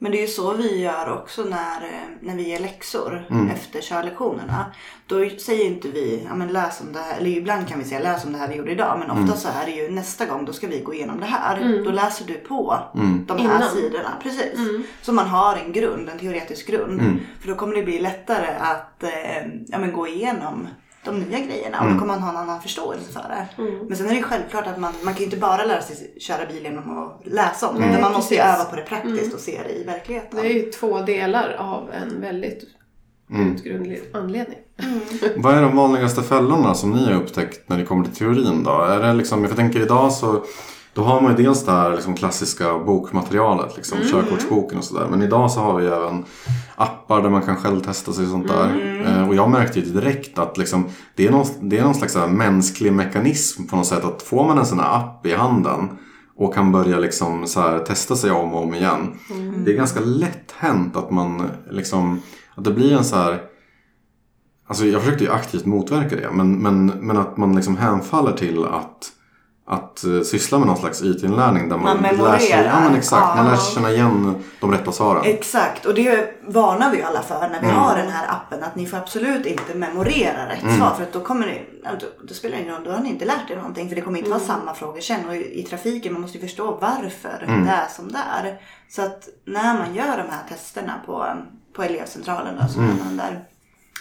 Men 0.00 0.12
det 0.12 0.18
är 0.18 0.22
ju 0.22 0.26
så 0.28 0.54
vi 0.54 0.80
gör 0.82 1.12
också 1.12 1.44
när, 1.44 1.76
eh, 1.82 2.08
när 2.20 2.36
vi 2.36 2.48
ger 2.48 2.58
läxor 2.60 3.26
Mm. 3.30 3.50
efter 3.50 3.80
körlektionerna. 3.80 4.66
Då 5.06 5.28
säger 5.38 5.64
inte 5.64 5.88
vi, 5.88 6.26
ja 6.28 6.34
men 6.34 6.48
läs 6.48 6.80
om 6.80 6.92
det 6.92 6.98
här, 6.98 7.18
eller 7.18 7.30
ibland 7.30 7.68
kan 7.68 7.78
vi 7.78 7.84
säga 7.84 8.00
läs 8.00 8.24
om 8.24 8.32
det 8.32 8.38
här 8.38 8.48
vi 8.48 8.54
gjorde 8.56 8.70
idag. 8.72 8.98
Men 8.98 9.10
ofta 9.10 9.22
Mm. 9.22 9.36
så 9.36 9.48
är 9.48 9.66
det 9.66 9.70
ju 9.72 9.90
nästa 9.90 10.26
gång 10.26 10.44
då 10.44 10.52
ska 10.52 10.66
vi 10.66 10.80
gå 10.80 10.94
igenom 10.94 11.20
det 11.20 11.26
här. 11.26 11.82
Då 11.84 11.90
läser 11.90 12.24
du 12.26 12.34
på 12.34 12.78
Mm. 12.94 13.24
de 13.26 13.38
här 13.38 13.44
Innan. 13.56 13.68
sidorna. 13.70 14.12
Precis. 14.22 14.58
Så 15.02 15.12
man 15.12 15.26
har 15.26 15.56
en 15.56 15.72
grund, 15.72 16.08
en 16.08 16.18
teoretisk 16.18 16.66
grund. 16.66 17.02
För 17.40 17.48
då 17.48 17.54
kommer 17.54 17.74
det 17.74 17.82
bli 17.82 17.98
lättare 17.98 18.46
att 18.60 19.02
eh, 19.02 19.46
ja, 19.66 19.78
men 19.78 19.92
gå 19.92 20.08
igenom 20.08 20.68
de 21.12 21.20
nya 21.20 21.38
grejerna 21.38 21.80
och 21.80 21.86
då 21.92 21.98
kommer 21.98 22.06
man 22.06 22.22
ha 22.22 22.30
en 22.30 22.36
annan 22.36 22.62
förståelse 22.62 23.12
för 23.12 23.20
det. 23.28 23.62
Men 23.88 23.96
sen 23.96 24.08
är 24.10 24.14
det 24.14 24.22
självklart 24.22 24.66
att 24.66 24.78
man, 24.78 24.92
man 25.02 25.14
kan 25.14 25.18
ju 25.18 25.24
inte 25.24 25.36
bara 25.36 25.64
lära 25.64 25.82
sig 25.82 26.14
köra 26.20 26.46
bil 26.46 26.62
genom 26.62 26.98
att 26.98 27.20
läsa 27.24 27.68
om 27.68 27.80
det. 27.80 27.86
Utan 27.88 28.00
man 28.00 28.12
måste 28.12 28.34
ju 28.34 28.40
öva 28.40 28.64
på 28.64 28.76
det 28.76 28.82
praktiskt 28.82 29.34
och 29.34 29.40
se 29.40 29.60
det 29.68 29.74
i 29.74 29.84
verkligheten. 29.84 30.40
Det 30.42 30.48
är 30.48 30.54
ju 30.54 30.70
två 30.70 31.00
delar 31.00 31.56
av 31.58 31.90
en 31.92 32.20
väldigt 32.20 32.64
Mm. 33.30 33.54
utgrundlig 33.54 34.00
anledning. 34.12 34.58
Vad 35.36 35.54
är 35.54 35.62
de 35.62 35.76
vanligaste 35.76 36.22
fällorna 36.22 36.74
som 36.74 36.90
ni 36.90 37.04
har 37.04 37.12
upptäckt 37.12 37.68
när 37.68 37.78
det 37.78 37.84
kommer 37.84 38.04
till 38.04 38.14
teorin 38.14 38.62
då? 38.64 38.70
Är 38.82 39.00
det 39.00 39.12
liksom, 39.14 39.44
jag 39.44 39.56
tänker 39.56 39.80
idag 39.80 40.12
så 40.12 40.44
då 40.98 41.04
har 41.04 41.20
man 41.20 41.36
ju 41.36 41.44
dels 41.44 41.64
det 41.64 41.72
här 41.72 41.90
liksom 41.90 42.14
klassiska 42.14 42.78
bokmaterialet, 42.78 43.76
liksom, 43.76 43.98
Mm. 43.98 44.10
körkortsboken 44.10 44.78
och 44.78 44.84
sådär. 44.84 45.06
Men 45.10 45.22
idag 45.22 45.50
så 45.50 45.60
har 45.60 45.80
vi 45.80 45.86
även 45.86 46.24
appar 46.76 47.22
där 47.22 47.30
man 47.30 47.42
kan 47.42 47.56
självtesta 47.56 48.12
sig 48.12 48.24
och 48.24 48.30
sånt 48.30 48.48
där. 48.48 48.64
Mm. 48.70 49.06
Eh, 49.06 49.28
och 49.28 49.34
jag 49.34 49.50
märkte 49.50 49.80
ju 49.80 49.92
direkt 49.92 50.38
att 50.38 50.58
liksom, 50.58 50.84
det, 51.14 51.26
är 51.26 51.30
någon, 51.30 51.46
det 51.60 51.78
är 51.78 51.82
någon 51.82 51.94
slags 51.94 52.16
mänsklig 52.28 52.92
mekanism 52.92 53.66
på 53.66 53.76
något 53.76 53.86
sätt. 53.86 54.04
Att 54.04 54.22
får 54.22 54.44
man 54.46 54.58
en 54.58 54.66
sån 54.66 54.80
här 54.80 54.96
app 54.96 55.26
i 55.26 55.34
handen 55.34 55.88
och 56.36 56.54
kan 56.54 56.72
börja 56.72 56.98
liksom 56.98 57.46
så 57.46 57.60
här, 57.60 57.78
testa 57.78 58.16
sig 58.16 58.30
om 58.30 58.54
och 58.54 58.62
om 58.62 58.74
igen. 58.74 59.18
Mm. 59.30 59.64
Det 59.64 59.72
är 59.72 59.76
ganska 59.76 60.00
lätt 60.00 60.54
hänt 60.56 60.96
att 60.96 61.10
man 61.10 61.50
liksom, 61.70 62.22
att 62.54 62.64
det 62.64 62.70
blir 62.72 62.96
en 62.96 63.04
så 63.04 63.16
här 63.16 63.40
Alltså 64.66 64.86
jag 64.86 65.02
försökte 65.02 65.24
ju 65.24 65.30
aktivt 65.30 65.66
motverka 65.66 66.16
det. 66.16 66.30
Men, 66.32 66.62
men, 66.62 66.86
men 66.86 67.16
att 67.16 67.36
man 67.36 67.56
liksom 67.56 67.76
hänfaller 67.76 68.32
till 68.32 68.64
att, 68.64 69.12
att 69.68 70.04
uh, 70.06 70.22
syssla 70.22 70.58
med 70.58 70.66
någon 70.66 70.76
slags 70.76 71.02
IT-inlärning. 71.02 71.68
Där 71.68 71.76
man, 71.76 72.02
Man 72.02 72.16
lär 72.16 72.38
sig, 72.38 72.50
ja, 72.50 72.80
men 72.80 72.94
exakt, 72.94 73.36
man 73.36 73.46
lär 73.46 73.56
sig 73.56 73.74
känna 73.74 73.90
igen 73.90 74.42
de 74.60 74.72
rätta 74.72 74.92
svaren. 74.92 75.22
Exakt, 75.24 75.84
och 75.86 75.94
det 75.94 76.34
varnar 76.46 76.90
vi 76.92 77.02
alla 77.02 77.22
för 77.22 77.40
när 77.40 77.60
vi 77.60 77.66
Mm. 77.66 77.76
har 77.76 77.96
den 77.96 78.10
här 78.10 78.26
appen. 78.30 78.62
Att 78.62 78.76
ni 78.76 78.86
får 78.86 78.96
absolut 78.96 79.46
inte 79.46 79.74
memorera 79.74 80.48
rätt 80.48 80.62
Mm. 80.62 80.76
svar. 80.78 80.94
För 80.94 81.02
att 81.02 81.12
då 81.12 81.20
kommer 81.20 81.46
ni, 81.46 81.66
då, 82.00 82.06
då 82.28 82.34
spelar 82.34 82.56
det 82.56 82.62
ingen 82.62 82.74
roll, 82.74 82.84
då 82.84 82.90
har 82.90 83.00
ni 83.00 83.08
inte 83.08 83.24
lärt 83.24 83.50
er 83.50 83.56
någonting. 83.56 83.88
För 83.88 83.96
det 83.96 84.00
kommer 84.02 84.18
inte 84.18 84.30
vara 84.30 84.40
samma 84.40 84.74
frågor 84.74 85.00
sen. 85.00 85.28
Och 85.28 85.36
i, 85.36 85.60
i 85.60 85.62
trafiken, 85.62 86.12
man 86.12 86.22
måste 86.22 86.38
ju 86.38 86.42
förstå 86.46 86.78
varför 86.80 87.44
Mm. 87.48 87.64
det 87.64 87.70
är 87.70 87.88
som 87.96 88.12
det 88.12 88.18
är. 88.42 88.58
Så 88.90 89.02
att 89.02 89.28
när 89.44 89.74
man 89.78 89.94
gör 89.94 90.16
de 90.16 90.32
här 90.34 90.42
testerna 90.48 90.92
på, 91.06 91.26
på 91.76 91.82
elevcentralen 91.82 92.54
då, 92.60 92.68
så 92.68 92.78
Mm. 92.80 92.96
man 93.04 93.16
där. 93.16 93.44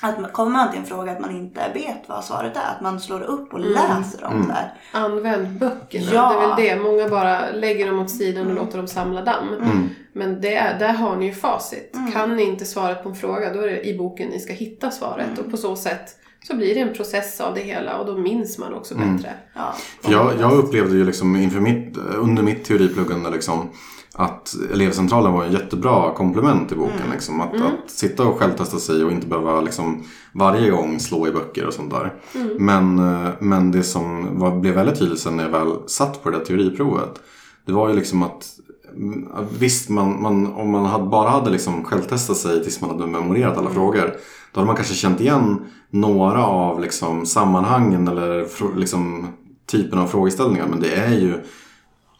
Att 0.01 0.19
man, 0.21 0.31
kommer 0.31 0.51
man 0.51 0.71
till 0.71 0.79
en 0.79 0.85
fråga 0.85 1.11
att 1.11 1.19
man 1.19 1.35
inte 1.35 1.61
vet 1.73 2.09
vad 2.09 2.23
svaret 2.23 2.55
är, 2.57 2.75
att 2.75 2.81
man 2.81 2.99
slår 2.99 3.21
upp 3.21 3.53
och 3.53 3.59
Mm. 3.59 3.71
läser 3.73 4.23
om 4.25 4.47
det. 4.47 4.71
Använd 4.91 5.59
böckerna. 5.59 6.05
Ja. 6.13 6.55
Det 6.55 6.69
är 6.69 6.75
väl 6.75 6.83
det. 6.83 6.89
Många 6.89 7.09
bara 7.09 7.51
lägger 7.51 7.87
dem 7.87 7.99
åt 7.99 8.09
sidan 8.11 8.47
och 8.47 8.53
låter 8.53 8.77
dem 8.77 8.87
samla 8.87 9.21
damm. 9.21 9.47
Mm. 9.61 9.89
Men 10.13 10.41
det 10.41 10.55
är, 10.55 10.79
där 10.79 10.93
har 10.93 11.15
ni 11.15 11.25
ju 11.25 11.33
facit. 11.33 11.95
Kan 12.13 12.35
ni 12.35 12.43
inte 12.43 12.65
svaret 12.65 13.03
på 13.03 13.09
en 13.09 13.15
fråga 13.15 13.53
då 13.53 13.59
är 13.61 13.67
det 13.67 13.87
i 13.87 13.97
boken 13.97 14.29
ni 14.29 14.39
ska 14.39 14.53
hitta 14.53 14.91
svaret. 14.91 15.37
Och 15.39 15.51
på 15.51 15.57
så 15.57 15.75
sätt 15.75 16.15
så 16.47 16.55
blir 16.55 16.75
det 16.75 16.81
en 16.81 16.93
process 16.93 17.41
av 17.41 17.53
det 17.53 17.61
hela 17.61 17.97
och 17.97 18.05
då 18.05 18.17
minns 18.17 18.57
man 18.57 18.73
också 18.73 18.95
bättre. 18.95 19.33
Ja. 19.53 19.73
Jag, 20.09 20.31
jag 20.39 20.51
upplevde 20.53 20.95
ju 20.95 21.05
liksom 21.05 21.35
inför 21.35 21.59
mitt, 21.59 21.97
under 21.97 22.43
mitt 22.43 22.63
teoripluggande 22.65 23.29
liksom, 23.29 23.69
att 24.19 24.55
elevcentralen 24.73 25.33
var 25.33 25.43
en 25.43 25.51
jättebra 25.51 26.13
komplement 26.13 26.67
till 26.67 26.77
boken. 26.77 27.09
Liksom. 27.11 27.41
Att, 27.41 27.55
att 27.55 27.89
sitta 27.89 28.23
och 28.27 28.39
självtesta 28.39 28.77
sig 28.77 29.03
och 29.03 29.11
inte 29.11 29.27
behöva 29.27 29.61
liksom, 29.61 30.03
varje 30.31 30.69
gång 30.69 30.99
slå 30.99 31.27
i 31.27 31.31
böcker 31.31 31.67
och 31.67 31.73
sånt 31.73 31.93
där. 31.93 32.13
Men, 32.59 32.99
eh, 32.99 33.29
men 33.39 33.71
det 33.71 33.83
som 33.83 34.39
var, 34.39 34.59
blev 34.59 34.73
väldigt 34.73 34.99
tydligt 34.99 35.19
sen 35.19 35.37
när 35.37 35.43
jag 35.43 35.51
väl 35.51 35.73
satt 35.87 36.23
på 36.23 36.29
det 36.29 36.37
där 36.37 36.45
teoriprovet. 36.45 37.19
Det 37.65 37.71
var 37.71 37.89
ju 37.89 37.95
liksom 37.95 38.23
att 38.23 38.45
mm, 38.95 39.27
Visst, 39.59 39.89
man, 39.89 40.21
man, 40.21 40.53
om 40.53 40.71
man 40.71 40.85
hade, 40.85 41.05
bara 41.05 41.29
hade 41.29 41.49
liksom 41.49 41.83
självtestat 41.83 42.37
sig 42.37 42.63
tills 42.63 42.81
man 42.81 42.89
hade 42.89 43.07
memorerat 43.07 43.57
alla 43.57 43.69
frågor. 43.69 44.13
Då 44.53 44.59
hade 44.59 44.67
man 44.67 44.75
kanske 44.75 44.93
känt 44.93 45.21
igen 45.21 45.59
några 45.89 46.45
av 46.45 46.81
liksom, 46.81 47.25
sammanhangen 47.25 48.07
eller 48.07 48.47
liksom, 48.79 49.27
typen 49.65 49.99
av 49.99 50.07
frågeställningar. 50.07 50.67
Men 50.67 50.79
det 50.79 50.95
är 50.95 51.19
ju 51.19 51.43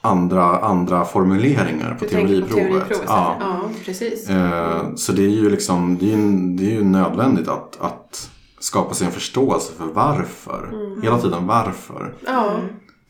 andra, 0.01 0.43
andra 0.60 1.05
formuleringar 1.05 1.95
på 1.99 2.05
Du 2.05 2.12
tänker 2.12 2.41
på 2.41 2.47
teoriprovet. 2.47 2.88
teoriprovet? 2.88 3.03
ja. 3.07 3.36
ja, 3.39 3.62
precis. 3.86 4.29
Eh, 4.29 4.81
Så 4.95 5.12
det 5.12 5.21
är 5.25 5.29
ju 5.29 5.49
liksom, 5.49 5.97
det 5.97 6.13
är 6.13 6.17
det 6.57 6.65
är 6.71 6.75
ju 6.75 6.83
nödvändigt 6.83 7.47
att, 7.47 7.81
att 7.81 8.29
skapa 8.60 8.93
sig 8.93 9.07
en 9.07 9.13
förståelse 9.13 9.73
för 9.77 9.86
varför. 9.86 10.69
Mm. 10.73 11.01
Hela 11.01 11.17
tiden 11.19 11.47
varför. 11.47 12.13
Ja, 12.27 12.51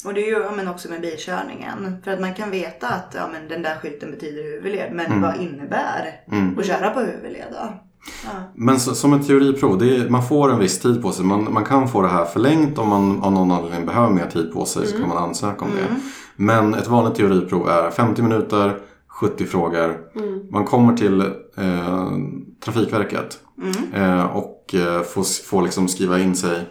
Och 0.05 0.13
det 0.13 0.21
är 0.21 0.25
ju 0.27 0.43
ja, 0.43 0.51
men 0.55 0.67
också 0.67 0.89
med 0.89 1.01
bilkörningen. 1.01 1.97
För 2.03 2.11
att 2.11 2.21
man 2.21 2.33
kan 2.33 2.51
veta 2.51 2.87
att 2.87 3.13
ja, 3.15 3.21
men 3.33 3.47
den 3.47 3.61
där 3.61 3.75
skylten 3.81 4.11
betyder 4.11 4.43
huvudled. 4.43 4.93
Men 4.93 5.21
vad 5.21 5.35
innebär 5.35 6.21
att 6.59 6.65
köra 6.65 6.89
på 6.89 6.99
huvudled 6.99 7.45
då? 7.51 7.73
Ja. 8.25 8.31
Men 8.55 8.79
så, 8.79 8.95
som 8.95 9.13
ett 9.13 9.27
teoriprov, 9.27 9.77
det 9.77 9.95
är, 9.97 10.09
man 10.09 10.27
får 10.27 10.51
en 10.51 10.59
viss 10.59 10.79
tid 10.79 11.01
på 11.01 11.11
sig. 11.11 11.25
Man, 11.25 11.53
man 11.53 11.65
kan 11.65 11.87
få 11.89 12.01
det 12.01 12.07
här 12.07 12.25
förlängt 12.25 12.77
om 12.77 12.89
man 12.89 13.23
av 13.23 13.31
någon 13.31 13.51
anledning 13.51 13.85
behöver 13.85 14.09
mer 14.09 14.27
tid 14.27 14.53
på 14.53 14.65
sig 14.65 14.87
så 14.87 14.97
kan 14.97 15.09
man 15.09 15.17
ansöka 15.17 15.65
om 15.65 15.71
det. 15.75 15.95
Men 16.37 16.73
ett 16.73 16.87
vanligt 16.87 17.15
teoriprov 17.15 17.69
är 17.69 17.91
50 17.91 18.21
minuter, 18.21 18.79
70 19.07 19.45
frågor. 19.45 19.97
Man 20.51 20.65
kommer 20.65 20.97
till 20.97 21.21
eh, 21.57 22.11
Trafikverket 22.65 23.39
eh, 23.93 24.25
och 24.25 24.75
eh, 24.75 25.01
får, 25.01 25.43
får 25.47 25.61
liksom 25.61 25.87
skriva 25.87 26.19
in 26.19 26.35
sig 26.35 26.65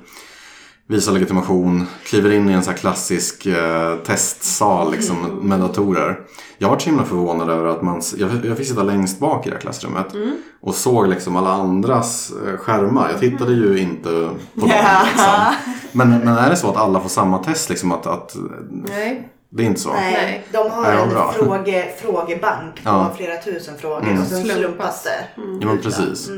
visa 0.89 1.11
legitimation, 1.11 1.87
kliver 2.05 2.33
in 2.33 2.49
i 2.49 2.53
en 2.53 2.63
här 2.63 2.73
klassisk 2.73 3.47
eh, 3.47 3.97
testsal 3.97 4.93
liksom, 4.93 5.17
med 5.43 5.61
datorer. 5.61 6.21
Jag 6.59 6.69
var 6.69 6.79
så 6.79 6.91
himla 6.91 7.05
förvånad 7.05 7.51
över 7.51 7.69
att 7.69 7.83
man, 7.83 8.03
jag, 8.17 8.31
jag 8.45 8.57
fick 8.57 8.67
sitta 8.67 8.83
längst 8.83 9.21
bak 9.21 9.47
i 9.47 9.51
det 9.51 9.57
här 9.57 9.61
klassrummet 9.61 10.07
och 10.61 10.75
såg 10.75 11.09
liksom 11.09 11.37
alla 11.37 11.51
andras 11.51 12.33
eh, 12.47 12.57
skärmar. 12.57 13.11
Jag 13.11 13.21
tittade 13.21 13.53
ju 13.53 13.79
inte 13.79 14.09
på 14.55 14.61
dem. 14.61 14.71
Ja. 14.71 15.03
Liksom. 15.07 15.55
Men, 15.93 16.11
men 16.11 16.29
är 16.29 16.51
det 16.51 16.57
så 16.57 16.71
att 16.71 16.77
alla 16.77 17.01
får 17.01 17.09
samma 17.09 17.39
test? 17.39 17.69
Liksom, 17.69 17.93
att, 17.93 18.07
att, 18.07 18.37
nej. 18.71 19.29
Det 19.51 19.63
är 19.63 19.67
inte 19.67 19.81
så? 19.81 19.93
Nej, 19.93 20.45
de 20.53 20.71
har 20.71 20.93
en 20.93 21.09
bra. 21.09 21.33
fråge, 21.33 21.93
frågebank 21.99 22.75
på 22.75 22.81
Ja. 22.85 23.13
flera 23.17 23.37
tusen 23.43 23.75
frågor 23.79 24.03
Mm. 24.03 24.21
och 24.23 24.27
sen 24.27 24.45
Slumpas. 24.45 25.03
det. 25.05 25.43
Ja 25.61 25.67
men 25.67 25.79
precis. 25.79 26.31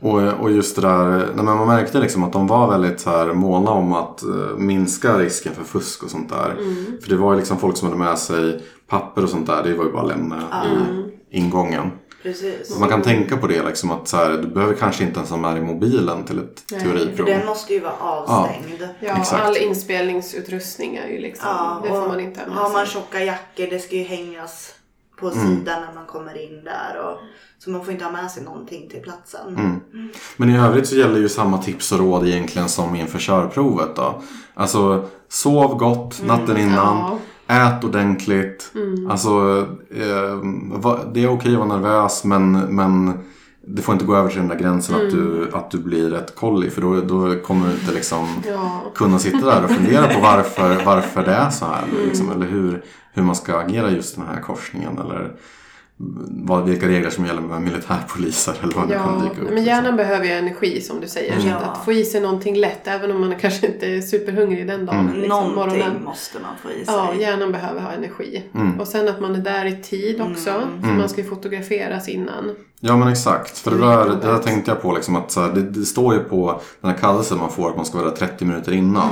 Och, 0.00 0.22
och 0.40 0.50
just 0.50 0.76
det 0.76 0.82
där, 0.82 1.28
nej, 1.34 1.44
man 1.44 1.66
märkte 1.66 1.98
liksom 1.98 2.24
att 2.24 2.32
de 2.32 2.46
var 2.46 2.70
väldigt 2.70 3.00
så 3.00 3.10
här 3.10 3.32
måna 3.32 3.70
om 3.70 3.92
att 3.92 4.22
eh, 4.22 4.56
minska 4.56 5.18
risken 5.18 5.54
för 5.54 5.64
fusk 5.64 6.02
och 6.02 6.10
sånt 6.10 6.28
där. 6.28 6.56
För 7.02 7.10
det 7.10 7.16
var 7.16 7.32
ju 7.32 7.38
liksom 7.38 7.58
folk 7.58 7.76
som 7.76 7.88
hade 7.88 7.98
med 7.98 8.18
sig 8.18 8.62
papper 8.88 9.22
och 9.22 9.28
sånt 9.28 9.46
där, 9.46 9.62
det 9.62 9.74
var 9.74 9.84
ju 9.84 9.92
bara 9.92 10.02
att 10.02 10.08
lämna 10.08 10.36
i 11.30 11.38
ingången. 11.38 11.90
Precis. 12.22 12.78
Man 12.78 12.88
kan 12.88 13.02
tänka 13.02 13.36
på 13.36 13.46
det 13.46 13.62
liksom 13.62 13.90
att 13.90 14.08
så 14.08 14.16
här, 14.16 14.30
du 14.30 14.46
behöver 14.46 14.74
kanske 14.74 15.04
inte 15.04 15.16
ens 15.18 15.30
ha 15.30 15.36
med 15.36 15.54
dig 15.54 15.64
mobilen 15.64 16.24
till 16.24 16.38
ett 16.38 16.64
Nej, 16.70 16.80
För 16.80 16.86
teoriprov. 16.98 17.26
den 17.26 17.46
måste 17.46 17.72
ju 17.74 17.80
vara 17.80 17.92
avstängd. 18.00 18.88
Ja, 19.00 19.16
Exakt. 19.20 19.44
all 19.44 19.56
inspelningsutrustning 19.56 20.96
är 20.96 21.08
ju 21.08 21.18
liksom, 21.18 21.48
Ja, 21.48 21.80
det 21.82 21.88
får 21.88 22.08
man 22.08 22.20
inte 22.20 22.40
ha 22.40 22.46
med 22.46 22.56
Har 22.56 22.70
man 22.72 22.86
sig. 22.86 22.94
tjocka 22.94 23.24
jackor, 23.24 23.66
det 23.70 23.78
ska 23.78 23.96
ju 23.96 24.02
hängas 24.04 24.74
på 25.20 25.30
Mm. 25.30 25.38
sidan 25.58 25.82
när 25.82 25.94
man 25.94 26.06
kommer 26.06 26.42
in 26.44 26.64
där. 26.64 27.00
Och, 27.04 27.18
så 27.58 27.70
man 27.70 27.84
får 27.84 27.92
inte 27.92 28.04
ha 28.04 28.12
med 28.12 28.30
sig 28.30 28.42
någonting 28.44 28.88
till 28.88 29.00
platsen. 29.02 29.48
Mm. 29.56 29.80
Men 30.36 30.50
i 30.50 30.58
övrigt 30.58 30.88
så 30.88 30.96
gäller 30.96 31.18
ju 31.20 31.28
samma 31.28 31.58
tips 31.62 31.92
och 31.92 31.98
råd 31.98 32.26
egentligen 32.28 32.68
som 32.68 32.94
inför 32.94 33.18
körprovet 33.18 33.96
då. 33.96 34.22
Alltså 34.54 35.08
sov 35.28 35.74
gott 35.78 36.22
natten 36.26 36.56
innan. 36.56 36.96
Ja. 36.98 37.18
Ät 37.48 37.84
ordentligt. 37.84 38.72
Alltså, 39.10 39.66
eh, 39.90 40.44
det 41.12 41.24
är 41.24 41.28
okej 41.30 41.52
att 41.52 41.58
vara 41.58 41.78
nervös 41.78 42.24
men, 42.24 42.52
men 42.52 43.12
det 43.66 43.82
får 43.82 43.92
inte 43.92 44.04
gå 44.04 44.16
över 44.16 44.28
till 44.28 44.38
den 44.38 44.48
där 44.48 44.58
gränsen 44.58 44.94
att, 44.94 45.10
du, 45.10 45.48
att 45.52 45.70
du 45.70 45.78
blir 45.78 46.14
ett 46.14 46.34
kolli. 46.34 46.70
För 46.70 46.80
då, 46.82 47.00
då 47.00 47.34
kommer 47.40 47.66
du 47.66 47.72
inte 47.72 47.92
liksom 47.92 48.26
Ja. 48.46 48.82
kunna 48.94 49.18
sitta 49.18 49.46
där 49.46 49.64
och 49.64 49.70
fundera 49.70 50.06
på 50.14 50.20
varför, 50.20 50.84
varför 50.84 51.24
det 51.24 51.32
är 51.32 51.50
så 51.50 51.64
här. 51.64 51.84
Liksom, 52.06 52.30
eller 52.32 52.46
hur, 52.46 52.84
hur 53.12 53.22
man 53.22 53.34
ska 53.36 53.58
agera 53.58 53.90
just 53.90 54.16
den 54.16 54.24
här 54.26 54.40
korsningen. 54.40 54.98
Eller 54.98 55.32
vad, 56.00 56.64
vilka 56.64 56.88
regler 56.88 57.10
som 57.10 57.26
gäller 57.26 57.40
med 57.40 57.62
militärpoliser 57.62 58.54
eller 58.62 58.74
vad 58.74 58.88
det 58.88 58.94
kan 58.94 59.14
Ja, 59.14 59.20
dyka 59.20 59.30
upp. 59.30 59.36
men 59.36 59.44
liksom. 59.46 59.64
hjärnan 59.64 59.96
behöver 59.96 60.24
ju 60.24 60.30
energi 60.32 60.80
som 60.80 61.00
du 61.00 61.06
säger. 61.08 61.40
Så 61.40 61.48
Ja. 61.48 61.54
att, 61.56 61.62
att 61.78 61.84
få 61.84 61.92
i 61.92 62.04
sig 62.04 62.20
någonting 62.20 62.56
lätt, 62.56 62.86
även 62.88 63.10
om 63.12 63.20
man 63.20 63.34
kanske 63.38 63.66
inte 63.66 63.86
är 63.86 64.00
superhungrig 64.00 64.66
den 64.66 64.86
dagen. 64.86 65.00
Mm. 65.00 65.14
Liksom, 65.20 65.28
Någonting 65.28 65.78
morgonen. 65.78 66.04
måste 66.04 66.38
man 66.38 66.50
få 66.62 66.70
i 66.70 66.84
sig. 66.84 66.94
Ja, 66.94 67.14
hjärnan 67.20 67.52
behöver 67.52 67.80
ha 67.80 67.92
energi. 67.92 68.42
Mm. 68.54 68.80
Och 68.80 68.88
sen 68.88 69.08
att 69.08 69.20
man 69.20 69.34
är 69.34 69.38
där 69.40 69.64
i 69.66 69.82
tid 69.82 70.20
också. 70.20 70.62
För 70.80 70.88
man 70.92 71.08
ska 71.08 71.20
ju 71.22 71.28
fotograferas 71.28 72.08
innan. 72.08 72.54
Ja 72.80 72.96
men 72.96 73.08
exakt. 73.08 73.58
För 73.58 73.70
det 73.70 73.76
Det 73.78 73.84
är 73.84 73.96
där, 74.04 74.08
det 74.08 74.26
där 74.26 74.38
tänkte 74.38 74.70
jag 74.70 74.82
på. 74.82 74.92
Liksom, 74.92 75.16
att 75.16 75.30
så 75.30 75.40
här, 75.40 75.48
det, 75.52 75.62
det 75.62 75.84
står 75.84 76.14
ju 76.14 76.20
på 76.20 76.60
den 76.80 76.90
här 76.90 76.98
kallelsen 76.98 77.38
man 77.38 77.50
får 77.50 77.70
att 77.70 77.76
man 77.76 77.84
ska 77.86 77.98
vara 77.98 78.08
där 78.10 78.16
30 78.16 78.44
minuter 78.44 78.72
innan. 78.72 79.08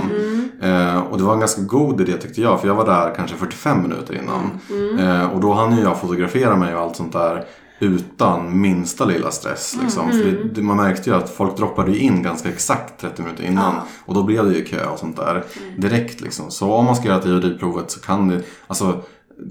Eh, 0.63 0.99
och 0.99 1.19
det 1.19 1.25
var 1.25 1.33
en 1.35 1.41
ganska 1.41 1.63
god 1.63 2.01
idé 2.01 2.13
tyckte 2.13 2.41
jag. 2.41 2.61
För 2.61 2.69
jag 2.69 2.75
var 2.75 2.87
där 2.87 3.15
kanske 3.17 3.37
45 3.37 3.83
minuter 3.83 4.15
innan. 4.23 4.51
Eh, 5.01 5.33
och 5.33 5.41
då 5.41 5.53
hann 5.53 5.77
ju 5.77 5.83
jag 5.83 6.01
fotografera 6.01 6.57
mig 6.57 6.75
och 6.77 6.83
allt 6.83 6.97
sånt 6.97 7.13
där. 7.13 7.45
Utan 7.81 8.61
minsta 8.61 9.05
lilla 9.05 9.31
stress. 9.31 9.77
Liksom. 9.83 10.11
För 10.11 10.19
det, 10.19 10.45
det, 10.55 10.63
man 10.63 10.77
märkte 10.77 11.11
ju 11.11 11.17
att 11.17 11.31
folk 11.31 11.57
droppade 11.57 11.99
in 11.99 12.23
ganska 12.23 12.49
exakt 12.49 13.01
30 13.01 13.23
minuter 13.23 13.45
innan. 13.45 13.75
Ja. 13.75 13.83
Och 14.07 14.15
då 14.15 14.23
blev 14.23 14.45
det 14.45 14.55
ju 14.55 14.65
kö 14.65 14.87
och 14.87 14.99
sånt 14.99 15.17
där. 15.17 15.45
Direkt 15.79 16.21
liksom. 16.21 16.51
Så 16.51 16.73
om 16.73 16.85
man 16.85 16.97
ska 16.97 17.09
göra 17.09 17.19
teoriprovet 17.23 17.91
så 17.91 18.01
kan 18.01 18.29
det 18.29 18.43
alltså, 18.67 19.03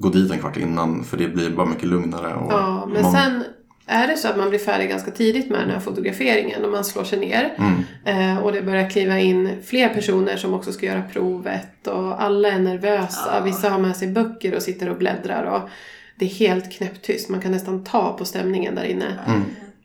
gå 0.02 0.10
dit 0.10 0.32
en 0.32 0.40
kvart 0.40 0.58
innan. 0.58 1.04
För 1.04 1.18
det 1.18 1.28
blir 1.28 1.50
bara 1.50 1.66
mycket 1.66 1.90
lugnare. 1.90 2.34
Och 2.36 2.52
Ja, 2.54 2.86
men 2.94 3.02
man- 3.02 3.12
sen 3.14 3.44
är 3.88 4.08
det 4.08 4.18
så 4.18 4.28
att 4.28 4.38
man 4.38 4.50
blir 4.50 4.60
färdig 4.60 4.90
ganska 4.90 5.12
tidigt 5.12 5.50
med 5.50 5.60
den 5.60 5.70
här 5.70 5.80
fotograferingen 5.80 6.66
och 6.66 6.72
man 6.72 6.84
slår 6.86 7.04
sig 7.04 7.20
ner. 7.20 7.54
Mm. 7.58 7.84
Eh, 8.06 8.44
och 8.44 8.52
det 8.52 8.62
börjar 8.62 8.90
kliva 8.90 9.20
in 9.20 9.50
fler 9.66 9.90
personer 9.90 10.38
som 10.38 10.54
också 10.54 10.72
ska 10.72 10.86
göra 10.86 11.04
provet 11.14 11.88
och 11.88 12.24
alla 12.24 12.52
är 12.52 12.60
nervösa. 12.60 13.42
Vissa 13.46 13.70
har 13.70 13.80
med 13.80 13.96
sig 13.96 14.08
böcker 14.08 14.56
och 14.56 14.62
sitter 14.62 14.90
och 14.90 14.98
bläddrar. 14.98 15.44
Och 15.44 15.70
det 16.16 16.26
är 16.26 16.30
helt 16.30 16.72
knäpptyst. 16.72 17.30
Man 17.30 17.42
kan 17.42 17.52
nästan 17.52 17.84
ta 17.84 18.18
på 18.18 18.26
stämningen 18.26 18.76
där 18.76 18.84
inne. 18.84 19.06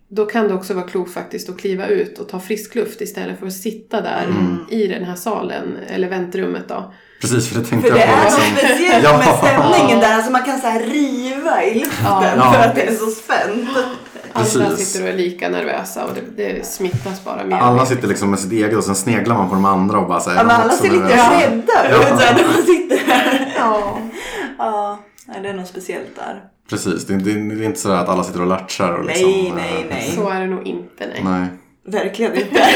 då 0.08 0.26
kan 0.26 0.48
det 0.48 0.54
också 0.54 0.74
vara 0.74 0.88
klokt 0.88 1.12
faktiskt 1.12 1.48
att 1.48 1.58
kliva 1.58 1.86
ut 1.86 2.18
och 2.18 2.28
ta 2.28 2.40
frisk 2.40 2.74
luft 2.74 3.00
istället 3.00 3.38
för 3.38 3.46
att 3.46 3.52
sitta 3.52 4.00
där 4.00 4.24
Mm. 4.24 4.64
i 4.70 4.86
den 4.86 5.04
här 5.04 5.14
salen 5.14 5.76
eller 5.88 6.08
väntrummet 6.08 6.68
då. 6.68 6.92
Precis, 7.20 7.48
för 7.48 7.60
det 7.60 7.66
tänkte 7.66 7.88
För 7.88 7.98
det 7.98 8.04
jag 8.06 8.14
på. 8.14 8.20
är 8.20 8.24
något 8.24 8.38
Liksom. 8.40 8.56
speciellt 8.68 9.04
Ja. 9.04 9.16
med 9.18 9.36
stämningen 9.38 10.00
där. 10.00 10.14
Alltså 10.14 10.30
man 10.32 10.42
kan 10.42 10.58
så 10.60 10.66
här 10.66 10.80
riva 10.80 11.64
i 11.64 11.74
luften 11.80 12.06
Ja. 12.36 12.52
för 12.52 12.60
att 12.68 12.74
det 12.74 12.82
är 12.82 12.94
så 12.94 13.06
spänt. 13.06 13.68
Alla 14.32 14.44
Precis. 14.44 14.88
sitter 14.92 15.04
och 15.04 15.12
är 15.14 15.16
lika 15.16 15.48
nervösa 15.48 16.04
och 16.04 16.10
det, 16.14 16.42
det 16.44 16.66
smittas 16.66 17.24
bara 17.24 17.44
mer. 17.44 17.56
Alla 17.56 17.86
sitter 17.86 18.08
liksom 18.08 18.30
med 18.30 18.38
sitt 18.38 18.52
eget 18.52 18.76
och 18.76 18.84
sen 18.84 18.94
sneglar 18.94 19.34
man 19.36 19.48
på 19.48 19.54
de 19.54 19.64
andra 19.64 19.98
och 19.98 20.08
bara 20.08 20.20
säger 20.20 20.38
Ja, 20.38 20.44
men 20.44 20.56
alla 20.60 20.72
ser 20.72 20.90
lite 20.90 21.04
rädda 21.04 21.52
ut 21.54 21.64
Ja. 22.10 22.16
här 22.18 22.34
när 22.34 22.44
man 22.44 22.62
sitter 22.66 23.06
där. 23.06 23.52
Ja. 23.58 23.98
Ja, 24.58 24.98
nej, 25.26 25.40
det 25.42 25.48
är 25.48 25.54
något 25.54 25.68
speciellt 25.68 26.16
där. 26.16 26.40
Precis, 26.70 27.06
det 27.06 27.14
är, 27.14 27.18
det 27.18 27.30
är 27.30 27.62
inte 27.62 27.78
så 27.80 27.90
att 27.92 28.08
alla 28.08 28.24
sitter 28.24 28.40
och 28.40 28.46
latchar 28.46 28.92
och 28.92 29.04
Nej, 29.06 29.24
liksom, 29.24 29.56
nej, 29.56 29.80
eh, 29.80 29.86
nej. 29.90 30.12
Så 30.16 30.28
är 30.28 30.40
det 30.40 30.46
nog 30.46 30.66
inte, 30.66 31.06
nej. 31.06 31.20
nej. 31.24 31.46
Verkligen 31.86 32.34
inte. 32.34 32.66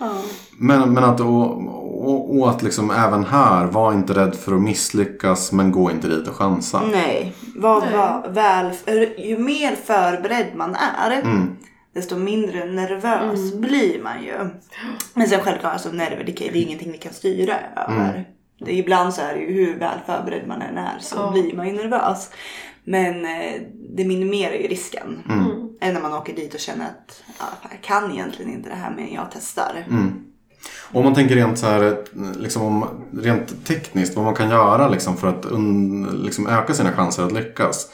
ja. 0.00 0.10
Men, 0.58 0.92
men 0.94 1.04
att, 1.04 1.20
och, 1.20 1.64
och, 2.06 2.38
och 2.38 2.50
att 2.50 2.62
liksom 2.62 2.90
även 2.90 3.24
här, 3.24 3.66
var 3.66 3.92
inte 3.92 4.12
rädd 4.14 4.34
för 4.36 4.54
att 4.54 4.60
misslyckas 4.62 5.52
men 5.52 5.72
gå 5.72 5.90
inte 5.90 6.08
dit 6.08 6.28
och 6.28 6.34
chansa. 6.36 6.82
Nej, 6.92 7.32
var, 7.56 7.80
Nej. 7.80 7.92
var 7.96 8.28
väl, 8.28 8.72
ju 9.18 9.38
mer 9.38 9.76
förberedd 9.76 10.46
man 10.54 10.74
är 10.74 11.10
Mm. 11.22 11.56
desto 11.94 12.16
mindre 12.16 12.64
nervös 12.64 13.54
blir 13.54 14.02
man 14.02 14.22
ju. 14.24 14.48
Men 15.14 15.28
sen 15.28 15.40
självklart, 15.40 15.72
alltså 15.72 15.88
nerver, 15.92 16.24
det, 16.24 16.40
är 16.42 16.56
ingenting 16.56 16.92
vi 16.92 16.98
kan 16.98 17.12
styra 17.12 17.54
över. 17.76 18.28
Det, 18.60 18.72
ibland 18.72 19.14
så 19.14 19.22
är 19.22 19.34
det 19.34 19.40
ju 19.40 19.52
hur 19.52 19.78
väl 19.78 19.98
förberedd 20.06 20.48
man 20.48 20.62
än 20.62 20.78
är 20.78 20.98
så 21.00 21.16
Ja. 21.16 21.30
blir 21.30 21.56
man 21.56 21.68
ju 21.68 21.72
nervös. 21.74 22.30
Men 22.84 23.24
eh, 23.24 23.60
det 23.96 24.04
minimerar 24.04 24.54
ju 24.54 24.68
risken. 24.68 25.22
Mm. 25.28 25.68
Än 25.80 25.94
när 25.94 26.00
man 26.00 26.12
åker 26.14 26.36
dit 26.36 26.54
och 26.54 26.60
känner 26.60 26.84
att 26.84 27.22
ja, 27.38 27.44
jag 27.70 27.80
kan 27.80 28.12
egentligen 28.12 28.52
inte 28.52 28.68
det 28.68 28.74
här 28.74 28.90
men 28.96 29.14
jag 29.14 29.26
testar. 29.32 29.84
Mm. 30.90 30.98
Om 30.98 31.04
man 31.04 31.14
tänker 31.14 31.34
rent 31.34 31.58
så 31.58 31.66
här, 31.66 31.96
liksom 32.38 32.62
om, 32.62 32.84
rent 33.22 33.66
tekniskt, 33.66 34.16
vad 34.16 34.24
man 34.24 34.34
kan 34.34 34.50
göra 34.50 34.88
liksom 34.88 35.16
för 35.16 35.28
att 35.28 35.46
un, 35.46 36.08
liksom 36.24 36.46
öka 36.46 36.74
sina 36.74 36.92
chanser 36.92 37.22
att 37.22 37.32
lyckas. 37.32 37.88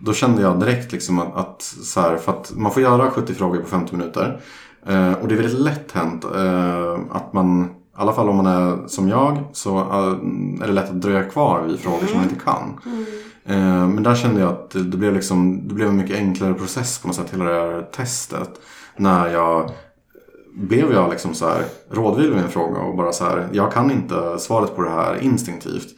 Då 0.00 0.12
kände 0.12 0.42
jag 0.42 0.60
direkt 0.60 0.92
liksom 0.92 1.18
att, 1.18 1.36
att, 1.36 1.62
så 1.62 2.00
här, 2.00 2.16
för 2.16 2.32
att 2.32 2.52
man 2.56 2.72
får 2.72 2.82
göra 2.82 3.10
70 3.10 3.34
frågor 3.34 3.60
på 3.60 3.66
50 3.68 3.96
minuter. 3.96 4.40
Eh, 4.86 5.12
och 5.12 5.28
det 5.28 5.34
är 5.34 5.38
väldigt 5.38 5.60
lätt 5.60 5.92
hänt 5.92 6.24
eh, 6.24 6.98
att 7.10 7.32
man, 7.32 7.64
i 7.64 7.68
alla 7.94 8.12
fall 8.12 8.28
om 8.28 8.36
man 8.36 8.46
är 8.46 8.88
som 8.88 9.08
jag, 9.08 9.44
så 9.52 9.78
eh, 9.78 10.62
är 10.62 10.66
det 10.66 10.72
lätt 10.72 10.90
att 10.90 11.00
dröja 11.00 11.24
kvar 11.24 11.62
vid 11.62 11.80
frågor 11.80 12.06
som 12.06 12.16
man 12.16 12.28
inte 12.28 12.44
kan. 12.44 12.80
Eh, 13.46 13.88
men 13.88 14.02
där 14.02 14.14
kände 14.14 14.40
jag 14.40 14.50
att 14.50 14.70
det, 14.70 14.82
det, 14.82 14.96
blev 14.96 15.14
liksom, 15.14 15.68
det 15.68 15.74
blev 15.74 15.88
en 15.88 15.96
mycket 15.96 16.16
enklare 16.16 16.54
process 16.54 16.98
på 16.98 17.06
något 17.06 17.16
sätt, 17.16 17.32
hela 17.32 17.44
det 17.44 17.60
här 17.60 17.82
testet. 17.92 18.50
När 18.96 19.28
jag 19.28 19.70
blev 20.54 20.92
jag 20.92 21.10
liksom 21.10 21.34
så 21.34 21.48
här 21.48 21.64
rådvill 21.90 22.30
med 22.30 22.44
en 22.44 22.50
fråga 22.50 22.80
och 22.80 22.96
bara 22.96 23.12
så 23.12 23.24
här, 23.24 23.48
jag 23.52 23.72
kan 23.72 23.90
inte 23.90 24.38
svaret 24.38 24.76
på 24.76 24.82
det 24.82 24.90
här 24.90 25.22
instinktivt. 25.22 25.88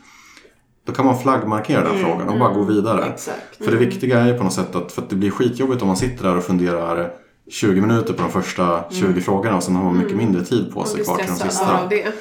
Då 0.87 0.93
kan 0.93 1.07
man 1.07 1.19
flaggmarkera 1.19 1.83
den 1.83 1.99
frågan 1.99 2.29
och 2.29 2.39
bara 2.39 2.53
gå 2.53 2.63
vidare. 2.63 3.05
Exakt. 3.05 3.57
För 3.65 3.71
det 3.71 3.77
viktiga 3.77 4.21
är 4.21 4.27
ju 4.27 4.39
på 4.39 4.45
något 4.45 4.53
sätt 4.53 4.77
att, 4.77 4.93
för 4.93 5.03
att 5.03 5.11
det 5.11 5.17
blir 5.17 5.31
skitjobbigt 5.31 5.83
om 5.83 5.89
man 5.89 5.97
sitter 5.97 6.25
där 6.25 6.37
och 6.37 6.45
funderar 6.45 7.13
20 7.51 7.81
minuter 7.81 8.13
på 8.13 8.23
de 8.23 8.31
första 8.31 8.85
20 8.91 9.21
frågorna 9.21 9.57
och 9.57 9.63
sen 9.63 9.77
har 9.77 9.85
man 9.85 9.99
mycket 9.99 10.17
mindre 10.17 10.45
tid 10.45 10.75
på 10.75 10.85
sig 10.85 11.05
kvar 11.05 11.17
till 11.17 11.27
de 11.27 11.33
bara 11.33 11.45
av 11.45 11.49
sista. 11.49 11.87
det. 11.89 12.13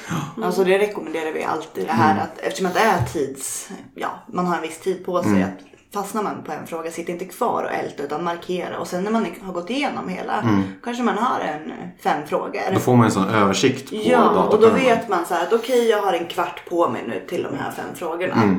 Alltså 0.46 0.64
det 0.64 0.78
rekommenderar 0.78 1.32
vi 1.32 1.44
alltid 1.44 1.86
det 1.86 1.92
här 1.92 2.22
att 2.22 2.38
eftersom 2.38 2.66
att 2.66 2.74
det 2.74 2.80
är 2.80 3.04
tids, 3.12 3.68
ja 3.94 4.08
man 4.32 4.46
har 4.46 4.56
en 4.56 4.62
viss 4.62 4.80
tid 4.80 5.04
på 5.04 5.22
sig 5.22 5.42
att 5.42 5.75
fastnar 5.94 6.22
man 6.22 6.42
på 6.42 6.52
en 6.52 6.66
fråga, 6.66 6.90
sitt 6.90 7.08
inte 7.08 7.24
kvar 7.24 7.62
och 7.62 7.72
älta 7.72 8.02
utan 8.02 8.24
markera 8.24 8.78
och 8.78 8.86
sen 8.86 9.04
när 9.04 9.10
man 9.10 9.26
har 9.40 9.52
gått 9.52 9.70
igenom 9.70 10.08
hela 10.08 10.44
kanske 10.84 11.02
man 11.02 11.18
har 11.18 11.40
en 11.40 11.72
fem 12.02 12.26
frågor. 12.26 12.60
Då 12.72 12.80
får 12.80 12.96
man 12.96 13.06
en 13.06 13.12
sån 13.12 13.28
översikt 13.28 13.90
på 13.90 13.96
Ja, 13.96 14.42
och 14.42 14.60
då 14.60 14.70
vet 14.70 15.08
man 15.08 15.26
så 15.26 15.34
här 15.34 15.42
att 15.42 15.52
okej 15.52 15.88
jag 15.88 16.02
har 16.02 16.12
en 16.12 16.26
kvart 16.26 16.68
på 16.68 16.88
mig 16.88 17.04
nu 17.08 17.26
till 17.28 17.42
de 17.42 17.56
här 17.56 17.70
fem 17.70 17.94
frågorna. 17.94 18.56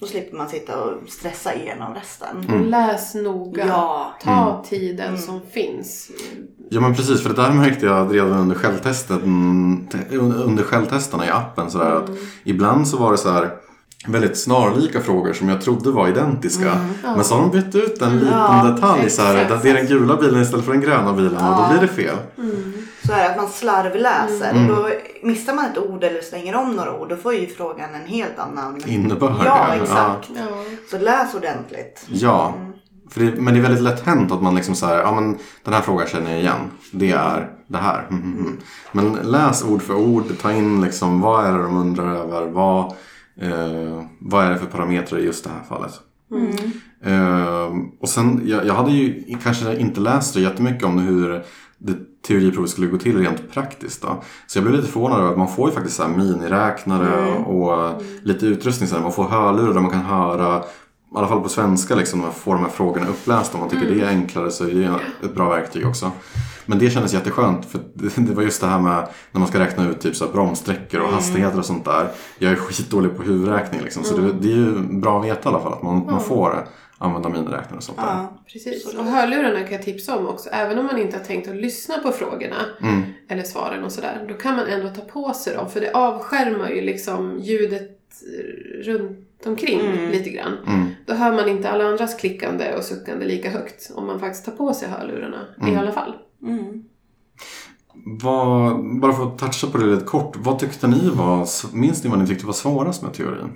Då 0.00 0.06
slipper 0.06 0.36
man 0.36 0.48
sitta 0.48 0.84
och 0.84 1.08
stressa 1.08 1.54
igenom 1.54 1.94
resten. 1.94 2.66
Läs 2.70 3.14
noga. 3.14 3.66
Ja. 3.66 4.14
Ta 4.24 4.64
tiden 4.68 5.18
som 5.18 5.40
finns. 5.50 6.10
Ja 6.68 6.80
men 6.80 6.94
precis, 6.94 7.22
för 7.22 7.28
det 7.28 7.42
där 7.42 7.52
märkte 7.52 7.86
jag 7.86 8.14
redan 8.14 8.38
under 8.38 8.56
självtestet, 8.56 9.22
mm, 9.22 9.88
under 10.36 10.62
självtesterna 10.62 11.26
i 11.26 11.30
appen. 11.30 11.70
Så 11.70 11.78
där, 11.78 11.90
att 11.90 12.10
ibland 12.44 12.88
så 12.88 12.96
var 12.96 13.12
det 13.12 13.18
så 13.18 13.30
här 13.30 13.50
väldigt 14.06 14.38
snarlika 14.38 15.00
frågor 15.00 15.32
som 15.32 15.48
jag 15.48 15.60
trodde 15.60 15.90
var 15.90 16.08
identiska. 16.08 16.80
Men 17.02 17.24
så 17.24 17.34
har 17.34 17.42
de 17.42 17.50
bytt 17.50 17.74
ut 17.74 18.02
en 18.02 18.18
liten 18.18 18.32
Ja, 18.32 18.74
detalj. 18.74 19.10
Så 19.10 19.22
här, 19.22 19.60
det 19.62 19.70
är 19.70 19.74
den 19.74 19.86
gula 19.86 20.16
bilen 20.16 20.42
istället 20.42 20.64
för 20.64 20.72
den 20.72 20.80
gröna 20.80 21.12
bilen 21.12 21.36
och 21.36 21.56
då 21.56 21.68
blir 21.70 21.80
det 21.80 21.94
fel. 21.94 22.16
Så 23.06 23.12
är 23.12 23.18
det 23.18 23.30
att 23.30 23.36
man 23.36 23.48
slarvläser 23.48 24.70
och 24.70 24.76
då 24.76 24.88
missar 25.22 25.54
man 25.54 25.64
ett 25.64 25.78
ord 25.78 26.04
eller 26.04 26.20
slänger 26.20 26.56
om 26.56 26.76
några 26.76 27.00
ord 27.00 27.08
då 27.08 27.16
får 27.16 27.34
ju 27.34 27.46
frågan 27.46 27.94
en 27.94 28.06
helt 28.06 28.38
annan 28.38 28.82
Innebörd. 28.86 29.32
Ja, 29.44 29.74
exakt. 29.74 30.30
Ja. 30.36 30.42
Så 30.90 30.98
läs 30.98 31.34
ordentligt. 31.34 32.06
Ja, 32.08 32.54
för 33.10 33.20
det, 33.20 33.40
men 33.40 33.54
det 33.54 33.60
är 33.60 33.62
väldigt 33.62 33.82
lätt 33.82 34.06
hänt 34.06 34.32
att 34.32 34.42
man 34.42 34.54
liksom 34.54 34.74
så 34.74 34.86
här, 34.86 34.98
ja 34.98 35.14
men 35.14 35.38
den 35.64 35.74
här 35.74 35.80
frågan 35.80 36.06
känner 36.06 36.30
jag 36.30 36.40
igen. 36.40 36.70
Det 36.92 37.10
är 37.10 37.50
det 37.66 37.78
här. 37.78 38.06
Mm, 38.10 38.22
mm, 38.22 38.38
mm. 38.38 38.58
Men 38.92 39.12
läs 39.30 39.64
ord 39.64 39.82
för 39.82 39.94
ord, 39.94 40.24
ta 40.42 40.52
in 40.52 40.80
liksom 40.80 41.20
vad 41.20 41.46
är 41.46 41.52
det 41.52 41.62
de 41.62 41.76
undrar 41.76 42.14
över, 42.14 42.46
vad, 42.46 42.94
eh, 43.40 44.02
vad 44.20 44.44
är 44.44 44.50
det 44.50 44.58
för 44.58 44.66
parametrar 44.66 45.18
i 45.18 45.24
just 45.24 45.44
det 45.44 45.50
här 45.50 45.62
fallet. 45.68 45.92
Eh, 47.04 47.76
och 48.00 48.08
sen, 48.08 48.42
jag, 48.44 48.66
jag 48.66 48.74
hade 48.74 48.90
ju 48.90 49.24
kanske 49.42 49.76
inte 49.76 50.00
läst 50.00 50.32
så 50.32 50.40
jättemycket 50.40 50.84
om 50.84 50.98
hur 50.98 51.42
det 51.78 51.94
teoriprovet 52.26 52.70
skulle 52.70 52.86
gå 52.86 52.98
till 52.98 53.18
rent 53.18 53.52
praktiskt. 53.52 54.02
Då. 54.02 54.22
Så 54.46 54.58
jag 54.58 54.64
blev 54.64 54.76
lite 54.76 54.92
förvånad 54.92 55.20
över 55.20 55.30
att 55.30 55.38
man 55.38 55.48
får 55.48 55.68
ju 55.68 55.74
faktiskt 55.74 55.96
så 55.96 56.08
miniräknare 56.08 57.38
och 57.38 58.02
lite 58.22 58.46
utrustning. 58.46 58.88
Så 58.88 59.00
man 59.00 59.12
får 59.12 59.24
hörlurar 59.24 59.74
där 59.74 59.80
man 59.80 59.90
kan 59.90 60.00
höra, 60.00 60.58
i 60.58 61.16
alla 61.16 61.28
fall 61.28 61.40
på 61.40 61.48
svenska, 61.48 61.94
liksom, 61.94 62.20
man 62.20 62.32
får 62.32 62.54
de 62.54 62.62
här 62.62 62.70
frågorna 62.70 63.08
upplästa. 63.08 63.54
Om 63.54 63.60
man 63.60 63.70
tycker 63.70 63.94
det 63.94 64.00
är 64.00 64.08
enklare 64.08 64.50
så 64.50 64.64
är 64.64 64.74
det 64.74 65.26
ett 65.26 65.34
bra 65.34 65.48
verktyg 65.48 65.86
också. 65.86 66.12
Men 66.68 66.78
det 66.78 66.90
kändes 66.90 67.14
jätteskönt 67.14 67.66
för 67.66 67.80
det, 67.94 68.32
var 68.34 68.42
just 68.42 68.60
det 68.60 68.66
här 68.66 68.80
med 68.80 69.08
när 69.32 69.38
man 69.38 69.48
ska 69.48 69.58
räkna 69.58 69.90
ut 69.90 70.00
typ 70.00 70.16
så 70.16 70.24
här 70.24 70.32
bromssträckor 70.32 71.00
och 71.00 71.08
hastigheter 71.08 71.58
och 71.58 71.64
sånt 71.64 71.84
där. 71.84 72.08
Jag 72.38 72.52
är 72.52 72.56
skitdålig 72.56 73.16
på 73.16 73.22
huvudräkning 73.22 73.80
liksom, 73.82 74.04
så 74.04 74.16
det, 74.16 74.32
det 74.32 74.52
är 74.52 74.56
ju 74.56 74.72
bra 74.80 75.18
att 75.20 75.26
veta 75.26 75.48
i 75.48 75.52
alla 75.52 75.60
fall 75.62 75.72
att 75.72 75.82
man, 75.82 76.06
man 76.06 76.20
får 76.20 76.68
använda 76.98 77.28
miniräknare 77.28 77.76
och 77.76 77.82
sånt 77.82 77.98
där. 77.98 78.04
Ja. 78.06 78.42
Precis. 78.52 78.94
Och 78.94 79.04
hörlurarna 79.04 79.60
kan 79.60 79.72
jag 79.72 79.82
tipsa 79.82 80.16
om 80.16 80.26
också. 80.26 80.48
Även 80.52 80.78
om 80.78 80.86
man 80.86 80.98
inte 80.98 81.16
har 81.16 81.24
tänkt 81.24 81.48
att 81.48 81.56
lyssna 81.56 81.98
på 81.98 82.12
frågorna 82.12 82.56
Mm. 82.80 83.02
eller 83.28 83.42
svaren 83.42 83.84
och 83.84 83.92
sådär. 83.92 84.24
Då 84.28 84.34
kan 84.34 84.56
man 84.56 84.66
ändå 84.66 84.88
ta 84.88 85.02
på 85.02 85.32
sig 85.32 85.54
dem. 85.54 85.70
För 85.70 85.80
det 85.80 85.90
avskärmar 85.92 86.68
ju 86.70 86.80
liksom 86.80 87.38
ljudet 87.40 87.98
runt 88.84 89.27
omkring 89.46 89.80
lite 90.10 90.30
grann. 90.30 90.56
Mm. 90.66 90.88
Då 91.06 91.14
hör 91.14 91.32
man 91.32 91.48
inte 91.48 91.70
alla 91.70 91.84
andras 91.84 92.14
klickande 92.14 92.74
och 92.74 92.84
suckande 92.84 93.26
lika 93.26 93.50
högt. 93.50 93.90
Om 93.94 94.06
man 94.06 94.20
faktiskt 94.20 94.44
tar 94.44 94.52
på 94.52 94.74
sig 94.74 94.88
hörlurarna 94.88 95.46
i 95.72 95.76
alla 95.76 95.92
fall. 95.92 96.14
Mm. 96.42 96.84
Vad, 98.22 99.00
bara 99.00 99.12
för 99.12 99.22
att 99.22 99.38
toucha 99.38 99.66
på 99.72 99.78
det 99.78 99.86
lite 99.86 100.04
kort. 100.04 100.36
Vad 100.36 100.58
tyckte 100.58 100.86
ni 100.86 101.10
var, 101.10 101.46
minns 101.76 102.04
ni 102.04 102.10
vad 102.10 102.18
ni 102.18 102.26
tyckte 102.26 102.46
var 102.46 102.52
svårast 102.52 103.02
med 103.02 103.14
teorin? 103.14 103.52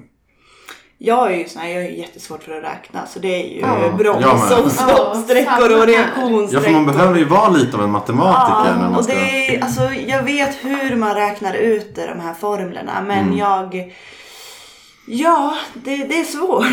Jag 0.98 1.32
är 1.32 1.36
ju 1.36 1.48
sån 1.48 1.62
här, 1.62 1.68
jag 1.68 1.82
är 1.84 1.88
jättesvårt 1.90 2.42
för 2.42 2.52
att 2.58 2.64
räkna 2.64 3.06
så 3.06 3.18
det 3.18 3.28
är 3.28 3.54
ju 3.54 3.60
Ja. 3.60 3.92
broms 3.98 4.50
och 4.64 4.72
stoppsträckor 4.72 5.70
Ja, 5.70 5.82
och 5.82 5.86
här. 5.86 5.88
Ja, 5.88 6.10
för 6.10 6.26
man 6.26 6.30
reaktionssträckor. 6.30 6.86
behöver 6.86 7.18
ju 7.18 7.24
vara 7.24 7.48
lite 7.48 7.76
av 7.76 7.82
en 7.82 7.90
matematiker 7.90 8.74
när 8.78 8.88
man 8.90 8.94
och 8.98 9.04
ska... 9.04 9.14
det 9.14 9.56
är, 9.56 9.62
alltså, 9.62 9.82
jag 10.06 10.22
vet 10.22 10.64
hur 10.64 10.96
man 10.96 11.14
räknar 11.14 11.54
ut 11.54 11.94
de 11.94 12.20
här 12.20 12.34
formlerna 12.34 13.02
men 13.06 13.18
Mm. 13.26 13.38
jag 13.38 13.92
Ja, 15.06 15.54
det, 15.74 15.96
det 15.96 16.20
är 16.20 16.24
svårt. 16.24 16.66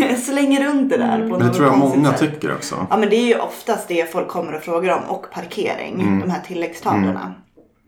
jag 0.10 0.18
slänger 0.18 0.64
runt 0.64 0.90
det 0.90 0.96
där 0.96 1.06
på 1.08 1.14
Mm. 1.14 1.28
Men 1.28 1.38
något 1.38 1.52
det 1.52 1.54
tror 1.54 1.66
jag 1.66 1.78
många 1.78 2.12
sätt. 2.12 2.32
tycker 2.32 2.54
också. 2.54 2.86
Ja 2.90 2.96
men 2.96 3.10
det 3.10 3.16
är 3.16 3.26
ju 3.26 3.38
oftast 3.38 3.88
det 3.88 4.12
folk 4.12 4.28
kommer 4.28 4.54
och 4.54 4.62
frågar 4.62 4.96
om 4.96 5.04
och 5.04 5.30
parkering. 5.30 6.00
Mm. 6.00 6.20
De 6.20 6.30
här 6.30 6.40
tilläggstavlorna. 6.40 7.34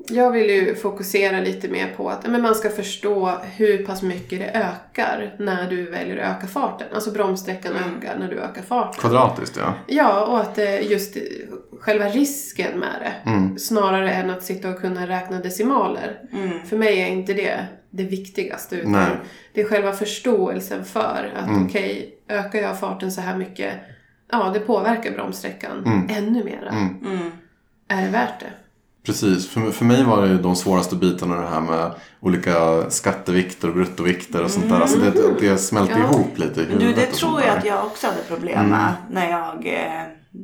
Jag 0.08 0.30
vill 0.30 0.50
ju 0.50 0.74
fokusera 0.74 1.40
lite 1.40 1.68
mer 1.68 1.94
på 1.96 2.10
att 2.10 2.26
men 2.26 2.42
man 2.42 2.54
ska 2.54 2.70
förstå 2.70 3.38
hur 3.56 3.86
pass 3.86 4.02
mycket 4.02 4.38
det 4.38 4.50
ökar 4.50 5.34
när 5.38 5.70
du 5.70 5.90
väljer 5.90 6.16
att 6.16 6.36
öka 6.36 6.46
farten. 6.46 6.86
Alltså 6.94 7.10
bromssträckan 7.10 7.72
ökar 7.72 8.18
när 8.18 8.28
du 8.28 8.40
ökar 8.40 8.62
farten. 8.62 9.00
Kvadratiskt 9.00 9.56
ja. 9.56 9.74
Ja, 9.86 10.26
och 10.26 10.40
att 10.40 10.54
det 10.54 10.80
just 10.80 11.16
själva 11.80 12.04
risken 12.04 12.78
med 12.78 12.94
det. 13.00 13.30
Mm. 13.30 13.58
Snarare 13.58 14.12
än 14.12 14.30
att 14.30 14.44
sitta 14.44 14.68
och 14.68 14.80
kunna 14.80 15.06
räkna 15.06 15.38
decimaler. 15.38 16.20
Mm. 16.32 16.66
För 16.66 16.76
mig 16.76 17.00
är 17.00 17.06
inte 17.06 17.32
det 17.32 17.66
det 17.90 18.04
viktigaste. 18.04 18.76
Utan 18.76 18.92
Nej. 18.92 19.10
det 19.52 19.60
är 19.60 19.64
själva 19.68 19.92
förståelsen 19.92 20.84
för 20.84 21.32
att 21.36 21.48
Mm. 21.48 21.66
okej, 21.66 22.14
ökar 22.28 22.58
jag 22.58 22.80
farten 22.80 23.12
så 23.12 23.20
här 23.20 23.36
mycket. 23.36 23.74
Ja, 24.32 24.50
det 24.54 24.60
påverkar 24.60 25.10
bromssträckan 25.12 25.84
Mm. 25.86 26.06
ännu 26.10 26.44
mera. 26.44 26.68
Mm. 26.70 26.96
Mm. 27.06 27.30
Är 27.88 28.02
det 28.02 28.08
värt 28.08 28.40
det? 28.40 28.50
Precis, 29.06 29.48
för, 29.50 29.70
för 29.70 29.84
mig 29.84 30.04
var 30.04 30.22
det 30.22 30.28
ju 30.28 30.38
de 30.38 30.56
svåraste 30.56 30.96
bitarna 30.96 31.40
det 31.40 31.46
här 31.48 31.60
med 31.60 31.90
olika 32.20 32.90
skattevikter 32.90 33.68
och 33.68 33.74
bruttovikter 33.74 34.44
och 34.44 34.50
sånt 34.50 34.68
där. 34.68 34.80
Alltså 34.80 34.98
det, 34.98 35.40
det 35.40 35.58
smälter 35.58 35.98
Ja. 35.98 36.04
ihop 36.04 36.38
lite 36.38 36.60
i 36.60 36.64
Du, 36.64 36.70
huvudet 36.72 36.96
det 36.96 37.06
och 37.06 37.14
tror 37.14 37.40
jag 37.40 37.58
att 37.58 37.64
jag 37.64 37.84
också 37.86 38.06
hade 38.06 38.22
problem 38.28 38.58
Mm. 38.58 38.70
med 38.70 38.92
när 39.10 39.30
jag 39.30 39.66
eh, 39.66 40.02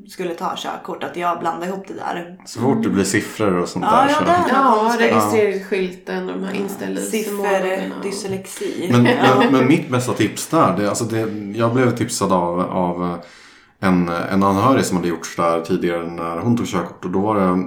skulle 0.08 0.34
ta 0.34 0.54
körkort 0.56 1.04
att 1.04 1.16
jag 1.16 1.38
blandade 1.38 1.66
ihop 1.66 1.84
det 1.88 1.94
där. 1.94 2.38
Så 2.46 2.60
fort 2.60 2.82
det 2.82 2.88
blir 2.88 3.04
siffror 3.04 3.56
och 3.56 3.68
sånt 3.68 3.84
Ja, 3.84 3.96
där 3.96 4.08
ja, 4.08 4.20
där. 4.26 4.44
Ja, 4.48 4.96
registreringsskylten 4.98 6.30
och 6.30 6.38
de 6.38 6.44
här 6.44 6.54
inställelsemånaderna. 6.54 7.94
Dyslexi. 8.02 8.88
Men, 8.92 9.02
men, 9.02 9.52
men 9.52 9.66
mitt 9.68 9.88
bästa 9.88 10.12
tips 10.12 10.46
där, 10.46 10.76
det, 10.76 10.88
alltså 10.88 11.04
det, 11.04 11.18
jag 11.58 11.74
blev 11.74 11.96
tipsad 11.96 12.32
av, 12.32 12.60
av 12.60 13.18
en, 13.80 14.08
en 14.08 14.42
anhörig 14.42 14.84
som 14.84 14.96
hade 14.96 15.08
gjort 15.08 15.36
där 15.36 15.60
tidigare 15.60 16.06
när 16.06 16.36
hon 16.36 16.56
tog 16.56 16.66
körkort. 16.66 17.04
Och 17.04 17.10
då 17.10 17.20
var 17.20 17.34
det 17.34 17.64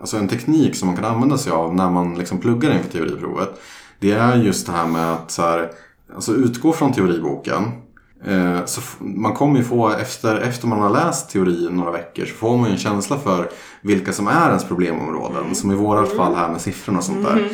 alltså 0.00 0.16
en 0.16 0.28
teknik 0.28 0.76
som 0.76 0.88
man 0.88 0.96
kan 0.96 1.04
använda 1.04 1.38
sig 1.38 1.52
av 1.52 1.74
när 1.74 1.90
man 1.90 2.18
liksom 2.18 2.38
pluggar 2.38 2.72
inför 2.72 2.90
teoriprovet. 2.90 3.60
Det 3.98 4.12
är 4.12 4.36
just 4.36 4.66
det 4.66 4.72
här 4.72 4.86
med 4.86 5.12
att 5.12 5.30
så 5.30 5.42
här, 5.42 5.70
alltså 6.14 6.32
utgå 6.32 6.72
från 6.72 6.92
teoriboken. 6.92 7.72
Eh, 8.24 8.64
så 8.64 8.80
man 8.98 9.34
kommer 9.34 9.58
ju 9.58 9.64
få, 9.64 9.88
efter, 9.90 10.40
efter 10.40 10.66
man 10.66 10.80
har 10.80 10.90
läst 10.90 11.30
teori 11.30 11.68
några 11.70 11.90
veckor 11.90 12.24
så 12.24 12.34
får 12.34 12.56
man 12.56 12.66
ju 12.66 12.72
en 12.72 12.78
känsla 12.78 13.18
för 13.18 13.50
vilka 13.80 14.12
som 14.12 14.28
är 14.28 14.48
ens 14.48 14.64
problemområden. 14.64 15.54
Som 15.54 15.72
i 15.72 15.74
vårat 15.74 16.16
fall 16.16 16.34
här 16.34 16.48
med 16.48 16.60
siffrorna 16.60 16.98
och 16.98 17.04
sånt 17.04 17.24
där. 17.24 17.48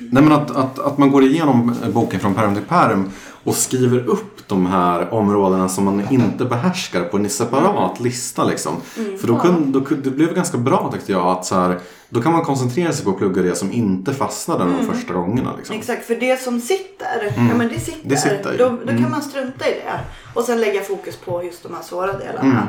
Nej 0.00 0.22
men 0.22 0.32
att, 0.32 0.50
att, 0.50 0.78
att 0.78 0.98
man 0.98 1.10
går 1.10 1.22
igenom 1.22 1.74
boken 1.92 2.20
från 2.20 2.34
pärm 2.34 2.54
till 2.54 2.64
pärm 2.64 3.10
och 3.44 3.54
skriver 3.54 4.08
upp 4.08 4.48
de 4.48 4.66
här 4.66 5.14
områdena 5.14 5.68
som 5.68 5.84
man 5.84 6.02
inte 6.10 6.44
behärskar 6.44 7.04
på 7.04 7.16
en 7.16 7.30
separat 7.30 8.00
lista 8.00 8.44
liksom. 8.44 8.76
För 9.20 9.26
då, 9.28 9.38
kunde, 9.38 9.78
då 9.78 9.84
kunde, 9.84 10.10
det 10.10 10.16
blev 10.16 10.34
ganska 10.34 10.58
bra 10.58 10.90
tyckte 10.92 11.12
jag 11.12 11.26
att 11.26 11.46
så 11.46 11.54
här, 11.54 11.80
då 12.08 12.22
kan 12.22 12.32
man 12.32 12.44
koncentrera 12.44 12.92
sig 12.92 13.04
på 13.04 13.10
att 13.10 13.18
plugga 13.18 13.42
det 13.42 13.54
som 13.54 13.72
inte 13.72 14.14
fastnade 14.14 14.64
de 14.64 14.86
första 14.86 15.14
gångerna. 15.14 15.56
Liksom. 15.56 15.76
Exakt, 15.76 16.06
för 16.06 16.14
det 16.14 16.40
som 16.40 16.60
sitter, 16.60 17.32
ja 17.36 17.54
men 17.56 17.68
det 17.68 17.80
sitter. 17.80 18.08
Det 18.08 18.16
sitter. 18.16 18.58
Då, 18.58 18.78
då 18.86 18.98
kan 18.98 19.10
man 19.10 19.22
strunta 19.22 19.68
i 19.68 19.72
det. 19.72 20.00
Och 20.34 20.44
sen 20.44 20.60
lägga 20.60 20.80
fokus 20.80 21.16
på 21.16 21.44
just 21.44 21.62
de 21.62 21.74
här 21.74 21.82
svåra 21.82 22.12
delarna. 22.12 22.68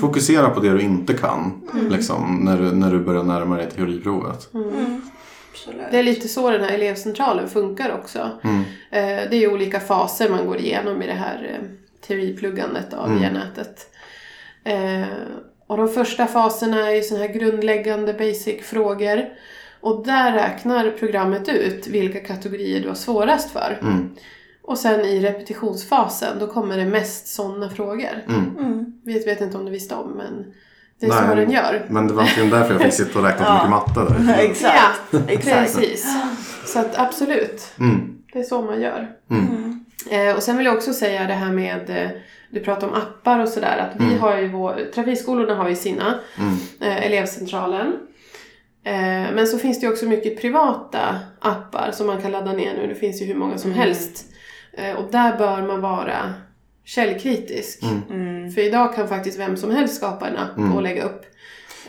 Fokusera 0.00 0.50
på 0.50 0.60
det 0.60 0.70
du 0.70 0.80
inte 0.80 1.14
kan 1.14 1.52
liksom, 1.90 2.40
när, 2.44 2.58
du, 2.58 2.72
när 2.72 2.92
du 2.92 2.98
börjar 2.98 3.22
närma 3.22 3.56
dig 3.56 3.70
teoriprovet. 3.70 4.48
Absolut. 5.52 5.80
Det 5.90 5.98
är 5.98 6.02
lite 6.02 6.28
så 6.28 6.50
den 6.50 6.60
här 6.60 6.72
elevcentralen 6.74 7.48
funkar 7.48 7.94
också. 7.98 8.30
Eh, 8.90 9.20
Det 9.30 9.36
är 9.36 9.52
olika 9.52 9.80
faser 9.80 10.28
man 10.28 10.46
går 10.46 10.58
igenom 10.58 11.02
i 11.02 11.06
det 11.06 11.12
här 11.12 11.50
eh, 11.50 11.68
teoripluggandet 12.06 12.94
av 12.94 13.18
via 13.18 13.30
nätet. 13.30 13.86
Eh, 14.64 15.06
Och 15.66 15.76
de 15.76 15.88
första 15.88 16.26
faserna 16.26 16.90
är 16.90 16.94
ju 16.94 17.02
sådana 17.02 17.26
här 17.26 17.32
grundläggande 17.34 18.12
basic-frågor. 18.14 19.28
Och 19.80 20.06
där 20.06 20.32
räknar 20.32 20.90
programmet 20.90 21.48
ut 21.48 21.86
vilka 21.86 22.20
kategorier 22.20 22.80
du 22.80 22.88
har 22.88 22.94
svårast 22.94 23.50
för. 23.50 23.78
Och 24.62 24.78
sen 24.78 25.00
i 25.00 25.20
repetitionsfasen 25.20 26.38
då 26.38 26.46
kommer 26.46 26.76
det 26.76 26.84
mest 26.86 27.26
sådana 27.26 27.70
frågor. 27.70 28.24
Mm. 28.58 28.92
Vet, 29.04 29.26
vet 29.26 29.40
inte 29.40 29.56
om 29.58 29.64
du 29.64 29.70
visste 29.70 29.94
om 29.94 30.10
men 30.10 30.52
det 31.06 31.14
är 31.14 31.20
Nej, 31.20 31.28
så 31.28 31.34
den 31.34 31.50
gör. 31.50 31.86
Men 31.88 32.06
det 32.08 32.14
var 32.14 32.22
egentligen 32.22 32.50
därför 32.50 32.72
jag 32.74 32.82
fick 32.82 32.92
sitta 32.92 33.18
och 33.18 33.24
räkna 33.24 33.44
på 33.46 33.52
mycket 33.54 33.70
matte 33.70 34.00
där. 34.00 34.34
Exakt. 34.38 34.78
Ja, 35.10 35.18
Exakt. 35.28 35.58
precis. 35.76 36.06
Så 36.66 36.78
att 36.78 36.98
absolut, 36.98 37.72
Mm. 37.78 38.14
det 38.32 38.38
är 38.38 38.42
så 38.42 38.62
man 38.62 38.80
gör. 38.80 39.08
Eh, 40.10 40.36
och 40.36 40.42
sen 40.42 40.56
vill 40.56 40.66
jag 40.66 40.74
också 40.76 40.92
säga 40.92 41.24
det 41.26 41.34
här 41.34 41.52
med, 41.52 41.90
eh, 41.90 42.10
du 42.50 42.60
pratar 42.60 42.88
om 42.88 42.94
appar 42.94 43.38
och 43.38 43.48
sådär, 43.48 43.76
att 43.90 44.00
vi 44.00 44.16
har 44.18 44.38
ju 44.38 44.48
vår, 44.48 44.90
trafikskolorna 44.94 45.54
har 45.54 45.68
ju 45.68 45.76
sina, 45.76 46.18
eh, 46.80 47.06
elevcentralen. 47.06 47.92
Eh, 48.84 48.92
men 49.34 49.46
så 49.46 49.58
finns 49.58 49.80
det 49.80 49.86
ju 49.86 49.92
också 49.92 50.06
mycket 50.06 50.40
privata 50.40 51.18
appar 51.40 51.90
som 51.92 52.06
man 52.06 52.22
kan 52.22 52.30
ladda 52.30 52.52
ner 52.52 52.74
nu, 52.74 52.86
det 52.86 52.94
finns 52.94 53.22
ju 53.22 53.26
hur 53.26 53.34
många 53.34 53.58
som 53.58 53.72
helst. 53.72 54.24
Eh, 54.72 54.96
och 54.96 55.10
där 55.10 55.38
bör 55.38 55.62
man 55.62 55.80
vara 55.80 56.34
källkritisk. 56.84 57.80
För 58.54 58.60
idag 58.60 58.94
kan 58.94 59.08
faktiskt 59.08 59.38
vem 59.38 59.56
som 59.56 59.70
helst 59.70 59.96
skapa 59.96 60.28
en 60.28 60.36
app 60.36 60.74
och 60.76 60.82
lägga 60.82 61.02
upp. 61.04 61.22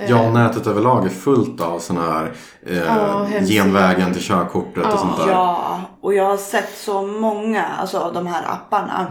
Ja, 0.07 0.31
nätet 0.31 0.67
överlag 0.67 1.05
är 1.05 1.09
fullt 1.09 1.61
av 1.61 1.79
sådana 1.79 2.11
här 2.13 2.31
eh, 2.67 2.77
Ja, 2.77 3.23
hemsidor. 3.23 3.63
genvägen 3.63 4.13
till 4.13 4.21
körkortet 4.23 4.85
och 4.93 4.99
sånt 4.99 5.17
där. 5.17 5.27
Ja, 5.29 5.81
och 6.01 6.13
jag 6.13 6.23
har 6.23 6.37
sett 6.37 6.77
så 6.77 7.01
många 7.01 7.63
alltså, 7.65 7.97
av 7.97 8.13
de 8.13 8.27
här 8.27 8.43
apparna. 8.51 9.07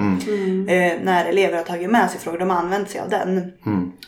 Eh, 0.68 0.98
när 1.02 1.24
elever 1.24 1.56
har 1.56 1.64
tagit 1.64 1.90
med 1.90 2.10
sig 2.10 2.20
frågor, 2.20 2.38
de 2.38 2.50
har 2.50 2.56
använt 2.58 2.90
sig 2.90 3.00
av 3.00 3.08
den. 3.10 3.52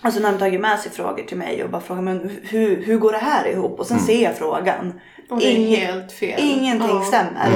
Alltså 0.01 0.21
när 0.21 0.29
de 0.29 0.33
har 0.33 0.39
tagit 0.41 0.61
med 0.61 0.79
sig 0.79 0.93
frågor 0.93 1.23
till 1.23 1.37
mig 1.37 1.65
och 1.65 1.71
bara 1.71 1.81
frågar 1.83 2.03
men 2.03 2.31
hur, 2.43 2.83
hur 2.85 2.99
går 2.99 3.13
det 3.13 3.19
här 3.19 3.47
ihop? 3.49 3.81
Och 3.81 3.87
sen 3.87 3.99
ser 4.01 4.23
jag 4.25 4.37
frågan. 4.37 4.93
Och 5.31 5.39
det 5.39 5.47
är 5.47 5.57
Ingen- 5.57 5.81
helt 5.81 6.13
fel. 6.13 6.41
Ingenting 6.43 6.89
Ja. 6.97 7.05
stämmer. 7.05 7.51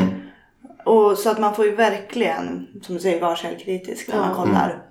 Och 0.84 1.18
så 1.18 1.30
att 1.30 1.38
man 1.40 1.54
får 1.54 1.64
ju 1.64 1.74
verkligen, 1.74 2.66
som 2.82 2.94
du 2.94 3.00
säger, 3.00 3.20
vara 3.20 3.36
källkritisk 3.36 4.08
när 4.08 4.18
man 4.18 4.34
kollar. 4.34 4.82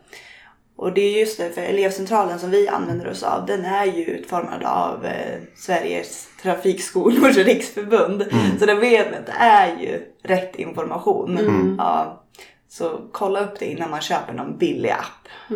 Och 0.75 0.93
det 0.93 1.01
är 1.01 1.19
just 1.19 1.37
det, 1.37 1.49
för 1.49 1.61
elevcentralen 1.61 2.39
som 2.39 2.51
vi 2.51 2.67
använder 2.67 3.09
oss 3.09 3.23
av, 3.23 3.45
den 3.45 3.65
är 3.65 3.85
ju 3.85 4.03
utformad 4.03 4.63
av 4.63 5.05
eh, 5.05 5.39
Sveriges 5.55 6.27
trafikskolors 6.41 7.37
riksförbund. 7.37 8.25
Så 8.59 8.65
där 8.65 8.75
vet 8.75 9.07
att 9.15 9.25
det 9.25 9.35
är 9.39 9.77
ju 9.77 10.01
rätt 10.23 10.55
information. 10.55 11.35
Ja, 11.77 12.23
så 12.69 13.01
kolla 13.11 13.39
upp 13.39 13.59
det 13.59 13.65
innan 13.65 13.89
man 13.91 14.01
köper 14.01 14.33
någon 14.33 14.57
billig 14.57 14.89
app. 14.89 15.51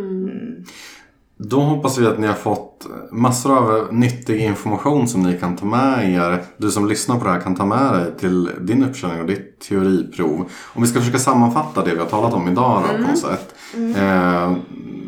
Då 1.44 1.60
hoppas 1.60 1.98
vi 1.98 2.08
att 2.08 2.20
ni 2.20 2.28
har 2.28 2.34
fått 2.34 2.88
massor 3.12 3.58
av 3.58 3.94
nyttig 3.94 4.42
information 4.42 5.08
som 5.08 5.22
ni 5.22 5.38
kan 5.38 5.56
ta 5.56 5.66
med 5.66 6.14
er. 6.14 6.44
Du 6.58 6.72
som 6.72 6.88
lyssnar 6.88 7.20
på 7.20 7.26
det 7.26 7.32
här 7.32 7.40
kan 7.40 7.56
ta 7.56 7.66
med 7.66 7.94
dig 7.94 8.18
till 8.20 8.50
din 8.60 8.84
uppkörning 8.84 9.22
och 9.22 9.28
ditt 9.28 9.60
teoriprov. 9.60 10.50
Om 10.74 10.82
vi 10.82 10.88
ska 10.88 11.00
försöka 11.00 11.20
sammanfatta 11.20 11.84
det 11.84 11.94
vi 11.94 12.00
har 12.00 12.06
talat 12.06 12.34
om 12.34 12.48
idag 12.48 12.84
då, 12.84 13.04
på 13.04 13.10
något 13.10 13.20
sätt. 13.20 13.56
Eh, 13.98 14.54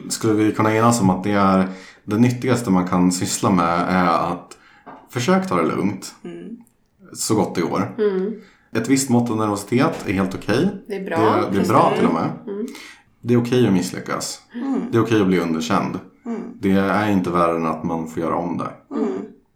skulle 0.09 0.33
vi 0.33 0.51
kunna 0.51 0.75
enas 0.75 1.01
om 1.01 1.09
att 1.09 1.23
det 1.23 1.31
är 1.31 1.67
det 2.03 2.17
nyttigaste 2.17 2.71
man 2.71 2.87
kan 2.87 3.11
syssla 3.11 3.49
med 3.49 3.85
är 3.89 4.31
att 4.31 4.57
försök 5.09 5.49
ta 5.49 5.55
det 5.55 5.67
lugnt. 5.67 6.15
Så 7.13 7.35
gott 7.35 7.55
det 7.55 7.61
går. 7.61 7.95
Ett 8.75 8.89
visst 8.89 9.09
mått 9.09 9.29
av 9.29 9.37
nervositet 9.37 10.07
är 10.07 10.13
helt 10.13 10.35
okej. 10.35 10.69
Det 10.87 10.95
är 10.95 11.05
bra. 11.05 11.17
Det, 11.17 11.57
det 11.57 11.65
är 11.65 11.67
bra 11.69 11.93
till 11.97 12.05
och 12.07 12.13
med. 12.13 12.29
Det 13.21 13.33
är 13.33 13.41
okej 13.41 13.67
att 13.67 13.73
misslyckas. 13.73 14.41
Det 14.91 14.97
är 14.97 15.01
okej 15.01 15.21
att 15.21 15.27
bli 15.27 15.39
underkänd. 15.39 15.99
Det 16.61 16.71
är 16.71 17.11
inte 17.11 17.29
värre 17.29 17.55
än 17.55 17.65
att 17.65 17.83
man 17.83 18.07
får 18.07 18.23
göra 18.23 18.35
om 18.35 18.57
det. 18.57 18.69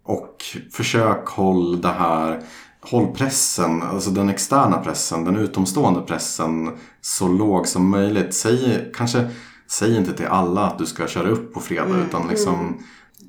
Och 0.04 0.44
försök 0.72 1.28
håll 1.28 1.82
det 1.82 1.88
här 1.88 2.42
Håll 2.82 3.08
pressen, 3.08 3.82
alltså 3.82 4.12
den 4.12 4.30
externa 4.30 4.78
pressen, 4.78 5.24
den 5.24 5.36
utomstående 5.36 6.02
pressen 6.02 6.78
så 7.02 7.28
låg 7.28 7.68
som 7.68 7.90
möjligt. 7.90 8.34
Säg, 8.34 8.92
kanske, 8.96 9.28
säg 9.68 9.98
inte 9.98 10.14
till 10.14 10.26
alla 10.26 10.62
att 10.62 10.78
du 10.78 10.86
ska 10.86 11.08
köra 11.08 11.30
upp 11.30 11.54
på 11.54 11.60
fredag 11.60 11.98
utan 12.08 12.28
liksom 12.28 12.78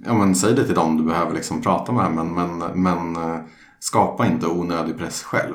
Ja 0.05 0.14
men 0.14 0.34
säg 0.34 0.55
det 0.55 0.66
till 0.66 0.74
dem 0.74 0.97
du 0.97 1.03
behöver 1.05 1.34
liksom 1.34 1.62
prata 1.62 1.93
med 1.93 2.12
men, 2.12 2.34
men, 2.34 2.82
men 2.82 3.16
eh, 3.16 3.39
skapa 3.80 4.26
inte 4.26 4.47
onödig 4.47 4.99
press 4.99 5.22
själv. 5.22 5.55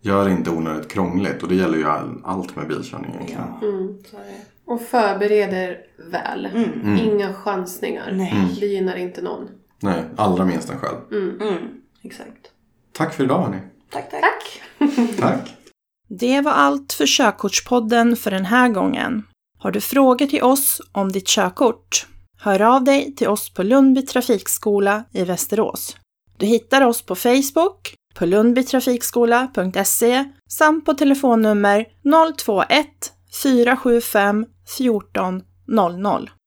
Gör 0.00 0.24
det 0.24 0.30
inte 0.30 0.50
onödigt 0.50 0.90
krångligt 0.90 1.42
och 1.42 1.48
det 1.48 1.54
gäller 1.54 1.78
ju 1.78 1.84
all, 1.86 2.20
allt 2.24 2.56
med 2.56 2.68
bilkörning 2.68 3.10
egentligen. 3.14 3.42
Är 3.42 3.48
det. 3.52 3.60
Och 4.66 4.82
förbereder 4.82 5.78
väl. 6.10 6.48
Inga 7.00 7.34
chansningar. 7.34 8.12
Nej. 8.12 8.56
Det 8.60 8.66
gynnar 8.66 8.96
inte 8.96 9.22
någon. 9.22 9.48
Nej, 9.80 10.04
allra 10.16 10.44
minst 10.44 10.70
en 10.70 10.78
själv. 10.78 10.96
Mm, 11.12 11.68
exakt. 12.02 12.50
Tack 12.92 13.14
för 13.14 13.24
idag 13.24 13.42
hörni. 13.42 13.58
Tack, 13.90 14.10
tack. 14.10 14.20
Tack! 14.20 14.62
Tack. 15.20 15.54
Det 16.08 16.40
var 16.40 16.52
allt 16.52 16.92
för 16.92 17.06
Körkortspodden 17.06 18.16
för 18.16 18.30
den 18.30 18.44
här 18.44 18.68
gången. 18.68 19.22
Har 19.58 19.70
du 19.70 19.80
frågor 19.80 20.26
till 20.26 20.42
oss 20.42 20.80
om 20.92 21.12
ditt 21.12 21.26
körkort? 21.26 22.06
Hör 22.38 22.62
av 22.62 22.84
dig 22.84 23.14
till 23.14 23.28
oss 23.28 23.54
på 23.54 23.62
Lundby 23.62 24.02
trafikskola 24.02 25.04
i 25.12 25.24
Västerås. 25.24 25.96
Du 26.36 26.46
hittar 26.46 26.82
oss 26.82 27.02
på 27.02 27.14
Facebook, 27.14 27.94
på 28.14 28.26
lundbytrafikskola.se 28.26 30.24
samt 30.48 30.84
på 30.84 30.94
telefonnummer 30.94 31.86
021 32.44 33.13
475 33.42 34.46
14 34.64 35.44
00. 35.66 36.43